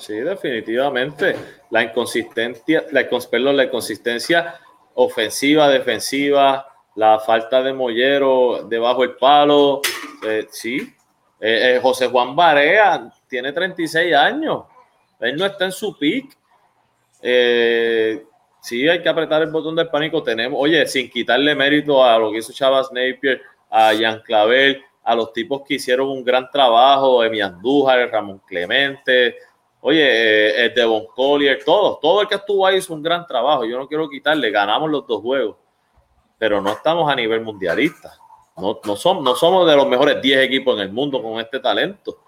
sí, 0.00 0.14
definitivamente. 0.14 1.36
La 1.70 1.82
inconsistencia, 1.82 2.84
la, 2.90 3.08
perdón, 3.30 3.56
la 3.56 3.64
inconsistencia 3.64 4.58
ofensiva, 4.94 5.68
defensiva, 5.68 6.66
la 6.96 7.18
falta 7.20 7.62
de 7.62 7.72
mollero 7.72 8.66
debajo 8.68 9.02
del 9.02 9.16
palo, 9.16 9.80
eh, 10.26 10.46
sí. 10.50 10.78
Eh, 11.40 11.76
eh, 11.76 11.80
José 11.80 12.08
Juan 12.08 12.36
Barea 12.36 13.10
tiene 13.28 13.52
36 13.52 14.14
años, 14.14 14.64
él 15.20 15.36
no 15.36 15.46
está 15.46 15.64
en 15.64 15.72
su 15.72 15.96
pick. 15.96 16.36
Sí, 18.62 18.86
hay 18.86 19.02
que 19.02 19.08
apretar 19.08 19.40
el 19.40 19.50
botón 19.50 19.74
del 19.74 19.88
pánico. 19.88 20.22
Tenemos, 20.22 20.58
oye, 20.60 20.86
sin 20.86 21.08
quitarle 21.08 21.54
mérito 21.54 22.04
a 22.04 22.18
lo 22.18 22.30
que 22.30 22.38
hizo 22.38 22.52
Chavas 22.52 22.92
Napier, 22.92 23.40
a 23.70 23.92
Jan 23.98 24.20
Clavel, 24.20 24.82
a 25.02 25.14
los 25.14 25.32
tipos 25.32 25.62
que 25.66 25.74
hicieron 25.74 26.08
un 26.08 26.22
gran 26.22 26.50
trabajo, 26.50 27.24
Emi 27.24 27.40
Andújar, 27.40 28.10
Ramón 28.10 28.42
Clemente, 28.46 29.36
oye, 29.80 30.02
eh, 30.02 30.66
eh, 30.66 30.72
Devon 30.74 31.06
Collier, 31.14 31.62
todos, 31.64 32.00
todo 32.00 32.22
el 32.22 32.28
que 32.28 32.34
estuvo 32.36 32.66
ahí 32.66 32.76
hizo 32.76 32.92
un 32.94 33.02
gran 33.02 33.26
trabajo. 33.26 33.64
Yo 33.64 33.78
no 33.78 33.86
quiero 33.88 34.08
quitarle, 34.08 34.50
ganamos 34.50 34.90
los 34.90 35.06
dos 35.06 35.20
juegos, 35.22 35.56
pero 36.38 36.60
no 36.60 36.72
estamos 36.72 37.10
a 37.10 37.14
nivel 37.16 37.40
mundialista. 37.42 38.12
No, 38.56 38.78
no, 38.84 38.96
somos, 38.96 39.22
no 39.24 39.34
somos 39.34 39.66
de 39.68 39.76
los 39.76 39.86
mejores 39.86 40.20
10 40.20 40.40
equipos 40.40 40.74
en 40.76 40.82
el 40.82 40.92
mundo 40.92 41.22
con 41.22 41.40
este 41.40 41.60
talento. 41.60 42.18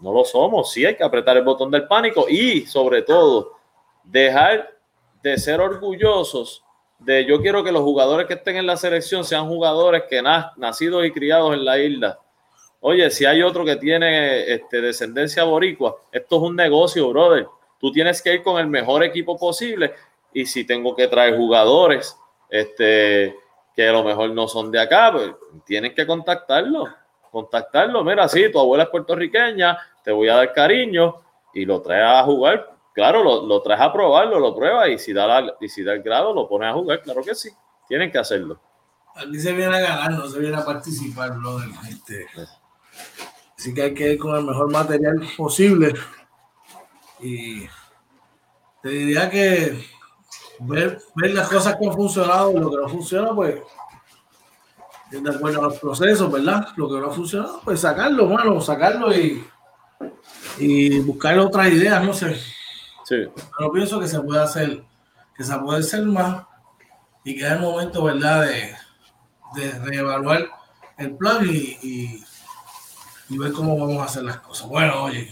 No 0.00 0.12
lo 0.12 0.24
somos. 0.24 0.70
Sí 0.72 0.84
hay 0.84 0.96
que 0.96 1.04
apretar 1.04 1.36
el 1.36 1.44
botón 1.44 1.70
del 1.70 1.86
pánico 1.86 2.26
y, 2.28 2.66
sobre 2.66 3.02
todo, 3.02 3.52
dejar 4.02 4.74
de 5.22 5.38
ser 5.38 5.60
orgullosos 5.60 6.62
de 6.98 7.24
yo 7.26 7.40
quiero 7.42 7.62
que 7.62 7.70
los 7.72 7.82
jugadores 7.82 8.26
que 8.26 8.34
estén 8.34 8.56
en 8.56 8.66
la 8.66 8.76
selección 8.76 9.22
sean 9.24 9.46
jugadores 9.48 10.04
que 10.08 10.22
na- 10.22 10.52
nacidos 10.56 11.04
y 11.04 11.10
criados 11.12 11.52
en 11.54 11.64
la 11.64 11.78
isla. 11.78 12.18
Oye, 12.80 13.10
si 13.10 13.24
hay 13.24 13.42
otro 13.42 13.64
que 13.64 13.76
tiene 13.76 14.52
este, 14.52 14.80
descendencia 14.80 15.44
boricua, 15.44 15.96
esto 16.12 16.36
es 16.36 16.42
un 16.42 16.56
negocio, 16.56 17.08
brother. 17.10 17.46
Tú 17.78 17.92
tienes 17.92 18.22
que 18.22 18.34
ir 18.34 18.42
con 18.42 18.58
el 18.60 18.66
mejor 18.66 19.02
equipo 19.02 19.36
posible 19.36 19.94
y 20.32 20.46
si 20.46 20.64
tengo 20.64 20.94
que 20.94 21.08
traer 21.08 21.36
jugadores 21.36 22.16
este, 22.48 23.36
que 23.74 23.88
a 23.88 23.92
lo 23.92 24.04
mejor 24.04 24.30
no 24.30 24.48
son 24.48 24.70
de 24.70 24.80
acá, 24.80 25.12
pues 25.12 25.32
tienes 25.64 25.94
que 25.94 26.06
contactarlo, 26.06 26.86
contactarlo. 27.30 28.02
Mira, 28.04 28.28
sí, 28.28 28.50
tu 28.50 28.58
abuela 28.58 28.84
es 28.84 28.90
puertorriqueña, 28.90 29.78
te 30.02 30.12
voy 30.12 30.28
a 30.28 30.36
dar 30.36 30.52
cariño 30.52 31.22
y 31.52 31.64
lo 31.64 31.82
traes 31.82 32.06
a 32.06 32.24
jugar. 32.24 32.76
Claro, 32.92 33.22
lo, 33.22 33.60
traes 33.60 33.80
a 33.80 33.92
probarlo, 33.92 34.40
lo 34.40 34.54
pruebas 34.54 34.88
y 34.88 34.98
si, 34.98 35.12
da 35.12 35.26
la, 35.26 35.54
y 35.60 35.68
si 35.68 35.82
da 35.82 35.92
el 35.92 36.02
grado, 36.02 36.32
lo 36.32 36.48
pones 36.48 36.70
a 36.70 36.72
jugar. 36.72 37.02
Claro 37.02 37.22
que 37.22 37.34
sí, 37.34 37.50
tienen 37.86 38.10
que 38.10 38.18
hacerlo. 38.18 38.58
Aquí 39.14 39.38
se 39.38 39.52
viene 39.52 39.76
a 39.76 39.80
ganar, 39.80 40.12
no 40.12 40.26
se 40.28 40.38
viene 40.38 40.56
a 40.56 40.64
participar, 40.64 41.36
brother. 41.36 41.68
Este, 41.88 42.26
así 43.58 43.74
que 43.74 43.82
hay 43.82 43.94
que 43.94 44.12
ir 44.12 44.18
con 44.18 44.36
el 44.36 44.44
mejor 44.44 44.70
material 44.70 45.26
posible. 45.36 45.94
Y 47.20 47.66
te 48.82 48.88
diría 48.88 49.30
que 49.30 49.84
ver, 50.60 51.00
ver 51.14 51.34
las 51.34 51.48
cosas 51.48 51.76
que 51.76 51.86
han 51.86 51.94
funcionado 51.94 52.52
y 52.52 52.60
lo 52.60 52.70
que 52.70 52.76
no 52.76 52.88
funciona, 52.88 53.34
pues 53.34 53.60
de 55.10 55.30
acuerdo 55.30 55.60
a 55.60 55.64
los 55.64 55.78
procesos, 55.78 56.30
¿verdad? 56.30 56.68
Lo 56.76 56.88
que 56.88 57.00
no 57.00 57.06
ha 57.06 57.14
funcionado, 57.14 57.60
pues 57.64 57.80
sacarlo, 57.80 58.26
bueno, 58.26 58.60
sacarlo 58.60 59.14
y, 59.14 59.44
y 60.58 60.98
buscar 61.00 61.38
otras 61.38 61.68
ideas, 61.68 62.04
no 62.04 62.12
sé. 62.12 62.34
Sí. 63.04 63.24
Pero 63.56 63.72
pienso 63.72 64.00
que 64.00 64.08
se 64.08 64.20
puede 64.20 64.42
hacer, 64.42 64.82
que 65.36 65.44
se 65.44 65.56
puede 65.58 65.80
hacer 65.80 66.04
más 66.04 66.44
y 67.24 67.36
que 67.36 67.46
es 67.46 67.52
el 67.52 67.60
momento, 67.60 68.04
¿verdad? 68.04 68.42
De, 68.46 68.74
de 69.54 69.78
reevaluar 69.78 70.48
el 70.98 71.16
plan 71.16 71.46
y, 71.46 71.78
y, 71.82 72.24
ver 73.30 73.52
cómo 73.52 73.76
vamos 73.76 73.98
a 73.98 74.04
hacer 74.04 74.22
las 74.22 74.38
cosas. 74.38 74.68
Bueno, 74.68 75.04
oye, 75.04 75.30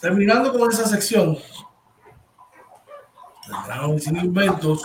terminando 0.00 0.52
con 0.52 0.70
esa 0.70 0.86
sección, 0.86 1.38
sin 3.98 4.16
inventos, 4.16 4.82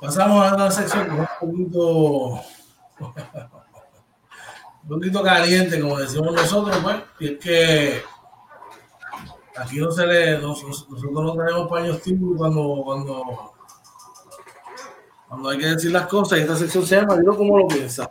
pasamos 0.00 0.46
a 0.46 0.54
una 0.54 0.70
sección 0.70 1.10
un 1.10 1.26
poquito, 1.40 2.28
un 4.82 4.88
poquito 4.88 5.22
caliente, 5.22 5.80
como 5.80 5.98
decimos 5.98 6.32
nosotros, 6.32 6.78
pues, 6.82 6.96
y 7.20 7.32
es 7.32 7.38
que 7.38 8.02
aquí 9.56 9.78
no 9.78 9.90
se 9.90 10.06
le, 10.06 10.38
nosotros 10.38 10.86
no 11.12 11.34
tenemos 11.34 11.68
paños 11.68 12.00
típicos 12.02 12.36
cuando, 12.36 12.82
cuando 12.84 13.54
cuando 15.34 15.48
hay 15.48 15.58
que 15.58 15.66
decir 15.66 15.90
las 15.90 16.06
cosas, 16.06 16.38
y 16.38 16.42
esta 16.42 16.54
sección 16.54 16.86
se 16.86 16.94
llama 16.94 17.16
Dilo 17.16 17.36
como 17.36 17.58
lo 17.58 17.66
piensa. 17.66 18.08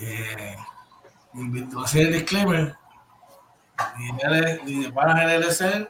Eh, 0.00 0.56
invito 1.34 1.80
a 1.80 1.84
hacer 1.84 2.08
el 2.08 2.12
disclaimer. 2.14 2.74
Ni 3.98 4.82
de 4.82 4.92
Panas 4.92 5.22
LLC, 5.24 5.88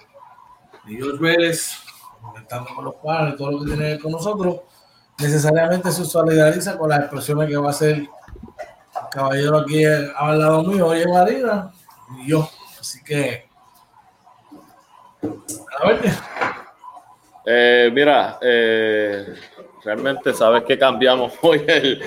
ni 0.85 0.97
George 0.97 1.19
Vélez, 1.19 1.79
comentando 2.21 2.75
con 2.75 2.85
los 2.85 2.95
padres, 2.97 3.37
todo 3.37 3.53
lo 3.53 3.61
que 3.61 3.67
tiene 3.67 3.83
que 3.83 3.91
ver 3.91 4.01
con 4.01 4.13
nosotros, 4.13 4.61
necesariamente 5.19 5.93
se 5.93 6.05
solidariza 6.05 6.77
con 6.77 6.91
las 6.91 7.01
expresiones 7.01 7.49
que 7.49 7.57
va 7.57 7.69
a 7.69 7.71
hacer 7.71 7.95
el 7.95 8.09
caballero 9.11 9.59
aquí 9.59 9.85
al 9.85 10.39
lado 10.39 10.63
mío, 10.65 10.89
oye 10.89 11.07
Marina, 11.07 11.73
y 12.19 12.29
yo. 12.29 12.49
Así 12.81 13.03
que, 13.03 13.49
a 15.81 15.87
ver. 15.87 16.13
Eh, 17.45 17.91
mira, 17.93 18.39
eh, 18.41 19.35
realmente 19.87 20.35
sabes 20.35 20.65
que 20.65 20.77
cambiamos 20.77 21.33
hoy 21.43 21.65
el, 21.67 22.03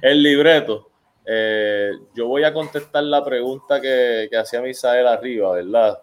el 0.00 0.22
libreto. 0.22 0.88
Eh, 1.24 1.92
yo 2.14 2.26
voy 2.26 2.42
a 2.44 2.52
contestar 2.52 3.04
la 3.04 3.22
pregunta 3.22 3.80
que, 3.80 4.26
que 4.30 4.36
hacía 4.36 4.60
Misael 4.60 5.06
arriba, 5.06 5.52
¿verdad? 5.52 6.00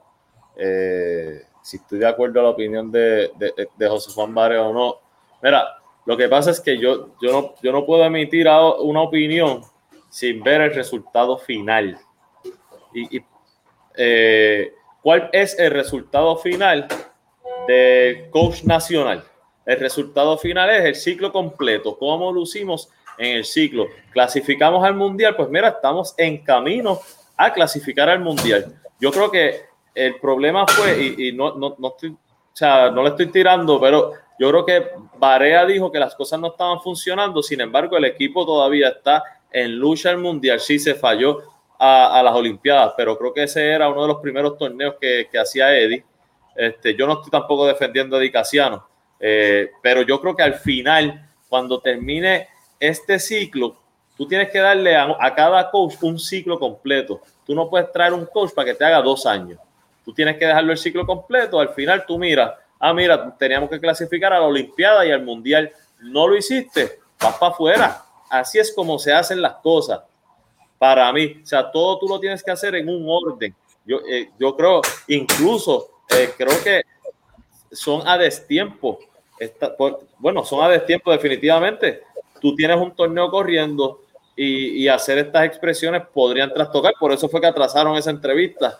si 1.61 1.77
estoy 1.77 1.99
de 1.99 2.07
acuerdo 2.07 2.41
a 2.41 2.43
la 2.43 2.49
opinión 2.49 2.91
de, 2.91 3.31
de, 3.77 3.87
José 3.87 4.11
Juan 4.11 4.33
Barrio 4.33 4.67
o 4.67 4.73
no. 4.73 4.95
Mira, 5.41 5.77
lo 6.05 6.17
que 6.17 6.27
pasa 6.27 6.51
es 6.51 6.59
que 6.59 6.77
yo, 6.77 7.11
yo, 7.21 7.31
no, 7.31 7.55
yo 7.61 7.71
no 7.71 7.85
puedo 7.85 8.03
emitir 8.03 8.47
una 8.47 9.01
opinión 9.01 9.61
sin 10.09 10.43
ver 10.43 10.61
el 10.61 10.73
resultado 10.73 11.37
final. 11.37 11.97
Y, 12.93 13.17
y 13.17 13.25
¿Cuál 15.01 15.29
es 15.31 15.57
el 15.57 15.71
resultado 15.71 16.35
final? 16.37 16.87
de 17.69 18.29
coach 18.31 18.63
nacional. 18.63 19.23
El 19.69 19.79
resultado 19.79 20.35
final 20.39 20.67
es 20.71 20.83
el 20.83 20.95
ciclo 20.95 21.31
completo, 21.31 21.95
cómo 21.95 22.31
lucimos 22.31 22.89
en 23.19 23.35
el 23.35 23.45
ciclo. 23.45 23.85
Clasificamos 24.09 24.83
al 24.83 24.95
mundial, 24.95 25.35
pues 25.35 25.47
mira, 25.47 25.67
estamos 25.67 26.15
en 26.17 26.43
camino 26.43 26.99
a 27.37 27.53
clasificar 27.53 28.09
al 28.09 28.19
mundial. 28.19 28.73
Yo 28.99 29.11
creo 29.11 29.29
que 29.29 29.61
el 29.93 30.19
problema 30.19 30.65
fue, 30.65 31.13
y, 31.15 31.31
no, 31.33 31.53
no, 31.53 31.75
no, 31.77 31.89
estoy, 31.89 32.09
o 32.09 32.17
sea, 32.51 32.89
no 32.89 33.03
le 33.03 33.09
estoy 33.09 33.27
tirando, 33.27 33.79
pero 33.79 34.13
yo 34.39 34.49
creo 34.49 34.65
que 34.65 34.87
Barea 35.19 35.67
dijo 35.67 35.91
que 35.91 35.99
las 35.99 36.15
cosas 36.15 36.39
no 36.39 36.47
estaban 36.47 36.81
funcionando, 36.81 37.43
sin 37.43 37.61
embargo, 37.61 37.95
el 37.95 38.05
equipo 38.05 38.47
todavía 38.47 38.89
está 38.89 39.21
en 39.51 39.75
lucha 39.75 40.09
al 40.09 40.17
mundial. 40.17 40.59
Sí, 40.59 40.79
se 40.79 40.95
falló 40.95 41.43
a, 41.77 42.19
las 42.23 42.33
Olimpiadas, 42.33 42.95
pero 42.97 43.15
creo 43.19 43.35
que 43.35 43.43
ese 43.43 43.67
era 43.69 43.87
uno 43.87 44.01
de 44.01 44.07
los 44.07 44.17
primeros 44.17 44.57
torneos 44.57 44.95
que, 44.99 45.27
que 45.31 45.37
hacía 45.37 45.77
Eddie 45.77 46.03
este, 46.59 46.93
yo 46.93 47.07
no 47.07 47.13
estoy 47.13 47.31
tampoco 47.31 47.65
defendiendo 47.65 48.17
a 48.17 48.19
Dicasiano, 48.19 48.85
eh, 49.19 49.71
pero 49.81 50.01
yo 50.03 50.19
creo 50.21 50.35
que 50.35 50.43
al 50.43 50.55
final, 50.55 51.29
cuando 51.47 51.79
termine 51.79 52.47
este 52.79 53.19
ciclo, 53.19 53.75
tú 54.15 54.27
tienes 54.27 54.49
que 54.49 54.59
darle 54.59 54.95
a, 54.95 55.33
cada 55.35 55.69
coach 55.69 55.95
un 56.01 56.19
ciclo 56.19 56.59
completo. 56.59 57.21
Tú 57.45 57.55
no 57.55 57.69
puedes 57.69 57.91
traer 57.91 58.13
un 58.13 58.25
coach 58.25 58.51
para 58.53 58.65
que 58.65 58.75
te 58.75 58.85
haga 58.85 59.01
dos 59.01 59.25
años. 59.25 59.59
Tú 60.05 60.13
tienes 60.13 60.37
que 60.37 60.45
dejarlo 60.45 60.71
el 60.71 60.77
ciclo 60.77 61.05
completo. 61.05 61.59
Al 61.59 61.69
final 61.69 62.05
tú 62.05 62.17
miras, 62.17 62.53
ah, 62.79 62.93
mira, 62.93 63.35
teníamos 63.37 63.69
que 63.69 63.79
clasificar 63.79 64.33
a 64.33 64.39
la 64.39 64.45
Olimpiada 64.45 65.05
y 65.05 65.11
al 65.11 65.23
Mundial. 65.23 65.71
No 66.01 66.27
lo 66.27 66.35
hiciste, 66.35 66.99
vas 67.21 67.37
para 67.37 67.51
afuera. 67.51 68.03
Así 68.29 68.59
es 68.59 68.71
como 68.73 68.99
se 68.99 69.11
hacen 69.11 69.41
las 69.41 69.55
cosas. 69.55 70.01
Para 70.77 71.11
mí, 71.11 71.41
o 71.43 71.45
sea, 71.45 71.69
todo 71.69 71.99
tú 71.99 72.07
lo 72.07 72.19
tienes 72.19 72.43
que 72.43 72.51
hacer 72.51 72.75
en 72.75 72.87
un 72.87 73.05
orden. 73.07 73.53
Yo, 73.85 73.99
eh, 74.07 74.29
yo 74.39 74.55
creo, 74.55 74.81
incluso 75.07 75.89
eh, 76.09 76.31
creo 76.37 76.63
que 76.63 76.83
son 77.71 78.07
a 78.07 78.17
destiempo. 78.17 78.99
Bueno, 80.17 80.43
son 80.43 80.63
a 80.63 80.69
destiempo 80.69 81.11
definitivamente. 81.11 82.01
Tú 82.41 82.55
tienes 82.55 82.77
un 82.77 82.95
torneo 82.95 83.29
corriendo 83.29 84.01
y, 84.35 84.87
hacer 84.87 85.17
estas 85.17 85.45
expresiones 85.45 86.03
podrían 86.13 86.53
trastocar. 86.53 86.93
Por 86.99 87.11
eso 87.11 87.27
fue 87.27 87.41
que 87.41 87.47
atrasaron 87.47 87.97
esa 87.97 88.09
entrevista. 88.09 88.79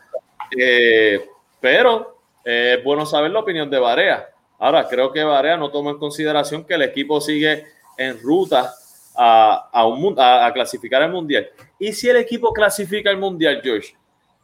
Eh, 0.57 1.28
pero 1.60 2.20
eh, 2.45 2.76
es 2.78 2.84
bueno 2.84 3.05
saber 3.05 3.32
la 3.32 3.39
opinión 3.39 3.70
de 3.70 3.78
Barea. 3.78 4.30
Ahora, 4.57 4.88
creo 4.88 5.12
que 5.12 5.24
Barea 5.24 5.57
no 5.57 5.70
toma 5.70 5.91
en 5.91 5.97
consideración 5.97 6.64
que 6.64 6.76
el 6.76 6.84
equipo 6.84 7.20
sigue 7.20 7.66
en 7.97 8.20
ruta 8.22 8.74
a, 9.16 9.70
a, 9.74 10.53
clasificar 10.53 11.01
el 11.01 11.12
mundial. 11.12 11.49
¿Y 11.78 11.91
si 11.91 12.10
el 12.10 12.18
equipo 12.18 12.53
clasifica 12.53 13.10
el 13.10 13.18
mundial, 13.18 13.60
George? 13.62 13.95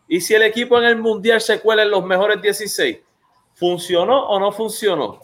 Y 0.07 0.20
si 0.20 0.34
el 0.34 0.43
equipo 0.43 0.78
en 0.78 0.86
el 0.86 0.97
mundial 0.97 1.39
se 1.39 1.59
cuela 1.61 1.84
en 1.84 1.91
los 1.91 2.05
mejores 2.05 2.41
16, 2.41 2.99
¿funcionó 3.53 4.28
o 4.28 4.39
no 4.39 4.51
funcionó? 4.51 5.20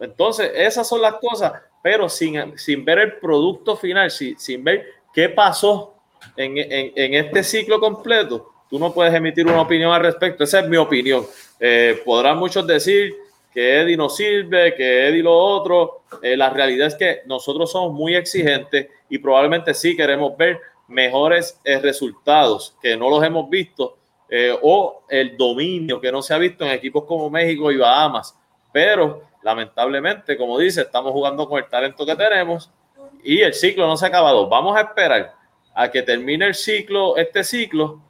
Entonces, 0.00 0.50
esas 0.54 0.88
son 0.88 1.02
las 1.02 1.14
cosas, 1.14 1.52
pero 1.82 2.08
sin, 2.08 2.58
sin 2.58 2.84
ver 2.84 2.98
el 2.98 3.12
producto 3.18 3.76
final, 3.76 4.10
sin, 4.10 4.38
sin 4.38 4.62
ver 4.64 4.86
qué 5.12 5.28
pasó 5.28 5.94
en, 6.36 6.54
en, 6.56 7.14
este 7.14 7.44
ciclo 7.44 7.78
completo, 7.78 8.52
tú 8.68 8.78
no 8.78 8.92
puedes 8.92 9.12
emitir 9.14 9.46
una 9.46 9.60
opinión 9.60 9.92
al 9.92 10.02
respecto. 10.02 10.44
Esa 10.44 10.60
es 10.60 10.68
mi 10.68 10.76
opinión. 10.76 11.24
Eh, 11.60 12.00
podrán 12.04 12.38
muchos 12.38 12.66
decir 12.66 13.14
que 13.52 13.80
Eddie 13.80 13.96
no 13.96 14.08
sirve, 14.08 14.74
que 14.74 15.08
Eddie 15.08 15.22
lo 15.22 15.36
otro. 15.36 16.02
Eh, 16.22 16.36
la 16.36 16.50
realidad 16.50 16.88
es 16.88 16.96
que 16.96 17.20
nosotros 17.26 17.70
somos 17.70 17.92
muy 17.92 18.16
exigentes 18.16 18.88
y 19.08 19.18
probablemente 19.18 19.72
sí 19.74 19.96
queremos 19.96 20.36
ver 20.36 20.58
mejores 20.88 21.60
eh, 21.64 21.78
resultados 21.78 22.76
que 22.82 22.96
no 22.96 23.08
los 23.08 23.22
hemos 23.24 23.48
visto 23.48 23.96
eh, 24.28 24.56
o 24.60 25.04
el 25.08 25.36
dominio 25.36 26.00
que 26.00 26.10
no 26.10 26.20
se 26.20 26.34
ha 26.34 26.38
visto 26.38 26.64
en 26.64 26.72
equipos 26.72 27.04
como 27.04 27.30
México 27.30 27.70
y 27.70 27.76
Bahamas. 27.76 28.36
Pero 28.72 29.22
lamentablemente, 29.44 30.36
como 30.36 30.58
dice, 30.58 30.80
estamos 30.80 31.12
jugando 31.12 31.46
con 31.46 31.58
el 31.58 31.68
talento 31.68 32.04
que 32.04 32.16
tenemos 32.16 32.70
y 33.22 33.40
el 33.42 33.52
ciclo 33.54 33.86
no 33.86 33.96
se 33.96 34.06
ha 34.06 34.08
acabado. 34.08 34.48
Vamos 34.48 34.76
a 34.76 34.80
esperar 34.80 35.34
a 35.74 35.90
que 35.90 36.02
termine 36.02 36.46
el 36.46 36.54
ciclo, 36.54 37.16
este 37.16 37.44
ciclo, 37.44 38.00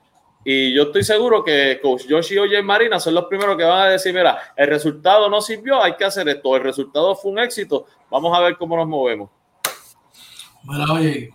y 0.44 0.74
yo 0.74 0.84
estoy 0.84 1.02
seguro 1.02 1.42
que 1.42 1.80
Coach 1.82 2.04
Josh 2.08 2.34
y 2.34 2.38
Oye 2.38 2.62
Marina 2.62 3.00
son 3.00 3.14
los 3.14 3.24
primeros 3.24 3.56
que 3.56 3.64
van 3.64 3.80
a 3.80 3.90
decir, 3.90 4.14
mira, 4.14 4.38
el 4.54 4.68
resultado 4.68 5.28
no 5.28 5.40
sirvió, 5.40 5.82
hay 5.82 5.96
que 5.96 6.04
hacer 6.04 6.28
esto, 6.28 6.54
el 6.54 6.62
resultado 6.62 7.16
fue 7.16 7.32
un 7.32 7.38
éxito, 7.40 7.86
vamos 8.10 8.36
a 8.36 8.40
ver 8.40 8.56
cómo 8.56 8.76
nos 8.76 8.86
movemos. 8.86 9.30
Bueno, 10.62 10.94
oye, 10.94 11.34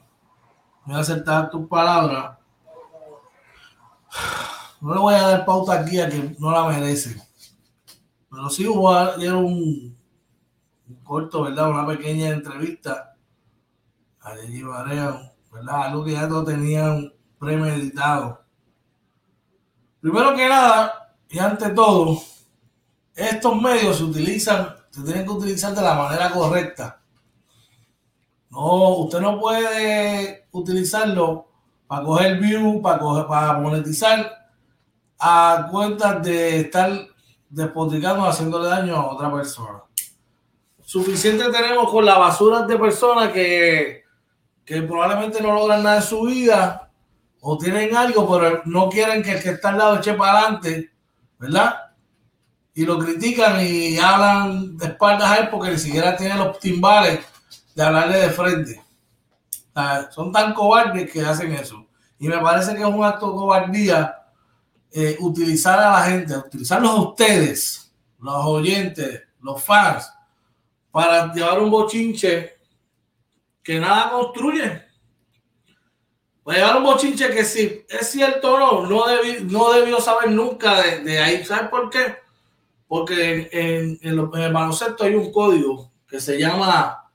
voy 0.85 0.95
a 0.95 0.99
aceptar 0.99 1.49
tus 1.49 1.67
palabras. 1.67 2.37
No 4.79 4.93
le 4.93 4.99
voy 5.01 5.13
a 5.13 5.21
dar 5.21 5.45
pauta 5.45 5.81
aquí 5.81 5.99
a 5.99 6.07
que 6.07 6.35
no 6.39 6.51
la 6.51 6.65
merece. 6.65 7.28
Pero 8.30 8.49
sí 8.49 8.65
a 8.65 9.17
dar 9.17 9.36
un, 9.36 9.97
corto, 11.03 11.43
¿verdad? 11.43 11.69
Una 11.69 11.88
pequeña 11.88 12.30
entrevista 12.30 13.15
a 14.21 14.36
Jenny 14.36 14.61
Barea, 14.61 15.34
¿verdad? 15.51 15.84
Algo 15.88 16.03
que 16.03 16.11
ya 16.11 16.27
no 16.27 16.43
tenían 16.43 17.13
premeditado. 17.39 18.43
Primero 20.01 20.36
que 20.36 20.47
nada, 20.47 21.15
y 21.30 21.39
ante 21.39 21.69
todo, 21.69 22.21
estos 23.15 23.61
medios 23.61 23.97
se 23.97 24.03
utilizan 24.03 24.80
usted 24.89 25.05
tiene 25.05 25.23
que 25.23 25.32
utilizar 25.32 25.73
de 25.73 25.82
la 25.82 25.95
manera 25.95 26.32
correcta. 26.32 27.01
No, 28.49 28.97
usted 28.97 29.19
no 29.19 29.39
puede 29.39 30.47
utilizarlo 30.51 31.47
para 31.88 32.03
coger 32.03 32.39
view, 32.39 32.82
para, 32.82 32.99
coger, 32.99 33.27
para 33.27 33.59
monetizar 33.59 34.49
a 35.19 35.67
cuentas 35.69 36.23
de 36.23 36.61
estar 36.61 36.91
despotricando, 37.49 38.25
haciéndole 38.25 38.69
daño 38.69 38.95
a 38.95 39.11
otra 39.11 39.31
persona. 39.31 39.83
Suficiente 40.83 41.51
tenemos 41.51 41.89
con 41.89 42.05
la 42.05 42.17
basura 42.17 42.61
de 42.63 42.77
personas 42.77 43.31
que, 43.31 44.03
que 44.65 44.81
probablemente 44.83 45.41
no 45.41 45.53
logran 45.53 45.83
nada 45.83 45.97
en 45.97 46.03
su 46.03 46.23
vida 46.23 46.89
o 47.41 47.57
tienen 47.57 47.95
algo, 47.95 48.29
pero 48.29 48.61
no 48.65 48.89
quieren 48.89 49.23
que 49.23 49.31
el 49.31 49.43
que 49.43 49.49
está 49.49 49.69
al 49.69 49.77
lado 49.77 49.97
eche 49.97 50.13
para 50.13 50.39
adelante, 50.39 50.91
¿verdad? 51.37 51.75
Y 52.73 52.85
lo 52.85 52.99
critican 52.99 53.65
y 53.65 53.97
hablan 53.97 54.77
de 54.77 54.87
espaldas 54.87 55.31
a 55.31 55.35
él 55.37 55.49
porque 55.49 55.71
ni 55.71 55.77
siquiera 55.77 56.15
tienen 56.15 56.39
los 56.39 56.59
timbales 56.59 57.19
de 57.75 57.83
hablarle 57.83 58.17
de 58.19 58.29
frente. 58.29 58.83
son 60.11 60.31
tan 60.31 60.53
cobardes 60.53 61.11
que 61.11 61.21
hacen 61.21 61.53
eso. 61.53 61.85
Y 62.19 62.27
me 62.27 62.37
parece 62.39 62.75
que 62.75 62.81
es 62.81 62.87
un 62.87 63.03
acto 63.03 63.31
de 63.31 63.37
cobardía 63.37 64.18
eh, 64.91 65.17
utilizar 65.19 65.79
a 65.79 65.91
la 65.91 66.03
gente, 66.05 66.35
utilizarlos 66.35 66.91
a 66.91 67.01
ustedes, 67.01 67.91
los 68.19 68.45
oyentes, 68.45 69.23
los 69.41 69.63
fans, 69.63 70.11
para 70.91 71.31
llevar 71.31 71.59
un 71.59 71.69
bochinche 71.69 72.57
que 73.61 73.79
nada 73.79 74.09
construye. 74.09 74.83
Para 76.43 76.57
llevar 76.57 76.77
un 76.77 76.83
bochinche 76.83 77.29
que 77.29 77.45
si 77.45 77.85
es 77.87 78.09
cierto 78.09 78.55
o 78.55 78.59
no, 78.59 78.87
no, 78.87 79.05
no 79.43 79.73
debió 79.73 80.01
saber 80.01 80.31
nunca 80.31 80.81
de, 80.81 81.19
ahí. 81.19 81.45
¿Sabes 81.45 81.69
por 81.69 81.89
qué? 81.91 82.15
Porque 82.87 83.49
en, 83.51 83.99
en, 84.01 84.19
en 84.19 84.41
el 84.41 84.53
baloncesto 84.53 85.03
hay 85.03 85.13
un 85.13 85.31
código 85.31 85.91
que 86.07 86.19
se 86.19 86.39
llama 86.39 87.11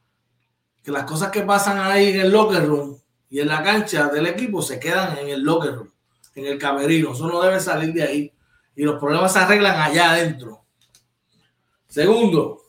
que 0.80 0.92
las 0.92 1.04
cosas 1.04 1.32
que 1.32 1.42
pasan 1.42 1.78
ahí 1.80 2.10
en 2.10 2.20
el 2.20 2.30
locker 2.30 2.64
room 2.64 3.00
y 3.28 3.40
en 3.40 3.48
la 3.48 3.64
cancha 3.64 4.06
del 4.06 4.26
equipo 4.26 4.62
se 4.62 4.78
quedan 4.78 5.18
en 5.18 5.28
el 5.30 5.42
locker 5.42 5.74
room 5.74 5.93
en 6.34 6.46
el 6.46 6.58
camerino. 6.58 7.12
Eso 7.12 7.26
no 7.28 7.40
debe 7.40 7.60
salir 7.60 7.92
de 7.92 8.02
ahí. 8.02 8.32
Y 8.76 8.82
los 8.82 8.98
problemas 8.98 9.32
se 9.32 9.38
arreglan 9.38 9.80
allá 9.80 10.10
adentro. 10.10 10.64
Segundo, 11.86 12.60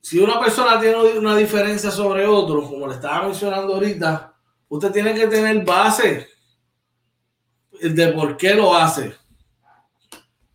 si 0.00 0.18
una 0.18 0.38
persona 0.38 0.78
tiene 0.78 0.96
una 1.18 1.36
diferencia 1.36 1.90
sobre 1.90 2.26
otro, 2.26 2.62
como 2.62 2.86
le 2.86 2.94
estaba 2.94 3.26
mencionando 3.26 3.74
ahorita, 3.74 4.34
usted 4.68 4.92
tiene 4.92 5.14
que 5.14 5.26
tener 5.26 5.64
base 5.64 6.28
de 7.80 8.08
por 8.12 8.36
qué 8.36 8.54
lo 8.54 8.74
hace. 8.74 9.14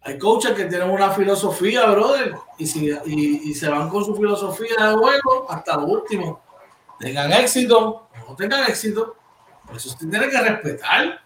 Hay 0.01 0.17
coaches 0.17 0.53
que 0.53 0.65
tienen 0.65 0.89
una 0.89 1.11
filosofía, 1.11 1.85
brother, 1.87 2.33
y, 2.57 2.65
si, 2.65 2.89
y, 3.05 3.53
se 3.53 3.69
van 3.69 3.89
con 3.89 4.05
su 4.05 4.15
filosofía 4.15 4.87
de 4.87 4.95
juego 4.95 5.47
hasta 5.49 5.75
lo 5.77 5.87
último. 5.87 6.41
Tengan 6.99 7.31
éxito 7.33 8.09
o 8.25 8.29
no 8.29 8.35
tengan 8.35 8.69
éxito, 8.69 9.15
eso 9.75 9.89
usted 9.89 10.09
tiene 10.09 10.29
que 10.29 10.41
respetar. 10.41 11.21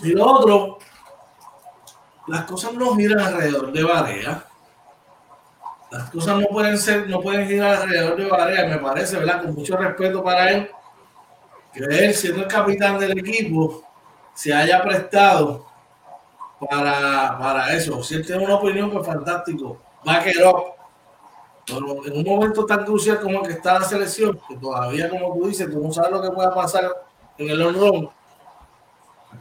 Y 0.00 0.10
lo 0.10 0.26
otro, 0.26 0.78
las 2.28 2.44
cosas 2.44 2.74
no 2.74 2.94
giran 2.94 3.20
alrededor 3.20 3.72
de 3.72 3.82
Barea. 3.82 4.44
Las 5.90 6.10
cosas 6.10 6.38
no 6.38 6.46
pueden 6.48 6.78
ser, 6.78 7.08
no 7.08 7.20
pueden 7.20 7.48
girar 7.48 7.82
alrededor 7.82 8.16
de 8.16 8.26
Barea, 8.26 8.66
me 8.66 8.78
parece, 8.78 9.16
¿verdad? 9.16 9.42
Con 9.42 9.54
mucho 9.54 9.76
respeto 9.76 10.22
para 10.22 10.50
él, 10.50 10.70
que 11.72 11.84
él, 11.84 12.14
siendo 12.14 12.42
el 12.42 12.48
capitán 12.48 12.98
del 12.98 13.18
equipo, 13.18 13.82
se 14.34 14.52
haya 14.52 14.82
prestado 14.82 15.66
para, 16.60 17.38
para 17.38 17.72
eso. 17.72 18.02
Si 18.02 18.14
él 18.14 18.26
tiene 18.26 18.44
una 18.44 18.56
opinión, 18.56 18.90
pues 18.90 19.06
fantástico. 19.06 19.80
Va 20.06 20.22
quedar. 20.22 20.54
Pero 21.66 22.06
en 22.06 22.16
un 22.18 22.24
momento 22.24 22.64
tan 22.64 22.84
crucial 22.84 23.20
como 23.20 23.40
el 23.40 23.46
que 23.46 23.54
está 23.54 23.78
la 23.78 23.84
selección, 23.84 24.40
que 24.48 24.56
todavía, 24.56 25.10
como 25.10 25.34
tú 25.34 25.48
dices, 25.48 25.70
tú 25.70 25.80
no 25.82 25.92
sabes 25.92 26.12
lo 26.12 26.22
que 26.22 26.30
pueda 26.30 26.54
pasar 26.54 26.84
en 27.36 27.50
el 27.50 27.60
honor 27.60 28.10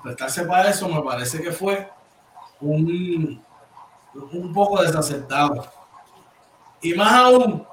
prestarse 0.04 0.44
para 0.44 0.70
eso 0.70 0.88
me 0.88 1.02
parece 1.02 1.42
que 1.42 1.52
fue 1.52 1.90
un, 2.62 3.44
un 4.14 4.54
poco 4.54 4.82
desacertado. 4.82 5.68
Y 6.82 6.94
más 6.94 7.14
aún, 7.14 7.66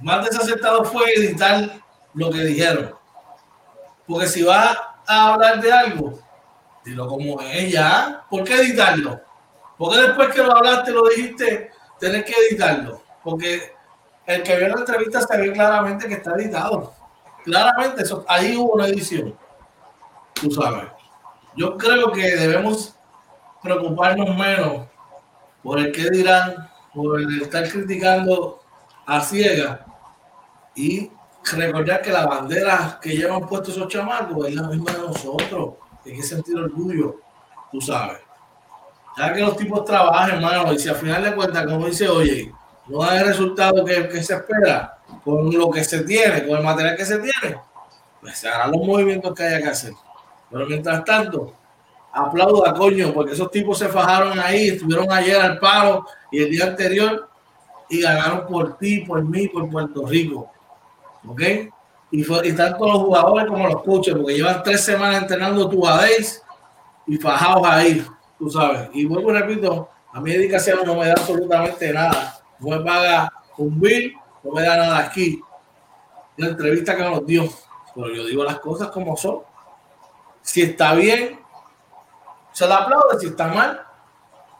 más 0.00 0.24
desacertado 0.24 0.84
fue 0.84 1.12
editar 1.14 1.70
lo 2.14 2.30
que 2.30 2.40
dijeron. 2.40 2.94
Porque 4.06 4.26
si 4.26 4.42
vas 4.42 4.76
a 5.06 5.34
hablar 5.34 5.60
de 5.60 5.72
algo, 5.72 6.18
dilo 6.84 7.06
como 7.08 7.40
es 7.40 7.72
ya. 7.72 8.24
¿Por 8.28 8.44
qué 8.44 8.54
editarlo? 8.54 9.20
Porque 9.76 9.98
después 9.98 10.34
que 10.34 10.42
lo 10.42 10.56
hablaste, 10.56 10.92
lo 10.92 11.08
dijiste, 11.08 11.70
tenés 11.98 12.24
que 12.24 12.32
editarlo. 12.32 13.02
Porque 13.22 13.72
el 14.26 14.42
que 14.42 14.56
vio 14.56 14.68
la 14.68 14.80
entrevista 14.80 15.20
se 15.20 15.36
ve 15.36 15.52
claramente 15.52 16.08
que 16.08 16.14
está 16.14 16.34
editado. 16.34 16.92
Claramente, 17.44 18.02
eso, 18.02 18.24
ahí 18.28 18.56
hubo 18.56 18.74
una 18.74 18.86
edición. 18.86 19.36
Tú 20.34 20.50
sabes. 20.50 20.93
Yo 21.56 21.76
creo 21.76 22.10
que 22.10 22.36
debemos 22.36 22.94
preocuparnos 23.62 24.36
menos 24.36 24.86
por 25.62 25.78
el 25.78 25.92
que 25.92 26.10
dirán, 26.10 26.68
por 26.92 27.20
el 27.20 27.42
estar 27.42 27.68
criticando 27.68 28.60
a 29.06 29.20
ciega 29.20 29.86
y 30.74 31.10
recordar 31.52 32.02
que 32.02 32.10
la 32.10 32.26
bandera 32.26 32.98
que 33.00 33.16
llevan 33.16 33.46
puesto 33.46 33.70
esos 33.70 33.88
chamacos 33.88 34.48
es 34.48 34.54
la 34.54 34.68
misma 34.68 34.92
de 34.92 34.98
nosotros. 34.98 35.74
Hay 36.04 36.16
que 36.16 36.22
sentir 36.22 36.58
orgullo, 36.58 37.20
tú 37.70 37.80
sabes. 37.80 38.18
Ya 39.16 39.32
que 39.32 39.40
los 39.40 39.56
tipos 39.56 39.84
trabajan, 39.84 40.36
hermano, 40.36 40.72
y 40.72 40.78
si 40.78 40.88
al 40.88 40.96
final 40.96 41.22
de 41.22 41.34
cuentas, 41.34 41.64
como 41.66 41.86
dice, 41.86 42.08
oye, 42.08 42.52
no 42.88 43.02
da 43.02 43.20
el 43.20 43.28
resultado 43.28 43.84
que, 43.84 44.08
que, 44.08 44.22
se 44.22 44.34
espera 44.34 44.98
con 45.24 45.56
lo 45.56 45.70
que 45.70 45.84
se 45.84 46.02
tiene, 46.02 46.46
con 46.46 46.58
el 46.58 46.64
material 46.64 46.96
que 46.96 47.04
se 47.04 47.18
tiene, 47.18 47.56
pues 48.20 48.36
se 48.36 48.48
harán 48.48 48.72
los 48.72 48.84
movimientos 48.84 49.32
que 49.34 49.44
haya 49.44 49.62
que 49.62 49.68
hacer. 49.68 49.92
Pero 50.54 50.66
mientras 50.68 51.04
tanto, 51.04 51.52
aplaudo 52.12 52.64
a 52.64 52.72
coño, 52.72 53.12
porque 53.12 53.32
esos 53.32 53.50
tipos 53.50 53.76
se 53.76 53.88
fajaron 53.88 54.38
ahí, 54.38 54.68
estuvieron 54.68 55.10
ayer 55.10 55.34
al 55.40 55.58
paro 55.58 56.06
y 56.30 56.44
el 56.44 56.50
día 56.50 56.66
anterior 56.66 57.28
y 57.90 58.00
ganaron 58.00 58.46
por 58.46 58.78
ti, 58.78 59.00
por 59.00 59.24
mí, 59.24 59.48
por 59.48 59.68
Puerto 59.68 60.06
Rico. 60.06 60.48
¿Ok? 61.26 61.42
Y, 62.12 62.52
tanto 62.52 62.86
los 62.86 62.98
jugadores 62.98 63.48
como 63.48 63.66
los 63.66 63.82
coaches, 63.82 64.14
porque 64.14 64.34
llevan 64.34 64.62
tres 64.62 64.82
semanas 64.82 65.22
entrenando 65.22 65.68
tu 65.68 65.84
Days 65.84 66.40
y 67.08 67.16
fajados 67.16 67.66
ahí, 67.66 68.06
tú 68.38 68.48
sabes. 68.48 68.90
Y 68.92 69.06
vuelvo 69.06 69.32
y 69.32 69.40
repito, 69.40 69.88
a 70.12 70.20
mí 70.20 70.30
dedicación 70.30 70.86
no 70.86 70.94
me 70.94 71.06
da 71.06 71.14
absolutamente 71.14 71.92
nada. 71.92 72.38
No 72.60 72.68
me 72.68 72.84
paga 72.84 73.28
un 73.58 73.80
bill, 73.80 74.14
no 74.44 74.52
me 74.52 74.62
da 74.62 74.76
nada 74.76 74.98
aquí. 74.98 75.40
La 76.36 76.46
entrevista 76.46 76.96
que 76.96 77.02
nos 77.02 77.26
dio. 77.26 77.42
Pero 77.92 78.14
yo 78.14 78.24
digo 78.24 78.44
las 78.44 78.60
cosas 78.60 78.92
como 78.92 79.16
son. 79.16 79.40
Si 80.44 80.60
está 80.60 80.94
bien, 80.94 81.40
se 82.52 82.66
le 82.66 82.74
aplaude, 82.74 83.18
si 83.18 83.28
está 83.28 83.48
mal, 83.48 83.82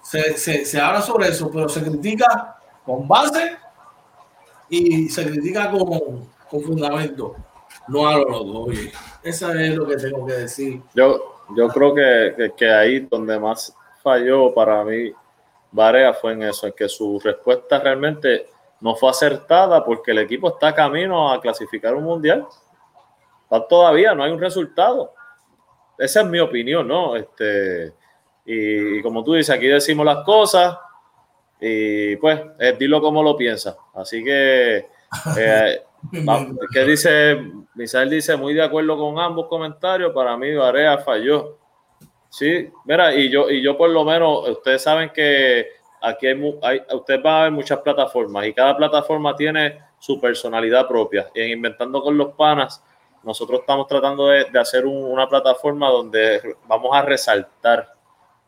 se, 0.03 0.80
habla 0.80 1.03
sobre 1.03 1.28
eso, 1.28 1.51
pero 1.53 1.68
se 1.68 1.82
critica 1.82 2.57
con 2.87 3.07
base 3.07 3.59
y 4.70 5.11
se 5.11 5.26
critica 5.30 5.70
con, 5.70 6.26
con 6.51 6.62
fundamento, 6.62 7.37
no 7.89 8.09
a 8.09 8.16
lo 8.16 8.24
loco. 8.30 8.72
eso 9.22 9.53
es 9.53 9.76
lo 9.76 9.87
que 9.87 9.97
tengo 9.97 10.26
que 10.26 10.32
decir. 10.32 10.82
Yo, 10.95 11.43
yo 11.55 11.68
creo 11.68 11.95
que, 11.95 12.53
que, 12.57 12.70
ahí 12.72 13.01
donde 13.01 13.39
más 13.39 13.76
falló 14.03 14.55
para 14.55 14.82
mí 14.85 15.12
Barea 15.70 16.14
fue 16.14 16.32
en 16.32 16.45
eso, 16.45 16.66
en 16.66 16.72
que 16.72 16.89
su 16.89 17.20
respuesta 17.20 17.78
realmente 17.78 18.49
no 18.80 18.97
fue 18.97 19.11
acertada 19.11 19.85
porque 19.85 20.12
el 20.12 20.18
equipo 20.18 20.49
está 20.49 20.74
camino 20.74 21.30
a 21.30 21.43
clasificar 21.43 21.95
un 21.95 22.05
mundial. 22.05 22.47
Todavía 23.68 24.14
no 24.14 24.24
hay 24.24 24.32
un 24.32 24.41
resultado. 24.41 25.12
Esa 25.99 26.20
es 26.20 26.26
mi 26.26 26.38
opinión, 26.40 26.86
¿no? 26.88 27.16
Este, 27.16 27.92
y, 28.45 29.01
como 29.03 29.22
tú 29.24 29.34
dices, 29.34 29.55
aquí 29.55 29.66
decimos 29.66 30.05
las 30.05 30.24
cosas 30.24 30.78
y 31.61 32.16
pues 32.16 32.40
eh, 32.59 32.76
dilo 32.78 33.01
como 33.01 33.22
lo 33.22 33.36
piensas. 33.36 33.76
Así 33.95 34.22
que, 34.22 34.86
eh, 35.38 35.82
¿qué 36.72 36.84
dice? 36.84 37.38
Misael 37.74 38.11
dice, 38.11 38.36
muy 38.36 38.55
de 38.55 38.62
acuerdo 38.62 38.99
con 38.99 39.18
ambos 39.18 39.47
comentarios, 39.49 40.12
para 40.12 40.36
mí 40.36 40.55
Varea 40.55 40.99
falló. 40.99 41.59
Sí, 42.28 42.68
mira, 42.84 43.14
y 43.14 43.30
yo, 43.30 43.49
y 43.49 43.62
yo 43.62 43.78
por 43.78 43.90
lo 43.90 44.05
menos, 44.05 44.49
ustedes 44.49 44.82
saben 44.82 45.11
que 45.11 45.68
aquí 46.03 46.26
hay, 46.26 46.59
hay 46.62 46.82
ustedes 46.92 47.22
van 47.22 47.34
a 47.34 47.42
ver 47.45 47.53
muchas 47.53 47.78
plataformas 47.78 48.47
y 48.47 48.53
cada 48.53 48.76
plataforma 48.76 49.34
tiene 49.36 49.78
su 49.99 50.20
personalidad 50.20 50.86
propia. 50.86 51.30
Y 51.34 51.42
en 51.42 51.51
Inventando 51.51 52.03
con 52.03 52.18
los 52.18 52.32
Panas, 52.34 52.82
nosotros 53.25 53.61
estamos 53.61 53.87
tratando 53.87 54.29
de, 54.29 54.47
hacer 54.59 54.87
una 54.87 55.29
plataforma 55.29 55.89
donde 55.89 56.57
vamos 56.66 56.95
a 56.95 57.03
resaltar 57.03 57.95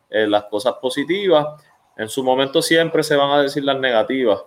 eh, 0.09 0.27
las 0.27 0.43
cosas 0.45 0.75
positivas. 0.75 1.47
En 1.97 2.09
su 2.09 2.23
momento 2.23 2.61
siempre 2.61 3.03
se 3.03 3.15
van 3.15 3.31
a 3.31 3.41
decir 3.41 3.63
las 3.63 3.79
negativas, 3.79 4.41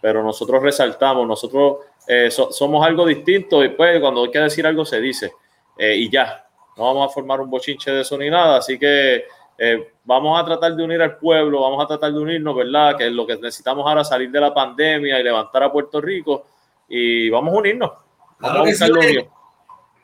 pero 0.00 0.22
nosotros 0.22 0.62
resaltamos, 0.62 1.26
nosotros 1.26 1.78
eh, 2.06 2.30
somos 2.30 2.86
algo 2.86 3.06
distinto 3.06 3.62
y 3.62 3.70
pues 3.70 4.00
cuando 4.00 4.24
hay 4.24 4.30
que 4.30 4.38
decir 4.38 4.66
algo 4.66 4.84
se 4.84 5.00
dice 5.00 5.32
eh, 5.76 5.94
y 5.94 6.10
ya, 6.10 6.46
no 6.76 6.84
vamos 6.84 7.10
a 7.10 7.12
formar 7.12 7.40
un 7.40 7.50
bochinche 7.50 7.90
de 7.90 8.00
eso 8.00 8.16
ni 8.16 8.30
nada, 8.30 8.56
así 8.56 8.78
que 8.78 9.26
eh, 9.60 9.92
vamos 10.04 10.40
a 10.40 10.44
tratar 10.44 10.74
de 10.76 10.84
unir 10.84 11.02
al 11.02 11.16
pueblo, 11.16 11.62
vamos 11.62 11.84
a 11.84 11.88
tratar 11.88 12.12
de 12.12 12.18
unirnos, 12.18 12.54
¿verdad? 12.54 12.96
Que 12.96 13.08
es 13.08 13.12
lo 13.12 13.26
que 13.26 13.34
necesitamos 13.34 13.84
ahora, 13.86 14.04
salir 14.04 14.30
de 14.30 14.40
la 14.40 14.54
pandemia 14.54 15.18
y 15.18 15.22
levantar 15.22 15.64
a 15.64 15.72
Puerto 15.72 16.00
Rico 16.00 16.46
y 16.88 17.28
vamos 17.28 17.52
a 17.52 17.58
unirnos. 17.58 17.90
Vamos 18.38 18.58
a 18.58 18.62
buscar 18.62 18.88
lo 18.88 19.00
le, 19.00 19.28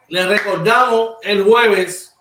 le 0.08 0.26
recordamos 0.26 1.16
el 1.22 1.42
jueves, 1.42 2.16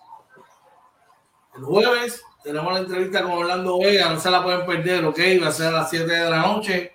el 1.56 1.62
jueves 1.64 2.24
tenemos 2.44 2.74
la 2.74 2.80
entrevista 2.80 3.22
con 3.22 3.32
Orlando 3.32 3.78
Vega, 3.78 4.10
no 4.10 4.20
se 4.20 4.30
la 4.30 4.42
pueden 4.42 4.66
perder, 4.66 5.02
ok, 5.06 5.18
va 5.42 5.48
a 5.48 5.52
ser 5.52 5.68
a 5.68 5.78
las 5.78 5.88
7 5.88 6.04
de 6.04 6.30
la 6.30 6.42
noche. 6.42 6.92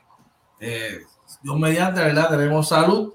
Eh, 0.59 0.99
Dios 1.41 1.57
mediante, 1.57 2.01
¿verdad? 2.01 2.29
Tenemos 2.29 2.67
salud. 2.67 3.13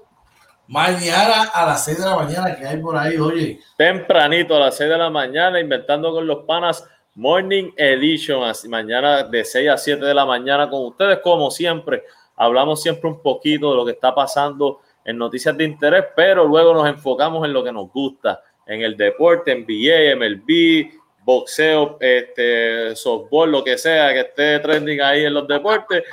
Mañana 0.67 1.43
a 1.53 1.65
las 1.65 1.85
6 1.85 1.97
de 1.97 2.05
la 2.05 2.15
mañana, 2.17 2.55
que 2.57 2.67
hay 2.67 2.77
por 2.77 2.97
ahí, 2.97 3.17
oye. 3.17 3.61
Tempranito 3.77 4.53
a 4.53 4.59
las 4.59 4.75
6 4.75 4.89
de 4.89 4.97
la 4.97 5.09
mañana, 5.09 5.61
inventando 5.61 6.11
con 6.11 6.27
los 6.27 6.43
panas 6.43 6.85
Morning 7.13 7.71
Edition. 7.77 8.41
Mañana 8.67 9.23
de 9.23 9.45
6 9.45 9.69
a 9.69 9.77
7 9.77 10.03
de 10.03 10.13
la 10.13 10.25
mañana 10.25 10.69
con 10.69 10.83
ustedes, 10.87 11.19
como 11.19 11.49
siempre. 11.51 12.03
Hablamos 12.35 12.81
siempre 12.81 13.09
un 13.09 13.21
poquito 13.21 13.71
de 13.71 13.77
lo 13.77 13.85
que 13.85 13.91
está 13.91 14.13
pasando 14.13 14.81
en 15.05 15.17
noticias 15.17 15.55
de 15.55 15.63
interés, 15.63 16.05
pero 16.15 16.45
luego 16.45 16.73
nos 16.73 16.89
enfocamos 16.89 17.45
en 17.45 17.53
lo 17.53 17.63
que 17.63 17.71
nos 17.71 17.91
gusta, 17.91 18.41
en 18.65 18.81
el 18.81 18.97
deporte, 18.97 19.51
en 19.51 19.61
NBA, 19.61 20.15
MLB, 20.15 20.91
boxeo, 21.23 21.97
este, 21.99 22.95
softball, 22.95 23.51
lo 23.51 23.63
que 23.63 23.77
sea 23.77 24.11
que 24.13 24.21
esté 24.21 24.59
trending 24.59 25.01
ahí 25.01 25.25
en 25.25 25.33
los 25.33 25.47
deportes, 25.47 26.03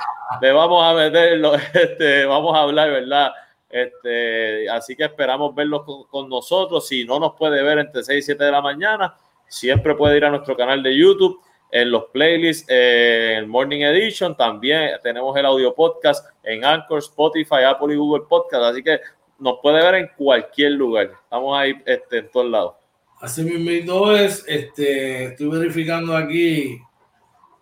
le 0.41 0.51
vamos 0.51 0.83
a 0.83 0.93
meterlo, 0.93 1.53
este, 1.73 2.25
vamos 2.25 2.55
a 2.55 2.61
hablar, 2.61 2.91
¿verdad? 2.91 3.31
Este, 3.73 4.69
así 4.69 4.95
que 4.95 5.05
esperamos 5.05 5.55
verlo 5.55 5.83
con, 5.83 6.29
nosotros. 6.29 6.87
Si 6.87 7.05
no 7.05 7.19
nos 7.19 7.33
puede 7.33 7.63
ver 7.63 7.79
entre 7.79 8.03
6 8.03 8.19
y 8.19 8.21
7 8.21 8.43
de 8.43 8.51
la 8.51 8.61
mañana, 8.61 9.15
siempre 9.47 9.95
puede 9.95 10.17
ir 10.17 10.25
a 10.25 10.29
nuestro 10.29 10.55
canal 10.55 10.83
de 10.83 10.95
YouTube, 10.95 11.41
en 11.73 11.89
los 11.89 12.05
playlists, 12.13 12.69
eh, 12.69 13.37
en 13.39 13.49
Morning 13.49 13.81
Edition. 13.81 14.37
También 14.37 14.91
tenemos 15.01 15.35
el 15.35 15.45
audio 15.47 15.73
podcast 15.73 16.23
en 16.43 16.63
Anchor, 16.63 16.99
Spotify, 16.99 17.63
Apple 17.67 17.95
y 17.95 17.97
Google 17.97 18.25
Podcast. 18.29 18.65
Así 18.65 18.83
que 18.83 18.99
nos 19.39 19.57
puede 19.59 19.83
ver 19.83 19.95
en 19.95 20.09
cualquier 20.15 20.73
lugar. 20.73 21.11
Estamos 21.23 21.57
ahí 21.57 21.73
este, 21.83 22.19
en 22.19 22.29
todos 22.29 22.51
lados. 22.51 22.75
Así 23.19 23.41
mismo 23.41 24.11
es, 24.11 24.45
este, 24.47 25.25
estoy 25.25 25.47
verificando 25.47 26.15
aquí 26.15 26.79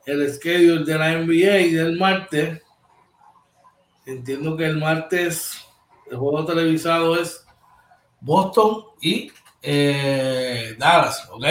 el 0.05 0.29
schedule 0.33 0.83
de 0.83 0.97
la 0.97 1.17
NBA 1.17 1.77
del 1.77 1.97
martes. 1.97 2.61
Entiendo 4.05 4.57
que 4.57 4.65
el 4.65 4.77
martes 4.77 5.65
el 6.09 6.17
juego 6.17 6.43
televisado 6.43 7.15
es 7.17 7.45
Boston 8.19 8.83
y 8.99 9.31
eh, 9.61 10.75
Dallas, 10.77 11.29
¿ok? 11.31 11.45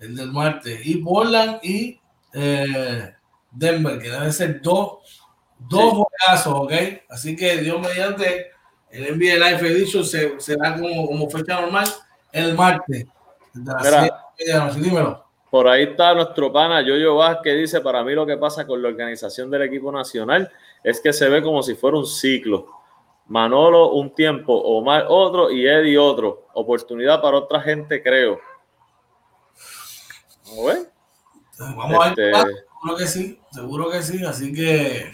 El 0.00 0.16
del 0.16 0.32
martes. 0.32 0.80
Y 0.84 0.96
Portland 0.96 1.58
y 1.62 2.00
eh, 2.32 3.14
Denver, 3.50 3.98
que 3.98 4.10
deben 4.10 4.32
ser 4.32 4.60
dos, 4.60 5.22
dos 5.58 6.06
sí. 6.42 6.48
¿ok? 6.48 6.72
Así 7.08 7.36
que 7.36 7.58
Dios 7.58 7.80
mediante 7.80 8.50
el 8.90 9.16
NBA 9.16 9.34
Live 9.34 9.68
Edition 9.68 10.04
se, 10.04 10.40
será 10.40 10.74
como, 10.74 11.06
como 11.06 11.30
fecha 11.30 11.60
normal 11.60 11.86
el 12.32 12.54
martes. 12.54 13.06
Por 15.50 15.66
ahí 15.66 15.82
está 15.82 16.14
nuestro 16.14 16.52
pana 16.52 16.80
Yoyo 16.80 17.16
Vázquez, 17.16 17.58
dice, 17.58 17.80
para 17.80 18.04
mí 18.04 18.14
lo 18.14 18.24
que 18.24 18.36
pasa 18.36 18.66
con 18.66 18.80
la 18.80 18.88
organización 18.88 19.50
del 19.50 19.62
equipo 19.62 19.90
nacional 19.90 20.50
es 20.84 21.00
que 21.00 21.12
se 21.12 21.28
ve 21.28 21.42
como 21.42 21.62
si 21.62 21.74
fuera 21.74 21.96
un 21.96 22.06
ciclo. 22.06 22.68
Manolo 23.26 23.92
un 23.92 24.14
tiempo, 24.14 24.52
Omar 24.54 25.06
otro 25.08 25.50
y 25.50 25.66
Eddie 25.66 25.98
otro. 25.98 26.46
Oportunidad 26.54 27.20
para 27.20 27.38
otra 27.38 27.60
gente, 27.60 28.02
creo. 28.02 28.40
Vamos 31.58 32.06
a 32.06 32.14
ver. 32.14 32.30
Este, 32.30 32.32
seguro 32.72 32.96
que 32.96 33.06
sí, 33.06 33.40
seguro 33.50 33.90
que 33.90 34.02
sí. 34.02 34.24
Así 34.24 34.52
que 34.52 35.12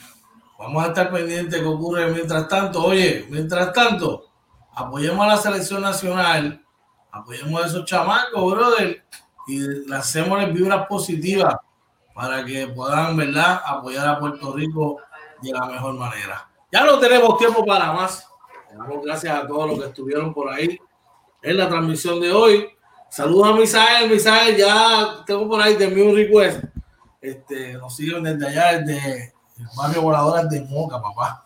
vamos 0.59 0.85
a 0.85 0.89
estar 0.89 1.11
pendientes 1.11 1.61
qué 1.61 1.67
ocurre 1.67 2.11
mientras 2.11 2.49
tanto. 2.49 2.85
Oye, 2.85 3.27
mientras 3.31 3.73
tanto, 3.73 4.31
apoyemos 4.75 5.25
a 5.25 5.29
la 5.29 5.37
selección 5.37 5.83
nacional 5.83 6.63
apoyemos 7.17 7.63
a 7.63 7.67
esos 7.67 7.85
chamacos, 7.85 8.55
brother, 8.55 9.03
y 9.47 9.89
lancémosles 9.89 10.53
vibras 10.53 10.87
positivas 10.87 11.57
para 12.15 12.45
que 12.45 12.67
puedan, 12.69 13.17
¿verdad?, 13.17 13.61
apoyar 13.65 14.09
a 14.09 14.19
Puerto 14.19 14.53
Rico 14.53 14.99
de 15.41 15.53
la 15.53 15.67
mejor 15.67 15.95
manera. 15.95 16.49
Ya 16.73 16.85
no 16.85 16.99
tenemos 16.99 17.39
tiempo 17.39 17.65
para 17.65 17.93
más. 17.93 18.29
Damos 18.77 19.05
gracias 19.05 19.35
a 19.35 19.47
todos 19.47 19.71
los 19.71 19.79
que 19.79 19.87
estuvieron 19.87 20.35
por 20.35 20.51
ahí 20.51 20.79
en 21.43 21.57
la 21.57 21.69
transmisión 21.69 22.21
de 22.21 22.33
hoy. 22.33 22.69
Saludos 23.17 23.49
a 23.49 23.53
Misael, 23.55 24.11
Misael, 24.11 24.57
ya 24.57 25.25
tengo 25.27 25.49
por 25.49 25.61
ahí 25.61 25.75
de 25.75 25.87
un 25.87 26.15
request. 26.15 26.65
Este, 27.21 27.73
nos 27.75 27.97
siguen 27.97 28.23
desde 28.23 28.47
allá, 28.47 28.79
desde 28.79 29.33
el 29.59 29.67
barrio 29.77 30.03
Voladores 30.03 30.51
de 30.51 30.61
Moca, 30.63 31.01
papá. 31.01 31.45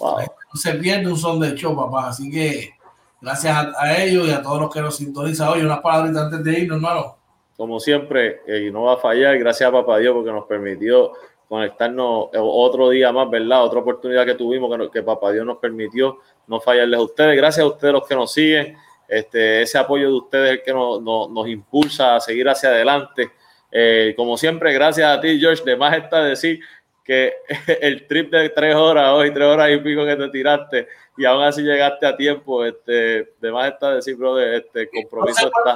No 0.00 0.60
se 0.60 0.74
pierde 0.74 1.10
un 1.10 1.18
son 1.18 1.38
de 1.38 1.54
show, 1.54 1.76
papá. 1.76 2.08
Así 2.08 2.30
que 2.30 2.74
Gracias 3.20 3.54
a, 3.76 4.02
ellos 4.02 4.26
y 4.28 4.30
a 4.30 4.40
todos 4.40 4.60
los 4.60 4.72
que 4.72 4.80
nos 4.80 4.96
sintonizan 4.96 5.48
hoy. 5.48 5.60
Unas 5.60 5.80
palabras 5.80 6.16
antes 6.16 6.42
de 6.42 6.60
irnos, 6.60 6.76
hermano. 6.76 7.16
Como 7.56 7.78
siempre, 7.78 8.40
eh, 8.46 8.68
y 8.68 8.72
no 8.72 8.84
va 8.84 8.94
a 8.94 8.96
fallar, 8.96 9.38
gracias 9.38 9.68
a 9.68 9.72
Papá 9.72 9.98
Dios 9.98 10.14
porque 10.14 10.32
nos 10.32 10.46
permitió 10.46 11.12
conectarnos 11.46 12.28
otro 12.32 12.88
día 12.88 13.12
más, 13.12 13.28
¿verdad? 13.28 13.64
Otra 13.64 13.80
oportunidad 13.80 14.24
que 14.24 14.34
tuvimos, 14.34 14.74
que, 14.74 14.90
que 14.90 15.02
Papá 15.02 15.32
Dios 15.32 15.44
nos 15.44 15.58
permitió 15.58 16.18
no 16.46 16.60
fallarles 16.60 16.98
a 16.98 17.02
ustedes. 17.02 17.36
Gracias 17.36 17.62
a 17.62 17.68
ustedes 17.68 17.92
los 17.92 18.08
que 18.08 18.14
nos 18.14 18.32
siguen. 18.32 18.76
Este, 19.10 19.62
ese 19.62 19.76
apoyo 19.76 20.06
de 20.06 20.14
ustedes 20.14 20.46
es 20.46 20.58
el 20.58 20.62
que 20.62 20.72
nos, 20.72 21.02
nos, 21.02 21.48
impulsa 21.48 22.14
a 22.14 22.20
seguir 22.20 22.48
hacia 22.48 22.68
adelante. 22.68 23.28
Eh, 23.72 24.14
como 24.16 24.36
siempre, 24.36 24.72
gracias 24.72 25.10
a 25.10 25.20
ti, 25.20 25.40
George. 25.40 25.64
De 25.64 25.76
más 25.76 25.96
está 25.96 26.22
decir 26.22 26.60
que 27.04 27.32
el 27.80 28.06
trip 28.06 28.30
de 28.30 28.50
tres 28.50 28.76
horas 28.76 29.08
hoy, 29.08 29.34
tres 29.34 29.46
horas 29.48 29.68
y 29.72 29.78
pico 29.78 30.06
que 30.06 30.14
te 30.14 30.28
tiraste, 30.28 30.86
y 31.16 31.24
aún 31.24 31.42
así 31.42 31.60
llegaste 31.62 32.06
a 32.06 32.16
tiempo. 32.16 32.64
Este, 32.64 33.32
de 33.40 33.50
más 33.50 33.72
está 33.72 33.96
decir, 33.96 34.14
bro, 34.14 34.38
este 34.38 34.88
compromiso 34.88 35.48
está. 35.48 35.74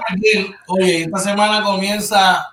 Oye, 0.69 1.03
esta 1.03 1.19
semana 1.19 1.61
comienza 1.65 2.49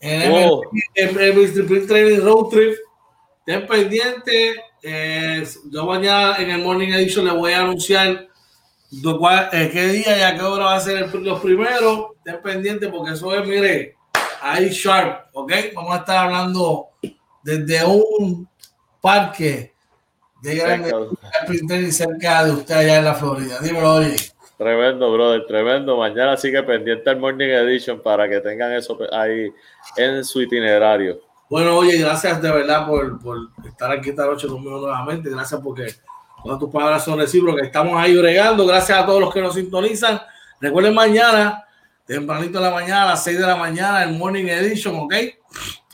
el, 0.00 0.32
oh. 0.50 0.62
el, 0.94 1.16
el, 1.16 1.86
Training 1.86 2.20
Road 2.22 2.48
Trip. 2.48 2.74
Ten 3.46 3.68
pendiente. 3.68 4.54
Eh, 4.82 5.44
yo 5.70 5.86
mañana 5.86 6.36
en 6.38 6.50
el 6.50 6.58
Morning 6.60 6.88
Edition 6.88 7.24
le 7.24 7.32
voy 7.32 7.52
a 7.52 7.60
anunciar 7.60 8.33
qué 9.02 9.88
día 9.88 10.18
y 10.18 10.22
a 10.22 10.34
qué 10.34 10.42
hora 10.42 10.66
va 10.66 10.74
a 10.76 10.80
ser 10.80 11.12
los 11.14 11.40
primeros. 11.40 12.08
Ten 12.24 12.40
pendiente 12.42 12.88
porque 12.88 13.12
eso 13.12 13.34
es, 13.34 13.46
mire, 13.46 13.96
ahí 14.40 14.70
sharp, 14.70 15.26
¿ok? 15.32 15.52
Vamos 15.74 15.94
a 15.94 15.98
estar 15.98 16.16
hablando 16.26 16.88
desde 17.42 17.84
un 17.84 18.48
parque 19.00 19.74
de 20.42 20.54
grande 20.56 21.92
cerca 21.92 22.44
de 22.44 22.52
usted 22.52 22.74
allá 22.74 22.98
en 22.98 23.04
la 23.04 23.14
Florida. 23.14 23.58
Dímelo, 23.60 23.94
oye. 23.94 24.16
Tremendo, 24.56 25.12
brother, 25.12 25.46
tremendo. 25.46 25.96
Mañana 25.96 26.36
sigue 26.36 26.62
pendiente 26.62 27.10
el 27.10 27.18
Morning 27.18 27.48
Edition 27.48 28.00
para 28.00 28.28
que 28.28 28.40
tengan 28.40 28.72
eso 28.72 28.96
ahí 29.12 29.52
en 29.96 30.24
su 30.24 30.42
itinerario. 30.42 31.20
Bueno, 31.50 31.76
oye, 31.76 31.98
gracias 31.98 32.40
de 32.40 32.50
verdad 32.50 32.86
por, 32.86 33.20
por 33.20 33.38
estar 33.66 33.90
aquí 33.90 34.10
esta 34.10 34.26
noche 34.26 34.46
conmigo 34.46 34.78
nuevamente. 34.78 35.28
Gracias 35.30 35.60
porque 35.62 35.86
todas 36.44 36.58
tus 36.60 36.70
palabras 36.70 37.04
son 37.04 37.18
recíprocas. 37.18 37.66
Estamos 37.66 38.00
ahí 38.00 38.16
bregando. 38.16 38.66
Gracias 38.66 38.96
a 38.96 39.06
todos 39.06 39.20
los 39.20 39.32
que 39.32 39.40
nos 39.40 39.54
sintonizan. 39.54 40.20
Recuerden 40.60 40.94
mañana, 40.94 41.64
tempranito 42.06 42.58
en 42.58 42.64
la 42.64 42.70
mañana, 42.70 43.02
a 43.02 43.06
las 43.06 43.24
6 43.24 43.38
de 43.38 43.46
la 43.46 43.56
mañana, 43.56 44.04
el 44.04 44.16
Morning 44.16 44.46
Edition, 44.46 44.94
¿ok? 44.96 45.14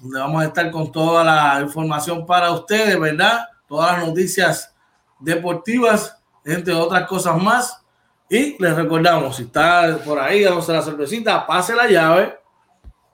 Donde 0.02 0.18
vamos 0.18 0.42
a 0.42 0.46
estar 0.46 0.70
con 0.70 0.90
toda 0.90 1.24
la 1.24 1.60
información 1.62 2.26
para 2.26 2.50
ustedes, 2.50 2.98
¿verdad? 2.98 3.46
todas 3.70 3.96
las 3.96 4.08
noticias 4.08 4.74
deportivas, 5.20 6.20
entre 6.44 6.74
otras 6.74 7.06
cosas 7.06 7.40
más. 7.40 7.80
Y 8.28 8.60
les 8.60 8.74
recordamos, 8.74 9.36
si 9.36 9.44
está 9.44 9.96
por 10.04 10.18
ahí 10.18 10.42
dándose 10.42 10.72
la 10.72 10.82
cervecita, 10.82 11.46
pase 11.46 11.74
la 11.76 11.86
llave. 11.86 12.36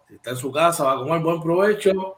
Si 0.08 0.14
está 0.14 0.30
en 0.30 0.36
su 0.38 0.50
casa, 0.50 0.84
va 0.84 0.92
a 0.92 0.96
comer 0.96 1.20
buen 1.20 1.42
provecho. 1.42 2.16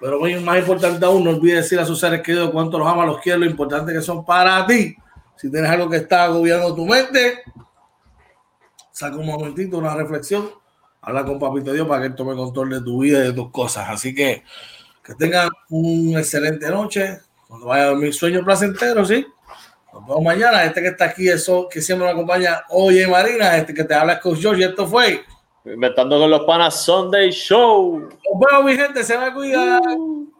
Pero 0.00 0.20
más 0.42 0.58
importante 0.58 1.04
aún, 1.04 1.24
no 1.24 1.30
olvide 1.30 1.56
decir 1.56 1.78
a 1.80 1.86
sus 1.86 1.98
seres 1.98 2.22
queridos 2.22 2.50
cuánto 2.50 2.78
los 2.78 2.86
ama, 2.86 3.06
los 3.06 3.20
quiere, 3.20 3.38
lo 3.38 3.46
importante 3.46 3.92
que 3.92 4.02
son 4.02 4.24
para 4.24 4.66
ti. 4.66 4.94
Si 5.36 5.50
tienes 5.50 5.70
algo 5.70 5.88
que 5.88 5.96
está 5.96 6.24
agobiando 6.24 6.74
tu 6.74 6.84
mente, 6.84 7.42
saca 8.92 9.16
un 9.16 9.26
momentito, 9.26 9.78
una 9.78 9.94
reflexión, 9.94 10.50
habla 11.00 11.24
con 11.24 11.38
Papito 11.38 11.72
Dios 11.72 11.86
para 11.86 12.02
que 12.02 12.06
él 12.08 12.14
tome 12.14 12.34
control 12.34 12.70
de 12.70 12.80
tu 12.80 13.00
vida 13.00 13.20
y 13.20 13.28
de 13.28 13.32
tus 13.32 13.50
cosas. 13.50 13.88
Así 13.88 14.14
que 14.14 14.42
que 15.06 15.14
tengan 15.14 15.48
una 15.70 16.18
excelente 16.18 16.68
noche. 16.68 17.20
Cuando 17.46 17.66
vaya 17.66 17.84
a 17.84 17.86
dormir, 17.88 18.12
sueño 18.12 18.44
placentero, 18.44 19.04
¿sí? 19.04 19.24
Nos 19.92 20.04
vemos 20.04 20.24
mañana. 20.24 20.64
Este 20.64 20.82
que 20.82 20.88
está 20.88 21.04
aquí, 21.04 21.28
eso 21.28 21.68
que 21.70 21.80
siempre 21.80 22.06
me 22.06 22.12
acompaña, 22.12 22.64
Oye 22.70 23.06
Marina, 23.06 23.56
este 23.56 23.72
que 23.72 23.84
te 23.84 23.94
habla 23.94 24.18
con 24.18 24.36
George, 24.36 24.62
y 24.62 24.64
esto 24.64 24.86
fue. 24.86 25.24
Inventando 25.66 26.18
con 26.18 26.30
los 26.30 26.44
panas 26.44 26.84
Sunday 26.84 27.30
Show. 27.30 27.98
Nos 27.98 28.50
vemos, 28.50 28.64
mi 28.64 28.76
gente, 28.76 29.02
se 29.02 29.18
me 29.18 29.32
cuida. 29.32 29.80
Uh. 29.80 30.32